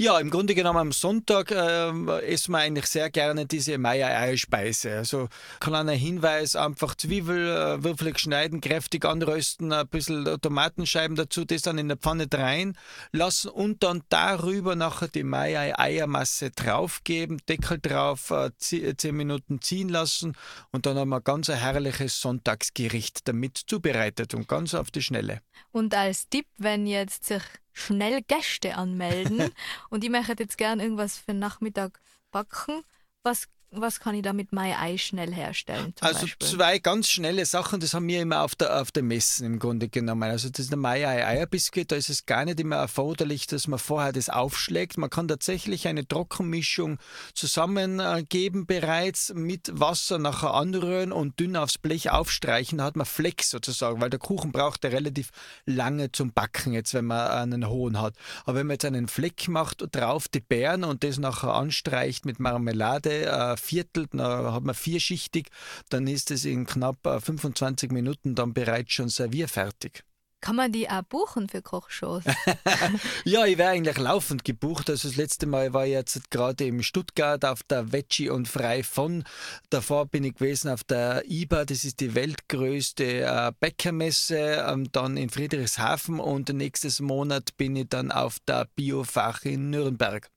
Ja, 0.00 0.20
im 0.20 0.30
Grunde 0.30 0.54
genommen 0.54 0.78
am 0.78 0.92
Sonntag 0.92 1.50
äh, 1.50 2.20
essen 2.20 2.52
wir 2.52 2.58
eigentlich 2.58 2.86
sehr 2.86 3.10
gerne 3.10 3.46
diese 3.46 3.78
Meier-Eierspeise. 3.78 4.96
Also 4.98 5.28
kleiner 5.58 5.90
Hinweis, 5.90 6.54
einfach 6.54 6.94
Zwiebel, 6.94 7.48
äh, 7.48 7.82
würfelig 7.82 8.20
schneiden, 8.20 8.60
kräftig 8.60 9.04
anrösten, 9.04 9.72
ein 9.72 9.88
bisschen 9.88 10.40
Tomatenscheiben 10.40 11.16
dazu, 11.16 11.44
das 11.44 11.62
dann 11.62 11.78
in 11.78 11.88
der 11.88 11.96
Pfanne 11.96 12.28
rein 12.32 12.78
lassen 13.10 13.48
und 13.48 13.82
dann 13.82 14.04
darüber 14.08 14.76
nachher 14.76 15.08
die 15.08 15.24
Meier-Eiermasse 15.24 16.52
draufgeben, 16.52 17.38
Deckel 17.48 17.80
drauf, 17.80 18.30
äh, 18.30 18.50
zehn 18.56 19.16
Minuten 19.16 19.60
ziehen 19.60 19.88
lassen 19.88 20.36
und 20.70 20.86
dann 20.86 20.96
haben 20.96 21.08
wir 21.08 21.20
ganz 21.20 21.50
ein 21.50 21.58
herrliches 21.58 22.20
Sonntagsgericht 22.20 23.26
damit 23.26 23.58
zubereitet 23.66 24.32
und 24.34 24.46
ganz 24.46 24.74
auf 24.74 24.92
die 24.92 25.02
Schnelle. 25.02 25.40
Und 25.72 25.92
als 25.92 26.28
Tipp, 26.28 26.46
wenn 26.56 26.86
jetzt 26.86 27.24
sich 27.24 27.42
schnell 27.78 28.22
Gäste 28.22 28.76
anmelden 28.76 29.50
und 29.90 30.04
ich 30.04 30.10
möchte 30.10 30.34
jetzt 30.38 30.58
gerne 30.58 30.82
irgendwas 30.82 31.18
für 31.18 31.32
den 31.32 31.38
Nachmittag 31.38 32.00
backen. 32.30 32.82
Was 33.22 33.48
was 33.70 34.00
kann 34.00 34.14
ich 34.14 34.22
da 34.22 34.32
mit 34.32 34.48
Ei 34.52 34.96
schnell 34.96 35.32
herstellen? 35.32 35.92
also 36.00 36.20
Beispiel? 36.20 36.48
zwei 36.48 36.78
ganz 36.78 37.08
schnelle 37.08 37.44
Sachen, 37.44 37.80
das 37.80 37.92
haben 37.92 38.08
wir 38.08 38.22
immer 38.22 38.42
auf 38.42 38.54
der, 38.54 38.80
auf 38.80 38.90
der 38.92 39.02
Messen 39.02 39.44
im 39.44 39.58
Grunde 39.58 39.88
genommen. 39.88 40.22
Also 40.22 40.48
das 40.48 40.60
ist 40.60 40.70
der 40.70 40.78
Mai 40.78 41.06
Ei 41.06 41.26
Eierbiskuit, 41.26 41.92
da 41.92 41.96
ist 41.96 42.08
es 42.08 42.24
gar 42.24 42.44
nicht 42.44 42.60
immer 42.60 42.76
erforderlich, 42.76 43.46
dass 43.46 43.68
man 43.68 43.78
vorher 43.78 44.12
das 44.12 44.30
aufschlägt. 44.30 44.96
Man 44.96 45.10
kann 45.10 45.28
tatsächlich 45.28 45.86
eine 45.86 46.06
Trockenmischung 46.06 46.98
zusammengeben 47.34 48.66
bereits 48.66 49.32
mit 49.34 49.70
Wasser 49.72 50.18
nachher 50.18 50.54
anrühren 50.54 51.12
und 51.12 51.38
dünn 51.38 51.56
aufs 51.56 51.78
Blech 51.78 52.10
aufstreichen. 52.10 52.78
Da 52.78 52.84
hat 52.84 52.96
man 52.96 53.06
Flex 53.06 53.50
sozusagen, 53.50 54.00
weil 54.00 54.10
der 54.10 54.18
Kuchen 54.18 54.50
braucht 54.50 54.84
ja 54.84 54.90
relativ 54.90 55.30
lange 55.66 56.10
zum 56.10 56.32
Backen, 56.32 56.72
jetzt 56.72 56.94
wenn 56.94 57.04
man 57.04 57.28
einen 57.28 57.68
hohen 57.68 58.00
hat. 58.00 58.14
Aber 58.44 58.58
wenn 58.58 58.66
man 58.66 58.74
jetzt 58.74 58.86
einen 58.86 59.08
Fleck 59.08 59.48
macht, 59.48 59.84
drauf 59.94 60.28
die 60.28 60.40
Beeren 60.40 60.84
und 60.84 61.04
das 61.04 61.18
nachher 61.18 61.54
anstreicht 61.54 62.24
mit 62.24 62.40
Marmelade, 62.40 63.56
äh, 63.58 63.62
viertelt, 63.62 64.10
dann 64.12 64.52
hat 64.52 64.62
man 64.62 64.74
vierschichtig, 64.74 65.48
dann 65.88 66.06
ist 66.06 66.30
es 66.30 66.44
in 66.44 66.66
knapp 66.66 66.98
25 67.02 67.90
äh, 67.90 67.92
Minuten 67.92 68.34
dann 68.34 68.54
bereits 68.54 68.92
schon 68.92 69.08
servierfertig. 69.08 70.04
Kann 70.40 70.54
man 70.54 70.70
die 70.70 70.88
auch 70.88 71.02
buchen 71.02 71.48
für 71.48 71.62
Kochshows? 71.62 72.22
ja, 73.24 73.44
ich 73.44 73.58
wäre 73.58 73.70
eigentlich 73.70 73.98
laufend 73.98 74.44
gebucht. 74.44 74.88
Also 74.88 75.08
das 75.08 75.16
letzte 75.16 75.46
Mal 75.46 75.72
war 75.72 75.84
ich 75.84 75.92
jetzt 75.92 76.30
gerade 76.30 76.64
in 76.64 76.82
Stuttgart 76.82 77.44
auf 77.44 77.62
der 77.64 77.92
Veggie 77.92 78.30
und 78.30 78.46
Frei 78.46 78.84
von. 78.84 79.24
Davor 79.70 80.06
bin 80.06 80.24
ich 80.24 80.34
gewesen 80.34 80.70
auf 80.70 80.84
der 80.84 81.24
IBA, 81.28 81.64
das 81.64 81.84
ist 81.84 82.00
die 82.00 82.14
weltgrößte 82.14 83.22
äh, 83.22 83.52
Bäckermesse, 83.58 84.64
ähm, 84.68 84.90
dann 84.92 85.16
in 85.16 85.28
Friedrichshafen 85.28 86.20
und 86.20 86.50
nächstes 86.50 87.00
Monat 87.00 87.56
bin 87.56 87.74
ich 87.74 87.88
dann 87.88 88.12
auf 88.12 88.38
der 88.46 88.68
Biofach 88.76 89.44
in 89.44 89.70
Nürnberg. 89.70 90.28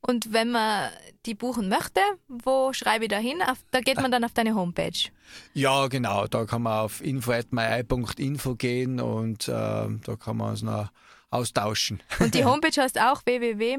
Und 0.00 0.32
wenn 0.32 0.50
man 0.50 0.90
die 1.26 1.34
buchen 1.34 1.68
möchte, 1.68 2.00
wo 2.28 2.72
schreibe 2.72 3.04
ich 3.04 3.10
da 3.10 3.18
hin? 3.18 3.42
Da 3.70 3.80
geht 3.80 4.00
man 4.00 4.10
dann 4.10 4.24
auf 4.24 4.32
deine 4.32 4.54
Homepage. 4.54 5.10
Ja, 5.52 5.88
genau. 5.88 6.26
Da 6.26 6.46
kann 6.46 6.62
man 6.62 6.80
auf 6.80 7.02
info.myi.info 7.02 8.54
gehen 8.54 8.98
und 9.00 9.48
äh, 9.48 9.52
da 9.52 10.16
kann 10.18 10.38
man 10.38 10.50
uns 10.50 10.62
noch 10.62 10.88
austauschen. 11.30 12.02
Und 12.18 12.34
die 12.34 12.44
Homepage 12.46 12.80
heißt 12.80 13.00
auch 13.00 13.22
www.myi.info. 13.24 13.74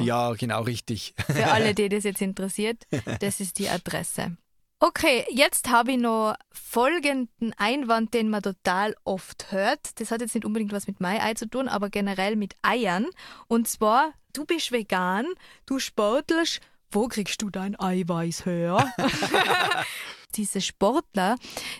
Ja, 0.00 0.32
genau, 0.34 0.62
richtig. 0.62 1.14
Für 1.26 1.46
alle, 1.48 1.74
die 1.78 1.88
das 1.88 2.04
jetzt 2.04 2.20
interessiert, 2.22 2.86
das 3.20 3.40
ist 3.40 3.58
die 3.58 3.68
Adresse. 3.68 4.36
Okay, 4.78 5.24
jetzt 5.30 5.70
habe 5.70 5.92
ich 5.92 5.98
noch 5.98 6.34
folgenden 6.52 7.54
Einwand, 7.56 8.12
den 8.12 8.28
man 8.28 8.42
total 8.42 8.94
oft 9.04 9.50
hört. 9.50 9.98
Das 9.98 10.10
hat 10.10 10.20
jetzt 10.20 10.34
nicht 10.34 10.44
unbedingt 10.44 10.72
was 10.72 10.86
mit 10.86 11.00
Mai-Ei 11.00 11.32
zu 11.32 11.48
tun, 11.48 11.66
aber 11.66 11.88
generell 11.88 12.36
mit 12.36 12.54
Eiern. 12.60 13.06
Und 13.48 13.68
zwar, 13.68 14.12
du 14.34 14.44
bist 14.44 14.72
vegan, 14.72 15.24
du 15.64 15.78
sportelst, 15.78 16.60
wo 16.90 17.08
kriegst 17.08 17.40
du 17.40 17.48
dein 17.48 17.78
Eiweiß 17.80 18.44
her? 18.44 18.92
Diese 20.34 20.60
Sportler, 20.60 21.36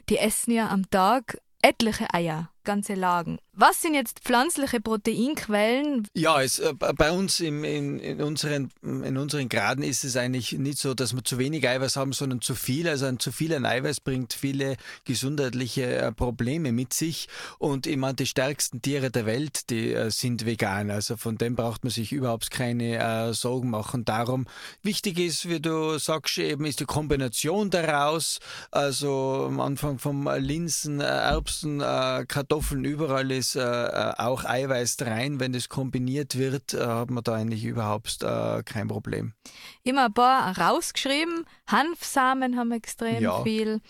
die 0.09 0.17
essen 0.17 0.53
ja 0.53 0.71
am 0.71 0.89
Tag 0.89 1.39
etliche 1.61 2.13
Eier 2.15 2.51
ganze 2.67 2.93
Lagen. 2.93 3.39
Was 3.59 3.81
sind 3.81 3.95
jetzt 3.95 4.21
pflanzliche 4.21 4.83
Proteinquellen? 4.83 6.07
Ja, 6.13 6.43
es, 6.43 6.59
äh, 6.59 6.75
bei 6.75 7.11
uns 7.11 7.41
im, 7.41 7.65
in, 7.65 7.99
in, 7.99 8.21
unseren, 8.21 8.71
in 8.83 9.17
unseren 9.17 9.49
Graden 9.49 9.83
ist 9.83 10.05
es 10.05 10.19
eigentlich 10.19 10.53
nicht 10.53 10.77
so, 10.77 10.93
dass 10.93 11.15
wir 11.15 11.25
zu 11.25 11.39
wenig 11.39 11.67
Eiweiß 11.67 11.97
haben, 11.97 12.13
sondern 12.13 12.43
zu 12.43 12.55
viel. 12.55 12.87
Also 12.87 13.07
ein 13.07 13.19
zu 13.19 13.33
viel 13.33 13.55
an 13.55 13.65
Eiweiß 13.65 14.01
bringt 14.01 14.35
viele 14.35 14.77
gesundheitliche 15.05 15.87
äh, 15.87 16.13
Probleme 16.13 16.71
mit 16.73 16.93
sich. 16.93 17.29
Und 17.59 17.87
meine, 17.97 18.13
die 18.13 18.27
stärksten 18.27 18.83
Tiere 18.83 19.11
der 19.11 19.25
Welt, 19.25 19.71
die 19.71 19.95
äh, 19.95 20.11
sind 20.11 20.45
vegan. 20.45 20.91
Also 20.91 21.17
von 21.17 21.39
dem 21.39 21.57
braucht 21.57 21.83
man 21.83 21.91
sich 21.91 22.13
überhaupt 22.13 22.51
keine 22.51 22.99
äh, 22.99 23.33
Sorgen 23.33 23.71
machen. 23.71 24.05
Darum 24.05 24.47
wichtig 24.83 25.19
ist, 25.19 25.49
wie 25.49 25.61
du 25.61 25.97
sagst, 25.97 26.37
eben 26.37 26.67
ist 26.67 26.81
die 26.81 26.85
Kombination 26.85 27.71
daraus. 27.71 28.39
Also 28.71 29.47
am 29.49 29.61
Anfang 29.61 29.99
vom 29.99 30.29
Linsen, 30.37 31.01
äh, 31.01 31.05
Erbsen, 31.05 31.81
äh, 31.81 32.27
Kartoffeln, 32.29 32.56
Kartoffeln, 32.57 32.85
überall 32.87 33.31
ist 33.33 33.55
äh, 33.55 33.61
äh, 33.61 34.15
auch 34.17 34.45
Eiweiß 34.45 34.97
rein. 35.03 35.41
Wenn 35.41 35.53
das 35.53 35.69
kombiniert 35.69 36.39
wird, 36.39 36.73
äh, 36.73 36.87
hat 36.87 37.11
man 37.11 37.23
da 37.23 37.35
eigentlich 37.35 37.65
überhaupt 37.65 38.23
äh, 38.23 38.63
kein 38.63 38.89
Problem. 38.89 39.35
Immer 39.83 40.07
ein 40.07 40.15
paar 40.15 40.57
rausgeschrieben. 40.57 41.45
Hanfsamen 41.67 42.57
haben 42.57 42.73
extrem 42.73 43.23
ja. 43.23 43.43
viel. 43.43 43.83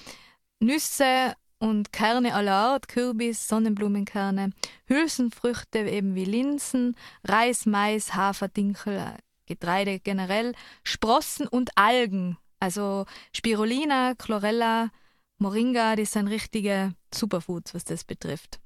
Nüsse 0.58 1.34
und 1.58 1.92
Kerne 1.92 2.34
aller 2.34 2.54
Art, 2.54 2.88
Kürbis, 2.88 3.46
Sonnenblumenkerne, 3.46 4.50
Hülsenfrüchte 4.86 5.78
eben 5.78 6.16
wie 6.16 6.24
Linsen, 6.24 6.96
Reis, 7.22 7.66
Mais, 7.66 8.14
Hafer, 8.14 8.48
Dinkel, 8.48 8.96
äh, 8.96 9.18
Getreide 9.46 10.00
generell, 10.00 10.54
Sprossen 10.82 11.46
und 11.46 11.70
Algen, 11.76 12.36
also 12.58 13.06
Spirulina, 13.32 14.14
Chlorella, 14.18 14.90
Moringa, 15.38 15.96
das 15.96 16.12
sind 16.12 16.28
richtige 16.28 16.94
Superfoods, 17.12 17.74
was 17.74 17.84
das 17.84 18.04
betrifft. 18.04 18.58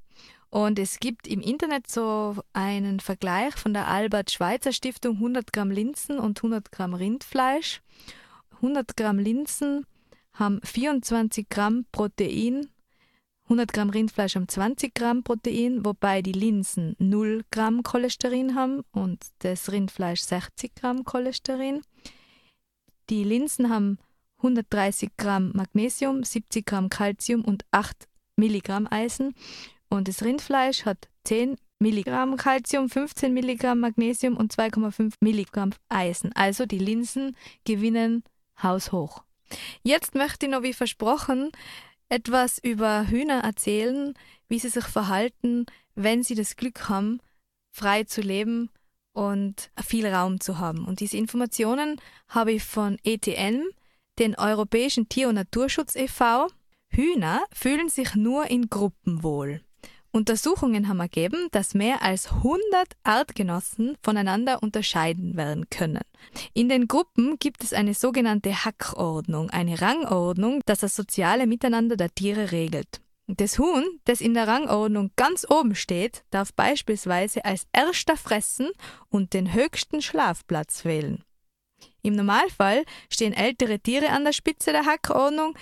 Und 0.51 0.79
es 0.79 0.99
gibt 0.99 1.29
im 1.29 1.41
Internet 1.41 1.89
so 1.89 2.37
einen 2.53 3.01
Vergleich 3.01 3.55
von 3.55 3.73
der 3.73 3.89
Albert 3.89 4.31
Schweitzer 4.31 4.73
Stiftung 4.73 5.17
100 5.17 5.53
Gramm 5.53 5.71
Linsen 5.71 6.19
und 6.19 6.39
100 6.39 6.73
Gramm 6.73 6.95
Rindfleisch. 6.95 7.83
100 8.57 8.97
Gramm 8.97 9.19
Linsen 9.19 9.87
haben 10.35 10.61
24 10.63 11.49
Gramm 11.49 11.87
Protein, 11.93 12.69
100 13.51 13.73
Gramm 13.73 13.91
Rindfleisch 13.91 14.37
haben 14.37 14.47
20 14.47 14.95
Gramm 14.95 15.25
Protein, 15.25 15.85
wobei 15.85 16.23
die 16.23 16.31
Linsen 16.31 16.95
0 17.01 17.43
Gramm 17.51 17.83
Cholesterin 17.83 18.55
haben 18.55 18.85
und 18.93 19.25
das 19.41 19.73
Rindfleisch 19.73 20.21
60 20.21 20.77
Gramm 20.77 21.05
Cholesterin. 21.05 21.83
Die 23.09 23.25
Linsen 23.25 23.69
haben 23.69 23.99
130 24.43 25.11
Gramm 25.17 25.53
Magnesium, 25.55 26.25
70 26.25 26.67
Gramm 26.67 26.89
Calcium 26.89 27.45
und 27.45 27.65
8 27.71 28.09
Milligramm 28.37 28.87
Eisen. 28.91 29.35
Und 29.89 30.09
das 30.09 30.23
Rindfleisch 30.23 30.85
hat 30.85 31.09
10 31.25 31.57
Milligramm 31.79 32.37
Calcium, 32.37 32.89
15 32.89 33.33
Milligramm 33.33 33.81
Magnesium 33.81 34.37
und 34.37 34.53
2,5 34.55 35.15
Milligramm 35.21 35.71
Eisen. 35.89 36.33
Also 36.35 36.67
die 36.67 36.79
Linsen 36.79 37.37
gewinnen 37.65 38.23
haushoch. 38.63 39.25
Jetzt 39.83 40.15
möchte 40.15 40.47
ich 40.47 40.53
noch 40.53 40.63
wie 40.63 40.75
versprochen 40.75 41.51
etwas 42.09 42.59
über 42.59 43.09
Hühner 43.09 43.45
erzählen, 43.45 44.15
wie 44.49 44.59
sie 44.59 44.69
sich 44.69 44.85
verhalten, 44.85 45.65
wenn 45.95 46.23
sie 46.23 46.35
das 46.35 46.57
Glück 46.57 46.89
haben, 46.89 47.21
frei 47.71 48.05
zu 48.05 48.21
leben 48.21 48.69
und 49.13 49.71
viel 49.83 50.07
Raum 50.07 50.41
zu 50.41 50.59
haben. 50.59 50.85
Und 50.85 51.01
diese 51.01 51.17
Informationen 51.17 52.01
habe 52.29 52.53
ich 52.53 52.65
von 52.65 52.99
ETN, 53.05 53.65
den 54.21 54.37
Europäischen 54.37 55.09
Tier- 55.09 55.29
und 55.29 55.35
Naturschutz 55.35 55.97
e.V. 55.97 56.49
Hühner 56.89 57.43
fühlen 57.53 57.89
sich 57.89 58.15
nur 58.15 58.51
in 58.51 58.69
Gruppen 58.69 59.23
wohl. 59.23 59.63
Untersuchungen 60.13 60.89
haben 60.89 61.01
ergeben, 61.01 61.49
dass 61.53 61.75
mehr 61.75 62.03
als 62.03 62.33
100 62.33 62.61
Artgenossen 63.05 63.97
voneinander 64.03 64.63
unterscheiden 64.63 65.37
werden 65.37 65.71
können. 65.71 66.03
In 66.53 66.69
den 66.69 66.89
Gruppen 66.89 67.39
gibt 67.39 67.63
es 67.63 67.73
eine 67.73 67.95
sogenannte 67.95 68.65
Hackordnung, 68.65 69.51
eine 69.51 69.81
Rangordnung, 69.81 70.61
das 70.67 70.81
das 70.81 70.97
soziale 70.97 71.47
Miteinander 71.47 71.97
der 71.97 72.13
Tiere 72.13 72.51
regelt. 72.51 73.01
Das 73.29 73.61
Huhn, 73.61 73.85
das 74.05 74.21
in 74.21 74.35
der 74.35 74.49
Rangordnung 74.49 75.13
ganz 75.15 75.47
oben 75.49 75.77
steht, 75.77 76.25
darf 76.31 76.53
beispielsweise 76.53 77.45
als 77.45 77.69
erster 77.73 78.17
fressen 78.17 78.69
und 79.09 79.33
den 79.33 79.55
höchsten 79.55 80.03
Schlafplatz 80.03 80.85
wählen. 80.85 81.23
Im 82.03 82.15
Normalfall 82.15 82.85
stehen 83.09 83.33
ältere 83.33 83.79
Tiere 83.79 84.11
an 84.11 84.25
der 84.25 84.33
Spitze 84.33 84.73
der 84.73 84.87
Hackordnung, 84.87 85.55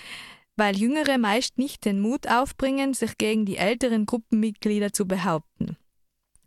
weil 0.55 0.77
Jüngere 0.77 1.17
meist 1.17 1.57
nicht 1.57 1.85
den 1.85 1.99
Mut 1.99 2.27
aufbringen, 2.27 2.93
sich 2.93 3.17
gegen 3.17 3.45
die 3.45 3.57
älteren 3.57 4.05
Gruppenmitglieder 4.05 4.91
zu 4.93 5.07
behaupten. 5.07 5.77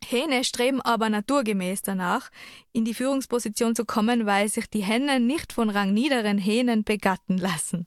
Hähne 0.05 0.45
streben 0.45 0.81
aber 0.81 1.09
naturgemäß 1.09 1.83
danach, 1.83 2.31
in 2.73 2.85
die 2.85 2.95
Führungsposition 2.95 3.75
zu 3.75 3.85
kommen, 3.85 4.27
weil 4.27 4.49
sich 4.49 4.69
die 4.69 4.83
Hennen 4.83 5.27
nicht 5.27 5.53
von 5.53 5.71
rangniederen 5.71 6.39
Hähnen 6.39 6.85
begatten 6.85 7.39
lassen. 7.39 7.87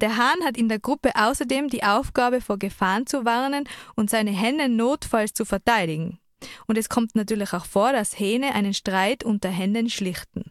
Der 0.00 0.16
Hahn 0.16 0.44
hat 0.44 0.56
in 0.56 0.68
der 0.68 0.78
Gruppe 0.78 1.12
außerdem 1.14 1.68
die 1.68 1.84
Aufgabe, 1.84 2.40
vor 2.40 2.58
Gefahren 2.58 3.06
zu 3.06 3.24
warnen 3.24 3.68
und 3.96 4.08
seine 4.08 4.30
Hennen 4.30 4.76
notfalls 4.76 5.34
zu 5.34 5.44
verteidigen. 5.44 6.18
Und 6.66 6.78
es 6.78 6.88
kommt 6.88 7.14
natürlich 7.14 7.52
auch 7.52 7.66
vor, 7.66 7.92
dass 7.92 8.18
Hähne 8.18 8.54
einen 8.54 8.72
Streit 8.72 9.24
unter 9.24 9.50
Hennen 9.50 9.90
schlichten. 9.90 10.50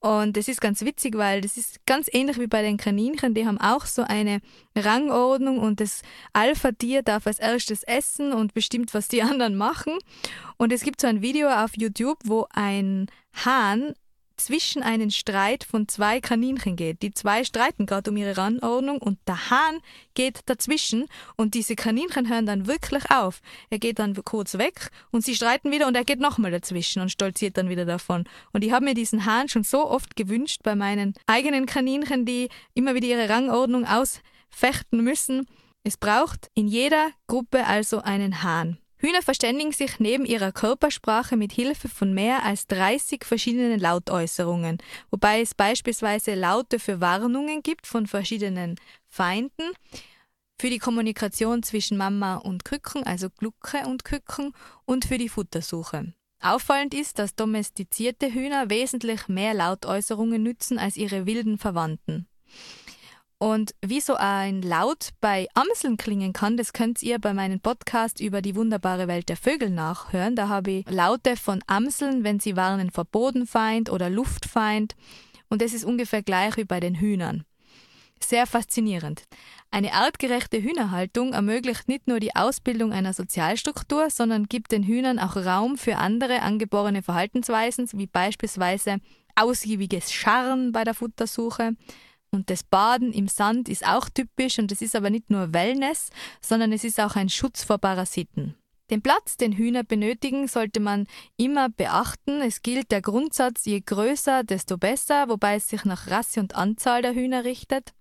Und 0.00 0.36
das 0.36 0.46
ist 0.46 0.60
ganz 0.60 0.82
witzig, 0.82 1.16
weil 1.16 1.40
das 1.40 1.56
ist 1.56 1.84
ganz 1.84 2.08
ähnlich 2.12 2.38
wie 2.38 2.46
bei 2.46 2.62
den 2.62 2.76
Kaninchen. 2.76 3.34
Die 3.34 3.46
haben 3.46 3.60
auch 3.60 3.84
so 3.84 4.02
eine 4.02 4.40
Rangordnung 4.76 5.58
und 5.58 5.80
das 5.80 6.02
Alpha-Tier 6.32 7.02
darf 7.02 7.26
als 7.26 7.40
erstes 7.40 7.82
essen 7.82 8.32
und 8.32 8.54
bestimmt, 8.54 8.94
was 8.94 9.08
die 9.08 9.22
anderen 9.24 9.56
machen. 9.56 9.98
Und 10.56 10.72
es 10.72 10.82
gibt 10.82 11.00
so 11.00 11.08
ein 11.08 11.20
Video 11.20 11.48
auf 11.48 11.76
YouTube, 11.76 12.18
wo 12.24 12.46
ein 12.52 13.06
Hahn 13.44 13.94
zwischen 14.38 14.82
einen 14.82 15.10
Streit 15.10 15.64
von 15.64 15.88
zwei 15.88 16.20
Kaninchen 16.20 16.76
geht. 16.76 17.02
Die 17.02 17.12
zwei 17.12 17.44
streiten 17.44 17.86
gerade 17.86 18.10
um 18.10 18.16
ihre 18.16 18.36
Rangordnung 18.36 18.98
und 18.98 19.18
der 19.26 19.50
Hahn 19.50 19.80
geht 20.14 20.40
dazwischen 20.46 21.06
und 21.36 21.54
diese 21.54 21.76
Kaninchen 21.76 22.28
hören 22.28 22.46
dann 22.46 22.66
wirklich 22.66 23.10
auf. 23.10 23.40
Er 23.70 23.78
geht 23.78 23.98
dann 23.98 24.14
kurz 24.24 24.56
weg 24.58 24.90
und 25.10 25.24
sie 25.24 25.34
streiten 25.34 25.70
wieder 25.70 25.86
und 25.86 25.94
er 25.94 26.04
geht 26.04 26.20
nochmal 26.20 26.50
dazwischen 26.50 27.02
und 27.02 27.10
stolziert 27.10 27.56
dann 27.58 27.68
wieder 27.68 27.84
davon. 27.84 28.24
Und 28.52 28.64
ich 28.64 28.72
habe 28.72 28.84
mir 28.84 28.94
diesen 28.94 29.24
Hahn 29.24 29.48
schon 29.48 29.64
so 29.64 29.88
oft 29.88 30.16
gewünscht 30.16 30.62
bei 30.62 30.74
meinen 30.74 31.14
eigenen 31.26 31.66
Kaninchen, 31.66 32.24
die 32.24 32.48
immer 32.74 32.94
wieder 32.94 33.08
ihre 33.08 33.28
Rangordnung 33.28 33.84
ausfechten 33.84 35.02
müssen. 35.02 35.46
Es 35.84 35.96
braucht 35.96 36.50
in 36.54 36.68
jeder 36.68 37.10
Gruppe 37.26 37.66
also 37.66 38.00
einen 38.00 38.42
Hahn. 38.42 38.78
Hühner 38.98 39.22
verständigen 39.22 39.72
sich 39.72 40.00
neben 40.00 40.26
ihrer 40.26 40.50
Körpersprache 40.50 41.36
mit 41.36 41.52
Hilfe 41.52 41.88
von 41.88 42.12
mehr 42.12 42.44
als 42.44 42.66
30 42.66 43.24
verschiedenen 43.24 43.78
Lautäußerungen, 43.78 44.78
wobei 45.10 45.40
es 45.40 45.54
beispielsweise 45.54 46.34
Laute 46.34 46.78
für 46.78 47.00
Warnungen 47.00 47.62
gibt 47.62 47.86
von 47.86 48.06
verschiedenen 48.06 48.74
Feinden, 49.06 49.70
für 50.60 50.70
die 50.70 50.80
Kommunikation 50.80 51.62
zwischen 51.62 51.96
Mama 51.96 52.36
und 52.36 52.64
Küken, 52.64 53.04
also 53.04 53.28
Glucke 53.30 53.86
und 53.86 54.04
Küken, 54.04 54.52
und 54.84 55.04
für 55.04 55.18
die 55.18 55.28
Futtersuche. 55.28 56.12
Auffallend 56.40 56.94
ist, 56.94 57.18
dass 57.20 57.36
domestizierte 57.36 58.32
Hühner 58.32 58.70
wesentlich 58.70 59.28
mehr 59.28 59.54
Lautäußerungen 59.54 60.42
nützen 60.42 60.78
als 60.78 60.96
ihre 60.96 61.26
wilden 61.26 61.58
Verwandten. 61.58 62.26
Und 63.38 63.72
wie 63.84 64.00
so 64.00 64.16
ein 64.16 64.62
Laut 64.62 65.10
bei 65.20 65.46
Amseln 65.54 65.96
klingen 65.96 66.32
kann, 66.32 66.56
das 66.56 66.72
könnt 66.72 67.02
ihr 67.02 67.20
bei 67.20 67.32
meinem 67.32 67.60
Podcast 67.60 68.20
über 68.20 68.42
die 68.42 68.56
wunderbare 68.56 69.06
Welt 69.06 69.28
der 69.28 69.36
Vögel 69.36 69.70
nachhören. 69.70 70.34
Da 70.34 70.48
habe 70.48 70.70
ich 70.72 70.90
Laute 70.90 71.36
von 71.36 71.62
Amseln, 71.68 72.24
wenn 72.24 72.40
sie 72.40 72.56
warnen 72.56 72.90
vor 72.90 73.04
Bodenfeind 73.04 73.90
oder 73.90 74.10
Luftfeind. 74.10 74.96
Und 75.48 75.62
das 75.62 75.72
ist 75.72 75.84
ungefähr 75.84 76.22
gleich 76.24 76.56
wie 76.56 76.64
bei 76.64 76.80
den 76.80 76.96
Hühnern. 76.96 77.44
Sehr 78.20 78.46
faszinierend. 78.46 79.22
Eine 79.70 79.92
artgerechte 79.92 80.60
Hühnerhaltung 80.60 81.32
ermöglicht 81.32 81.86
nicht 81.86 82.08
nur 82.08 82.18
die 82.18 82.34
Ausbildung 82.34 82.92
einer 82.92 83.12
Sozialstruktur, 83.12 84.10
sondern 84.10 84.46
gibt 84.46 84.72
den 84.72 84.82
Hühnern 84.82 85.20
auch 85.20 85.36
Raum 85.36 85.78
für 85.78 85.98
andere 85.98 86.42
angeborene 86.42 87.02
Verhaltensweisen, 87.02 87.88
wie 87.92 88.08
beispielsweise 88.08 88.96
ausgiebiges 89.36 90.12
Scharren 90.12 90.72
bei 90.72 90.82
der 90.82 90.94
Futtersuche, 90.94 91.76
und 92.30 92.50
das 92.50 92.62
Baden 92.62 93.12
im 93.12 93.28
Sand 93.28 93.68
ist 93.68 93.86
auch 93.86 94.08
typisch 94.08 94.58
und 94.58 94.70
es 94.72 94.82
ist 94.82 94.96
aber 94.96 95.10
nicht 95.10 95.30
nur 95.30 95.52
Wellness, 95.52 96.10
sondern 96.40 96.72
es 96.72 96.84
ist 96.84 97.00
auch 97.00 97.16
ein 97.16 97.28
Schutz 97.28 97.64
vor 97.64 97.78
Parasiten. 97.78 98.54
Den 98.90 99.02
Platz, 99.02 99.36
den 99.36 99.52
Hühner 99.52 99.84
benötigen, 99.84 100.48
sollte 100.48 100.80
man 100.80 101.06
immer 101.36 101.68
beachten. 101.68 102.40
Es 102.40 102.62
gilt 102.62 102.90
der 102.90 103.02
Grundsatz, 103.02 103.66
je 103.66 103.80
größer, 103.80 104.44
desto 104.44 104.78
besser, 104.78 105.28
wobei 105.28 105.56
es 105.56 105.68
sich 105.68 105.84
nach 105.84 106.10
Rasse 106.10 106.40
und 106.40 106.54
Anzahl 106.54 107.02
der 107.02 107.14
Hühner 107.14 107.44
richtet. 107.44 107.92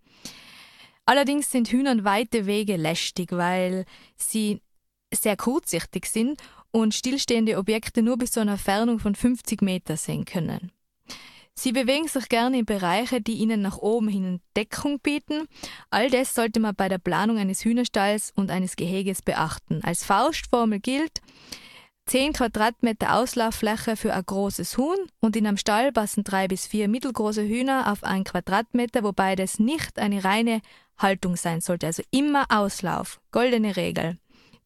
Allerdings 1.05 1.51
sind 1.51 1.69
Hühnern 1.69 2.03
weite 2.05 2.45
Wege 2.45 2.77
lästig, 2.77 3.31
weil 3.31 3.85
sie 4.15 4.61
sehr 5.13 5.37
kurzsichtig 5.37 6.05
sind 6.05 6.41
und 6.71 6.93
stillstehende 6.93 7.57
Objekte 7.57 8.01
nur 8.01 8.17
bis 8.17 8.31
zu 8.31 8.41
einer 8.41 8.53
Entfernung 8.53 8.99
von 8.99 9.15
50 9.15 9.61
Meter 9.61 9.97
sehen 9.97 10.25
können. 10.25 10.71
Sie 11.59 11.71
bewegen 11.71 12.07
sich 12.07 12.29
gerne 12.29 12.59
in 12.59 12.65
Bereiche, 12.65 13.19
die 13.19 13.33
ihnen 13.33 13.63
nach 13.63 13.79
oben 13.79 14.09
hin 14.09 14.41
Deckung 14.55 14.99
bieten. 14.99 15.47
All 15.89 16.07
das 16.11 16.35
sollte 16.35 16.59
man 16.59 16.75
bei 16.75 16.87
der 16.87 16.99
Planung 16.99 17.39
eines 17.39 17.65
Hühnerstalls 17.65 18.31
und 18.35 18.51
eines 18.51 18.75
Geheges 18.75 19.23
beachten. 19.23 19.81
Als 19.83 20.03
Faustformel 20.03 20.79
gilt, 20.79 21.19
10 22.05 22.33
Quadratmeter 22.33 23.15
Auslauffläche 23.15 23.95
für 23.95 24.13
ein 24.13 24.23
großes 24.23 24.77
Huhn 24.77 24.99
und 25.19 25.35
in 25.35 25.47
einem 25.47 25.57
Stall 25.57 25.91
passen 25.91 26.23
drei 26.23 26.47
bis 26.47 26.67
vier 26.67 26.87
mittelgroße 26.87 27.41
Hühner 27.41 27.91
auf 27.91 28.03
ein 28.03 28.23
Quadratmeter, 28.23 29.01
wobei 29.01 29.35
das 29.35 29.57
nicht 29.57 29.97
eine 29.97 30.23
reine 30.23 30.61
Haltung 30.99 31.37
sein 31.37 31.61
sollte. 31.61 31.87
Also 31.87 32.03
immer 32.11 32.45
Auslauf. 32.49 33.19
Goldene 33.31 33.75
Regel. 33.75 34.19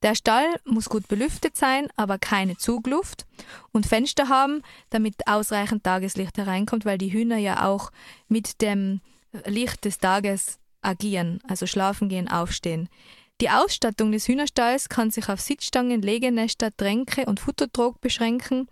Der 0.03 0.15
Stall 0.15 0.47
muss 0.65 0.89
gut 0.89 1.07
belüftet 1.07 1.55
sein, 1.55 1.87
aber 1.95 2.17
keine 2.17 2.57
Zugluft 2.57 3.25
und 3.71 3.85
Fenster 3.85 4.29
haben, 4.29 4.63
damit 4.89 5.27
ausreichend 5.27 5.83
Tageslicht 5.83 6.37
hereinkommt, 6.37 6.85
weil 6.85 6.97
die 6.97 7.13
Hühner 7.13 7.37
ja 7.37 7.67
auch 7.67 7.91
mit 8.27 8.61
dem 8.61 9.01
Licht 9.45 9.85
des 9.85 9.99
Tages 9.99 10.59
agieren, 10.81 11.39
also 11.47 11.67
schlafen 11.67 12.09
gehen, 12.09 12.27
aufstehen. 12.27 12.89
Die 13.41 13.49
Ausstattung 13.49 14.11
des 14.11 14.27
Hühnerstalls 14.27 14.89
kann 14.89 15.11
sich 15.11 15.29
auf 15.29 15.39
Sitzstangen, 15.39 16.01
Legenester, 16.01 16.75
Tränke 16.75 17.25
und 17.25 17.39
Futtertrog 17.39 18.01
beschränken. 18.01 18.67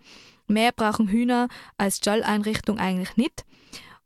Mehr 0.46 0.72
brauchen 0.72 1.08
Hühner 1.08 1.48
als 1.76 1.98
Stalleinrichtung 1.98 2.78
eigentlich 2.78 3.16
nicht. 3.16 3.44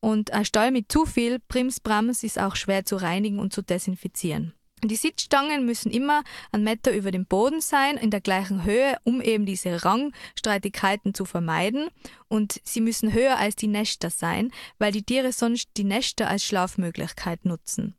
Und 0.01 0.33
ein 0.33 0.45
Stall 0.45 0.71
mit 0.71 0.93
zu 0.93 1.07
viel 1.07 1.39
Primsbrams 1.39 2.23
ist 2.23 2.39
auch 2.39 2.57
schwer 2.57 2.85
zu 2.85 2.97
reinigen 2.97 3.39
und 3.39 3.53
zu 3.53 3.63
desinfizieren. 3.63 4.55
Die 4.83 4.97
Sitzstangen 4.97 5.65
müssen 5.65 5.91
immer 5.91 6.25
einen 6.53 6.65
Meter 6.65 6.93
über 6.93 7.11
dem 7.11 7.25
Boden 7.25 7.61
sein, 7.61 7.97
in 7.97 8.11
der 8.11 8.21
gleichen 8.21 8.65
Höhe, 8.65 8.99
um 9.05 9.23
eben 9.23 9.47
diese 9.47 9.85
Rangstreitigkeiten 9.85 11.15
zu 11.15 11.25
vermeiden. 11.25 11.89
Und 12.29 12.61
sie 12.65 12.83
müssen 12.83 13.13
höher 13.13 13.39
als 13.39 13.57
die 13.57 13.67
Nester 13.67 14.11
sein, 14.11 14.53
weil 14.79 14.93
die 14.93 15.03
Tiere 15.03 15.33
sonst 15.33 15.71
die 15.77 15.85
Nester 15.85 16.29
als 16.29 16.45
Schlafmöglichkeit 16.45 17.47
nutzen. 17.47 17.95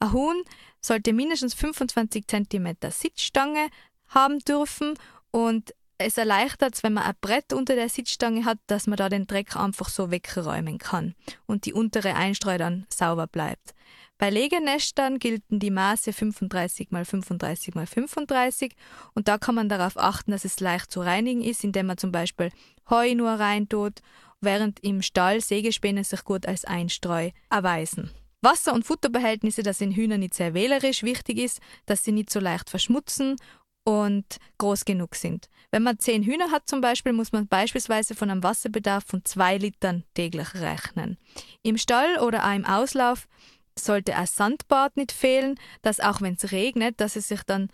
Ein 0.00 0.12
Huhn 0.12 0.42
sollte 0.80 1.12
mindestens 1.12 1.54
25 1.54 2.26
cm 2.26 2.76
Sitzstange 2.90 3.68
haben 4.08 4.38
dürfen 4.40 4.94
und 5.30 5.72
es 5.96 6.18
erleichtert 6.18 6.82
wenn 6.82 6.94
man 6.94 7.04
ein 7.04 7.14
Brett 7.20 7.52
unter 7.52 7.76
der 7.76 7.88
Sitzstange 7.88 8.44
hat, 8.44 8.58
dass 8.66 8.86
man 8.86 8.96
da 8.96 9.08
den 9.08 9.26
Dreck 9.26 9.56
einfach 9.56 9.88
so 9.88 10.10
wegräumen 10.10 10.78
kann 10.78 11.14
und 11.46 11.66
die 11.66 11.72
untere 11.72 12.14
Einstreu 12.14 12.58
dann 12.58 12.86
sauber 12.88 13.26
bleibt. 13.26 13.74
Bei 14.18 14.30
Legenestern 14.30 15.18
gelten 15.18 15.58
die 15.58 15.70
Maße 15.70 16.12
35 16.12 16.88
x 16.92 17.10
35 17.10 17.74
x 17.74 17.90
35 17.90 18.74
und 19.14 19.28
da 19.28 19.38
kann 19.38 19.56
man 19.56 19.68
darauf 19.68 19.98
achten, 19.98 20.30
dass 20.30 20.44
es 20.44 20.60
leicht 20.60 20.90
zu 20.90 21.00
reinigen 21.00 21.42
ist, 21.42 21.64
indem 21.64 21.86
man 21.86 21.98
zum 21.98 22.12
Beispiel 22.12 22.50
Heu 22.88 23.14
nur 23.14 23.32
reintut, 23.32 24.00
während 24.40 24.80
im 24.80 25.02
Stall 25.02 25.40
Sägespäne 25.40 26.04
sich 26.04 26.22
gut 26.24 26.46
als 26.46 26.64
Einstreu 26.64 27.30
erweisen. 27.50 28.10
Wasser- 28.40 28.74
und 28.74 28.84
Futterbehältnisse, 28.84 29.62
das 29.62 29.80
in 29.80 29.92
Hühnern 29.92 30.20
nicht 30.20 30.34
sehr 30.34 30.54
wählerisch 30.54 31.02
wichtig 31.02 31.38
ist, 31.38 31.60
dass 31.86 32.04
sie 32.04 32.12
nicht 32.12 32.30
so 32.30 32.40
leicht 32.40 32.70
verschmutzen 32.70 33.36
und 33.84 34.36
groß 34.58 34.84
genug 34.84 35.14
sind. 35.14 35.48
Wenn 35.70 35.82
man 35.82 35.98
zehn 35.98 36.22
Hühner 36.22 36.50
hat 36.50 36.68
zum 36.68 36.80
Beispiel, 36.80 37.12
muss 37.12 37.32
man 37.32 37.48
beispielsweise 37.48 38.14
von 38.14 38.30
einem 38.30 38.42
Wasserbedarf 38.42 39.04
von 39.06 39.24
zwei 39.24 39.58
Litern 39.58 40.04
täglich 40.14 40.54
rechnen. 40.54 41.18
Im 41.62 41.78
Stall 41.78 42.18
oder 42.20 42.44
einem 42.44 42.64
Auslauf 42.64 43.26
sollte 43.78 44.16
ein 44.16 44.26
Sandbad 44.26 44.96
nicht 44.96 45.12
fehlen, 45.12 45.58
dass 45.82 46.00
auch 46.00 46.20
wenn 46.20 46.34
es 46.34 46.52
regnet, 46.52 47.00
dass 47.00 47.14
sie 47.14 47.20
sich 47.20 47.42
dann 47.42 47.68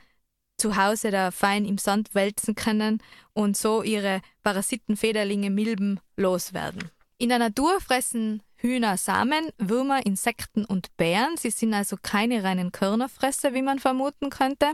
zu 0.59 0.77
Hause 0.77 1.11
da 1.11 1.31
fein 1.31 1.65
im 1.65 1.79
Sand 1.79 2.15
wälzen 2.15 2.55
können 2.55 3.03
und 3.33 3.57
so 3.57 3.83
ihre 3.83 4.21
Parasitenfederlinge 4.43 5.51
Milben 5.51 6.01
loswerden. 6.17 6.91
In 7.19 7.31
der 7.31 7.39
Natur 7.39 7.81
fressen 7.81 8.43
Hühner 8.61 8.99
Samen, 8.99 9.49
Würmer, 9.57 10.05
Insekten 10.05 10.67
und 10.67 10.95
Bären. 10.99 11.37
Sie 11.39 11.51
sind 11.51 11.73
also 11.73 11.97
keine 12.01 12.45
reinen 12.45 12.73
Körnerfresser, 12.73 13.55
wie 13.55 13.63
man 13.63 13.79
vermuten 13.79 14.29
könnte. 14.29 14.73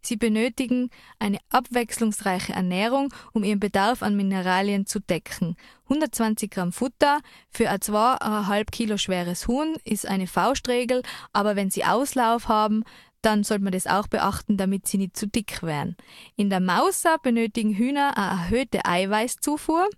Sie 0.00 0.16
benötigen 0.16 0.88
eine 1.18 1.38
abwechslungsreiche 1.50 2.54
Ernährung, 2.54 3.12
um 3.32 3.44
ihren 3.44 3.60
Bedarf 3.60 4.02
an 4.02 4.16
Mineralien 4.16 4.86
zu 4.86 5.00
decken. 5.00 5.56
120 5.84 6.50
Gramm 6.50 6.72
Futter 6.72 7.20
für 7.50 7.68
ein 7.68 7.78
2,5 7.78 8.70
Kilo 8.70 8.96
schweres 8.96 9.46
Huhn 9.46 9.76
ist 9.84 10.06
eine 10.06 10.26
Faustregel, 10.26 11.02
aber 11.34 11.56
wenn 11.56 11.70
sie 11.70 11.84
Auslauf 11.84 12.48
haben, 12.48 12.84
dann 13.26 13.44
sollte 13.44 13.64
man 13.64 13.72
das 13.72 13.86
auch 13.86 14.06
beachten, 14.06 14.56
damit 14.56 14.86
sie 14.86 14.98
nicht 14.98 15.16
zu 15.16 15.26
dick 15.26 15.62
werden. 15.62 15.96
In 16.36 16.48
der 16.48 16.60
Mauser 16.60 17.18
benötigen 17.18 17.74
Hühner 17.74 18.16
eine 18.16 18.42
erhöhte 18.42 18.84
Eiweißzufuhr. 18.84 19.88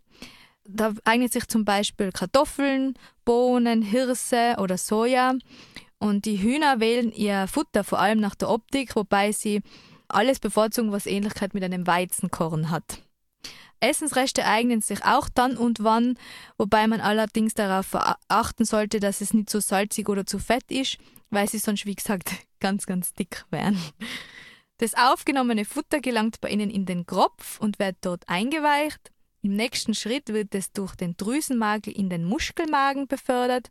Da 0.71 0.93
eignet 1.05 1.33
sich 1.33 1.49
zum 1.49 1.65
Beispiel 1.65 2.13
Kartoffeln, 2.13 2.93
Bohnen, 3.25 3.81
Hirse 3.81 4.57
oder 4.59 4.77
Soja. 4.77 5.35
Und 5.99 6.27
die 6.27 6.43
Hühner 6.43 6.79
wählen 6.79 7.11
ihr 7.11 7.49
Futter 7.49 7.85
vor 7.85 7.99
allem 7.99 8.21
nach 8.21 8.35
der 8.35 8.51
Optik, 8.51 8.95
wobei 8.95 9.33
sie 9.33 9.63
alles 10.09 10.39
bevorzugen, 10.39 10.93
was 10.93 11.07
Ähnlichkeit 11.07 11.55
mit 11.55 11.65
einem 11.65 11.87
Weizenkorn 11.87 12.71
hat. 12.71 13.01
Essensreste 13.81 14.45
eignen 14.45 14.83
sich 14.83 15.05
auch 15.05 15.31
dann 15.31 15.57
und 15.57 15.83
wann, 15.83 16.19
wobei 16.59 16.87
man 16.87 17.01
allerdings 17.01 17.55
darauf 17.55 17.97
achten 18.29 18.67
sollte, 18.67 19.01
dass 19.01 19.23
es 19.23 19.33
nicht 19.33 19.49
zu 19.49 19.61
salzig 19.61 20.09
oder 20.11 20.27
zu 20.27 20.39
fett 20.39 20.71
ist, 20.71 20.99
weil 21.31 21.49
sie 21.49 21.59
sonst, 21.59 21.87
wie 21.87 21.95
gesagt, 21.95 22.31
ganz, 22.61 22.85
ganz 22.85 23.15
dick 23.15 23.47
wären. 23.51 23.79
Das 24.77 24.95
aufgenommene 24.95 25.65
Futter 25.65 26.01
gelangt 26.01 26.43
bei 26.43 26.51
ihnen 26.51 26.69
in 26.69 26.85
den 26.85 27.07
Kropf 27.07 27.59
und 27.59 27.79
wird 27.79 27.97
dort 28.03 28.29
eingeweicht. 28.29 29.13
Im 29.49 29.57
nächsten 29.57 29.95
Schritt 29.95 30.29
wird 30.29 30.55
es 30.55 30.73
durch 30.73 30.95
den 30.95 31.17
Drüsenmagen 31.17 31.91
in 31.95 32.11
den 32.11 32.23
Muskelmagen 32.23 33.07
befördert 33.09 33.71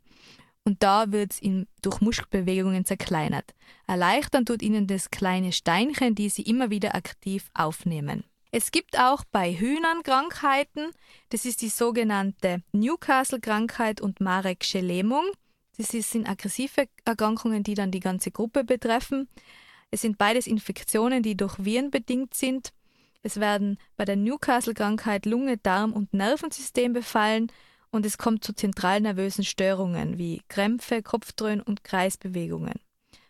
und 0.64 0.82
da 0.82 1.12
wird 1.12 1.34
es 1.34 1.40
durch 1.82 2.00
Muskelbewegungen 2.00 2.84
zerkleinert. 2.84 3.54
Erleichtern 3.86 4.44
tut 4.44 4.60
ihnen 4.60 4.88
das 4.88 5.12
kleine 5.12 5.52
Steinchen, 5.52 6.16
die 6.16 6.30
sie 6.30 6.42
immer 6.42 6.70
wieder 6.70 6.96
aktiv 6.96 7.48
aufnehmen. 7.54 8.24
Es 8.50 8.72
gibt 8.72 8.98
auch 8.98 9.22
bei 9.30 9.54
Hühnern 9.54 10.02
Krankheiten. 10.02 10.90
Das 11.28 11.44
ist 11.44 11.62
die 11.62 11.68
sogenannte 11.68 12.64
Newcastle-Krankheit 12.72 14.00
und 14.00 14.18
Marek'sche 14.18 14.80
Lähmung. 14.80 15.26
Das 15.76 15.90
sind 15.90 16.28
aggressive 16.28 16.88
Erkrankungen, 17.04 17.62
die 17.62 17.74
dann 17.74 17.92
die 17.92 18.00
ganze 18.00 18.32
Gruppe 18.32 18.64
betreffen. 18.64 19.28
Es 19.92 20.00
sind 20.00 20.18
beides 20.18 20.48
Infektionen, 20.48 21.22
die 21.22 21.36
durch 21.36 21.64
Viren 21.64 21.92
bedingt 21.92 22.34
sind. 22.34 22.72
Es 23.22 23.40
werden 23.40 23.78
bei 23.96 24.04
der 24.04 24.16
Newcastle-Krankheit 24.16 25.26
Lunge, 25.26 25.56
Darm 25.58 25.92
und 25.92 26.14
Nervensystem 26.14 26.92
befallen 26.92 27.50
und 27.90 28.06
es 28.06 28.18
kommt 28.18 28.44
zu 28.44 28.52
zentralnervösen 28.52 29.44
Störungen 29.44 30.18
wie 30.18 30.42
Krämpfe, 30.48 31.02
Kopfdröhnen 31.02 31.62
und 31.62 31.84
Kreisbewegungen. 31.84 32.80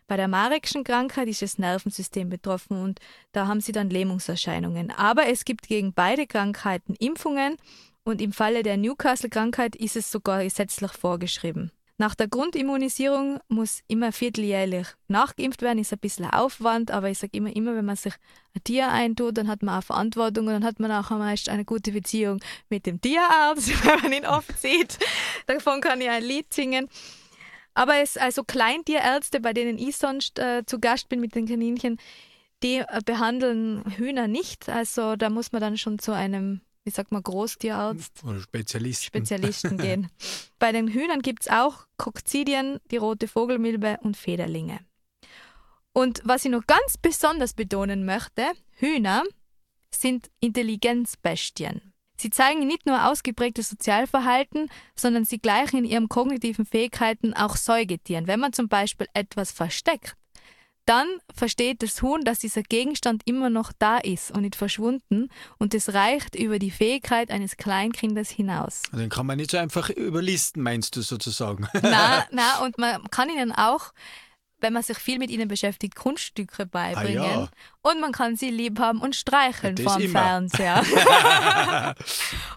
Bei 0.07 0.17
der 0.17 0.27
Marek'schen 0.27 0.83
Krankheit 0.83 1.27
ist 1.27 1.43
das 1.43 1.59
Nervensystem 1.59 2.29
betroffen 2.29 2.81
und 2.81 2.99
da 3.31 3.47
haben 3.47 3.61
sie 3.61 3.71
dann 3.71 3.91
Lähmungserscheinungen. 3.91 4.91
Aber 4.91 5.27
es 5.27 5.45
gibt 5.45 5.67
gegen 5.67 5.93
beide 5.93 6.25
Krankheiten 6.25 6.95
Impfungen 6.95 7.57
und 8.03 8.19
im 8.21 8.33
Falle 8.33 8.63
der 8.63 8.77
Newcastle-Krankheit 8.77 9.75
ist 9.75 9.95
es 9.95 10.11
sogar 10.11 10.43
gesetzlich 10.43 10.91
vorgeschrieben. 10.93 11.71
Nach 11.99 12.15
der 12.15 12.29
Grundimmunisierung 12.29 13.41
muss 13.49 13.81
immer 13.89 14.13
vierteljährlich 14.13 14.87
nachgeimpft 15.09 15.61
werden, 15.61 15.79
ist 15.79 15.91
ein 15.91 15.99
bisschen 15.99 16.23
Aufwand, 16.31 16.91
aber 16.91 17.09
ich 17.09 17.19
sage 17.19 17.35
immer, 17.35 17.53
immer, 17.53 17.75
wenn 17.75 17.83
man 17.83 17.97
sich 17.97 18.13
ein 18.55 18.63
Tier 18.63 18.87
eintut, 18.87 19.37
dann 19.37 19.49
hat 19.49 19.63
man 19.63 19.77
auch 19.77 19.83
Verantwortung 19.83 20.47
und 20.47 20.53
dann 20.53 20.63
hat 20.63 20.79
man 20.79 20.93
auch 20.93 21.09
meist 21.09 21.49
eine 21.49 21.65
gute 21.65 21.91
Beziehung 21.91 22.39
mit 22.69 22.85
dem 22.85 23.01
Tierarzt, 23.01 23.67
wenn 23.85 23.99
man 23.99 24.13
ihn 24.13 24.25
oft 24.25 24.57
sieht. 24.57 24.97
Davon 25.45 25.81
kann 25.81 25.99
ich 25.99 26.09
ein 26.09 26.23
Lied 26.23 26.53
singen. 26.53 26.87
Aber 27.73 27.97
es 27.97 28.15
also 28.15 28.45
Kleintierärzte, 28.45 29.41
bei 29.41 29.51
denen 29.51 29.77
ich 29.77 29.97
sonst 29.97 30.39
äh, 30.39 30.63
zu 30.65 30.79
Gast 30.79 31.09
bin 31.09 31.19
mit 31.19 31.35
den 31.35 31.49
Kaninchen, 31.49 31.97
die 32.63 32.77
äh, 32.77 33.01
behandeln 33.05 33.83
Hühner 33.97 34.29
nicht. 34.29 34.69
Also 34.69 35.17
da 35.17 35.29
muss 35.29 35.51
man 35.51 35.59
dann 35.59 35.77
schon 35.77 35.99
zu 35.99 36.13
einem 36.13 36.61
wie 36.89 36.93
sagt 36.95 37.11
man, 37.11 37.21
Großtierarzt, 37.21 38.23
Spezialisten, 38.41 39.05
Spezialisten 39.05 39.77
gehen. 39.77 40.09
Bei 40.57 40.71
den 40.71 40.87
Hühnern 40.87 41.21
gibt 41.21 41.43
es 41.43 41.47
auch 41.47 41.85
Kokzidien, 41.97 42.79
die 42.89 42.97
rote 42.97 43.27
Vogelmilbe 43.27 43.99
und 44.01 44.17
Federlinge. 44.17 44.79
Und 45.93 46.21
was 46.23 46.45
ich 46.45 46.51
noch 46.51 46.65
ganz 46.65 46.97
besonders 46.99 47.53
betonen 47.53 48.05
möchte, 48.05 48.43
Hühner 48.71 49.21
sind 49.93 50.31
Intelligenzbestien. 50.39 51.93
Sie 52.17 52.31
zeigen 52.31 52.65
nicht 52.65 52.87
nur 52.87 53.07
ausgeprägtes 53.07 53.69
Sozialverhalten, 53.69 54.71
sondern 54.95 55.25
sie 55.25 55.37
gleichen 55.37 55.77
in 55.77 55.85
ihren 55.85 56.09
kognitiven 56.09 56.65
Fähigkeiten 56.65 57.35
auch 57.35 57.55
Säugetieren. 57.55 58.25
Wenn 58.25 58.39
man 58.39 58.51
zum 58.51 58.67
Beispiel 58.67 59.05
etwas 59.13 59.51
versteckt, 59.51 60.15
dann 60.89 61.07
versteht 61.35 61.83
das 61.83 62.01
Huhn, 62.01 62.23
dass 62.23 62.39
dieser 62.39 62.63
Gegenstand 62.63 63.21
immer 63.25 63.51
noch 63.51 63.71
da 63.77 63.99
ist 63.99 64.31
und 64.31 64.41
nicht 64.41 64.55
verschwunden 64.55 65.29
und 65.59 65.75
es 65.75 65.93
reicht 65.93 66.33
über 66.33 66.57
die 66.57 66.71
Fähigkeit 66.71 67.29
eines 67.29 67.57
Kleinkindes 67.57 68.31
hinaus. 68.31 68.81
Also 68.87 68.97
den 68.97 69.09
kann 69.09 69.27
man 69.27 69.37
nicht 69.37 69.51
so 69.51 69.57
einfach 69.57 69.91
überlisten, 69.91 70.63
meinst 70.63 70.95
du 70.95 71.01
sozusagen? 71.01 71.67
Na, 71.83 72.25
na 72.31 72.63
und 72.63 72.79
man 72.79 73.03
kann 73.11 73.29
ihnen 73.29 73.51
auch 73.51 73.93
wenn 74.61 74.73
man 74.73 74.83
sich 74.83 74.97
viel 74.97 75.19
mit 75.19 75.29
ihnen 75.31 75.47
beschäftigt, 75.47 75.95
Kunststücke 75.95 76.65
beibringen. 76.65 77.19
Ah, 77.19 77.39
ja. 77.43 77.49
Und 77.81 78.01
man 78.01 78.11
kann 78.11 78.35
sie 78.35 78.49
lieb 78.49 78.77
haben 78.77 78.99
und 78.99 79.15
streicheln 79.15 79.77
ja, 79.77 79.89
vorm 79.89 80.01
Fernseher. 80.01 80.83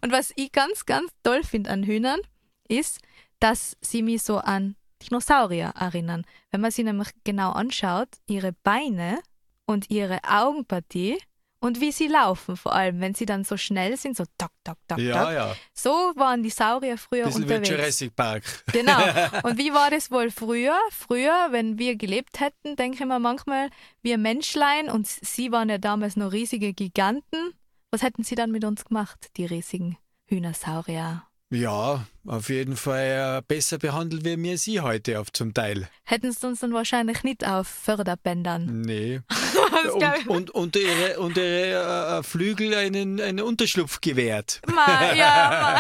und 0.01 0.11
was 0.11 0.33
ich 0.35 0.51
ganz, 0.51 0.85
ganz 0.85 1.13
toll 1.23 1.45
finde 1.45 1.71
an 1.71 1.85
Hühnern, 1.85 2.19
ist, 2.67 2.99
dass 3.39 3.77
sie 3.81 4.03
mich 4.03 4.25
so 4.25 4.39
an 4.39 4.75
Dinosaurier 5.09 5.75
erinnern. 5.79 6.25
Wenn 6.51 6.61
man 6.61 6.71
sie 6.71 6.85
nämlich 6.85 7.09
genau 7.25 7.53
anschaut, 7.53 8.09
ihre 8.27 8.53
Beine 8.53 9.19
und 9.67 9.91
ihre 9.91 10.21
Augenpartie 10.25 11.19
und 11.63 11.81
wie 11.81 11.93
sie 11.93 12.09
laufen, 12.09 12.57
vor 12.57 12.75
allem, 12.75 13.01
wenn 13.01 13.15
sie 13.15 13.25
dann 13.25 13.45
so 13.45 13.57
schnell 13.57 13.97
sind, 13.97 14.17
so 14.17 14.25
tak, 14.37 14.51
tak, 14.65 14.79
tak, 14.89 14.99
ja, 14.99 15.15
tak. 15.15 15.33
Ja. 15.33 15.57
So 15.73 15.91
waren 16.17 16.43
die 16.43 16.51
Saurier 16.51 16.99
früher 16.99 17.27
Bisschen 17.27 17.45
unterwegs. 17.45 17.71
Wie 17.71 17.75
Jurassic 17.75 18.17
Park. 18.17 18.43
Genau. 18.73 18.99
Und 19.45 19.59
wie 19.59 19.73
war 19.73 19.89
das 19.89 20.11
wohl 20.11 20.33
früher? 20.33 20.77
Früher, 20.91 21.49
wenn 21.51 21.79
wir 21.79 21.95
gelebt 21.95 22.41
hätten, 22.41 22.75
denke 22.75 22.99
ich 23.01 23.07
mir 23.07 23.21
manchmal, 23.21 23.71
wir 24.03 24.19
Menschlein 24.19 24.91
und 24.91 25.07
sie 25.07 25.53
waren 25.53 25.69
ja 25.69 25.79
damals 25.79 26.17
noch 26.17 26.33
riesige 26.33 26.73
Giganten. 26.75 27.55
Was 27.93 28.03
hätten 28.03 28.25
sie 28.25 28.35
dann 28.35 28.51
mit 28.51 28.65
uns 28.65 28.85
gemacht, 28.85 29.31
die 29.37 29.47
riesigen 29.47 29.99
Hühnersaurier? 30.27 31.23
Ja, 31.53 32.07
auf 32.27 32.49
jeden 32.49 32.77
Fall 32.77 33.41
äh, 33.41 33.43
besser 33.47 33.77
behandelt 33.77 34.25
wie 34.25 34.39
mir 34.39 34.57
sie 34.57 34.81
heute 34.81 35.21
auf 35.21 35.31
zum 35.33 35.53
Teil. 35.53 35.87
Hätten 36.05 36.33
sie 36.33 36.47
uns 36.47 36.61
dann 36.61 36.73
wahrscheinlich 36.73 37.25
nicht 37.25 37.47
auf 37.47 37.69
Förderbändern. 37.69 38.81
Nee. 38.81 39.21
und, 39.93 40.29
und, 40.29 40.51
und 40.51 40.77
ihre, 40.77 41.21
und 41.21 41.37
ihre 41.37 42.21
äh, 42.21 42.23
Flügel 42.23 42.73
einen, 42.73 43.21
einen 43.21 43.41
Unterschlupf 43.41 44.01
gewährt. 44.01 44.63
Ma, 44.67 45.13
ja, 45.13 45.77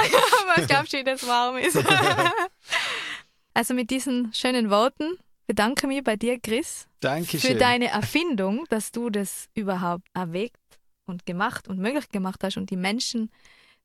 ma, 0.47 0.57
ich 0.61 0.68
glaube 0.68 0.89
schon, 0.91 1.07
dass 1.07 1.23
es 1.23 1.27
warm 1.27 1.57
ist. 1.57 1.79
also 3.55 3.73
mit 3.73 3.89
diesen 3.89 4.31
schönen 4.35 4.68
Worten 4.68 5.16
bedanke 5.47 5.87
mich 5.87 6.05
bei 6.05 6.16
dir, 6.16 6.39
Chris. 6.39 6.87
Dankeschön. 7.01 7.53
Für 7.53 7.57
deine 7.57 7.89
Erfindung, 7.89 8.66
dass 8.68 8.93
du 8.93 9.09
das 9.09 9.49
überhaupt 9.55 10.07
erwägt 10.12 10.59
und 11.07 11.25
gemacht 11.25 11.66
und 11.66 11.79
möglich 11.79 12.11
gemacht 12.11 12.45
hast 12.45 12.59
und 12.59 12.68
die 12.68 12.77
Menschen 12.77 13.31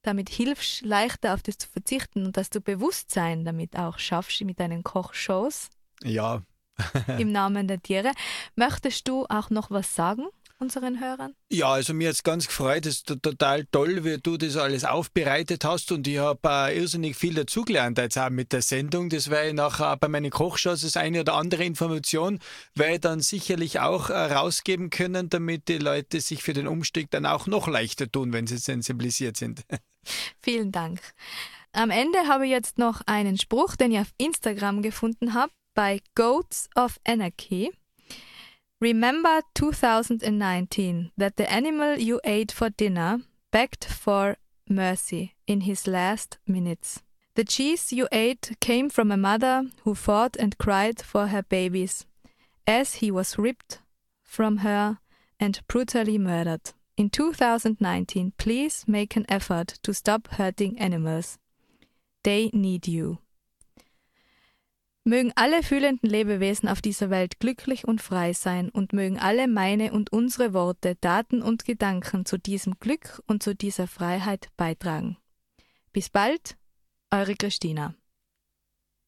damit 0.08 0.30
hilfst, 0.30 0.82
leichter 0.82 1.34
auf 1.34 1.44
das 1.44 1.58
zu 1.58 1.68
verzichten 1.68 2.26
und 2.26 2.38
dass 2.38 2.50
du 2.50 2.62
Bewusstsein 2.62 3.46
damit 3.46 3.78
auch 3.78 4.00
schaffst 4.00 4.42
mit 4.42 4.60
deinen 4.60 4.84
Kochshows. 4.84 5.70
Ja. 6.04 6.42
Im 7.18 7.32
Namen 7.32 7.68
der 7.68 7.82
Tiere. 7.82 8.12
Möchtest 8.56 9.08
du 9.08 9.26
auch 9.30 9.50
noch 9.50 9.72
was 9.72 9.94
sagen? 9.96 10.28
Unseren 10.60 11.00
Hörern? 11.00 11.34
Ja, 11.52 11.70
also 11.70 11.94
mir 11.94 12.10
hat 12.10 12.16
es 12.16 12.24
ganz 12.24 12.48
gefreut. 12.48 12.86
Es 12.86 12.98
ist 12.98 13.22
total 13.22 13.66
toll, 13.66 14.04
wie 14.04 14.18
du 14.18 14.38
das 14.38 14.58
alles 14.58 14.84
aufbereitet 14.84 15.64
hast 15.66 15.92
und 15.92 16.08
ich 16.08 16.18
habe 16.18 16.40
äh, 16.46 16.78
irrsinnig 16.78 17.16
viel 17.16 17.34
dazugelernt 17.34 17.98
jetzt 17.98 18.18
auch 18.18 18.30
mit 18.30 18.54
der 18.54 18.62
Sendung. 18.62 19.10
Das 19.10 19.30
werde 19.30 19.50
ich 19.50 19.54
nachher 19.54 19.98
bei 19.98 20.08
meinen 20.08 20.32
Kochshows 20.32 20.82
das 20.82 20.98
eine 20.98 21.22
oder 21.22 21.36
andere 21.36 21.64
Information 21.64 22.40
werde 22.76 22.94
ich 22.96 23.02
dann 23.02 23.20
sicherlich 23.20 23.80
auch 23.80 24.10
äh, 24.10 24.14
rausgeben 24.14 24.90
können, 24.90 25.30
damit 25.30 25.68
die 25.68 25.78
Leute 25.78 26.22
sich 26.22 26.44
für 26.44 26.54
den 26.54 26.68
Umstieg 26.68 27.12
dann 27.12 27.26
auch 27.26 27.48
noch 27.48 27.68
leichter 27.68 28.12
tun, 28.12 28.34
wenn 28.34 28.48
sie 28.48 28.58
sensibilisiert 28.58 29.38
sind. 29.38 29.64
Vielen 30.42 30.72
Dank. 30.72 31.02
Am 31.74 31.92
Ende 31.92 32.28
habe 32.28 32.46
ich 32.46 32.52
jetzt 32.52 32.78
noch 32.78 33.02
einen 33.06 33.38
Spruch, 33.38 33.76
den 33.76 33.92
ich 33.92 34.00
auf 34.00 34.12
Instagram 34.18 34.82
gefunden 34.82 35.34
habe, 35.34 35.52
bei 35.76 36.02
Goats 36.16 36.70
of 36.76 37.00
Anarchy. 37.06 37.72
Remember 38.80 39.42
2019 39.56 41.12
that 41.18 41.36
the 41.36 41.52
animal 41.52 41.98
you 41.98 42.22
ate 42.24 42.52
for 42.52 42.70
dinner 42.70 43.22
begged 43.52 43.86
for 43.86 44.38
mercy 44.70 45.34
in 45.48 45.62
his 45.62 45.88
last 45.88 46.38
minutes. 46.46 47.02
The 47.34 47.44
cheese 47.44 47.92
you 47.92 48.08
ate 48.12 48.56
came 48.60 48.90
from 48.92 49.12
a 49.12 49.18
mother 49.18 49.64
who 49.84 49.96
fought 49.96 50.36
and 50.38 50.58
cried 50.60 51.02
for 51.02 51.28
her 51.28 51.42
babies 51.42 52.06
as 52.68 52.96
he 52.96 53.10
was 53.10 53.40
ripped 53.40 53.80
from 54.24 54.58
her 54.58 55.00
and 55.40 55.60
brutally 55.68 56.20
murdered. 56.20 56.74
In 56.98 57.10
2019, 57.10 58.34
please 58.38 58.84
make 58.88 59.16
an 59.16 59.26
effort 59.28 59.80
to 59.82 59.94
stop 59.94 60.28
hurting 60.34 60.78
animals. 60.78 61.40
They 62.24 62.52
need 62.54 62.88
you. 62.88 63.20
Mögen 65.08 65.32
alle 65.36 65.64
fühlenden 65.64 66.10
Lebewesen 66.10 66.68
auf 66.68 66.82
dieser 66.82 67.10
Welt 67.10 67.40
glücklich 67.40 67.88
und 67.88 68.02
frei 68.02 68.34
sein 68.34 68.68
und 68.68 68.92
mögen 68.92 69.18
alle 69.18 69.48
meine 69.48 69.94
und 69.94 70.12
unsere 70.12 70.54
Worte, 70.54 70.96
Daten 71.00 71.42
und 71.42 71.64
Gedanken 71.64 72.26
zu 72.26 72.38
diesem 72.38 72.78
Glück 72.82 73.24
und 73.26 73.42
zu 73.42 73.56
dieser 73.56 73.88
Freiheit 73.88 74.50
beitragen. 74.58 75.16
Bis 75.94 76.10
bald, 76.10 76.58
eure 77.10 77.36
Christina. 77.36 77.96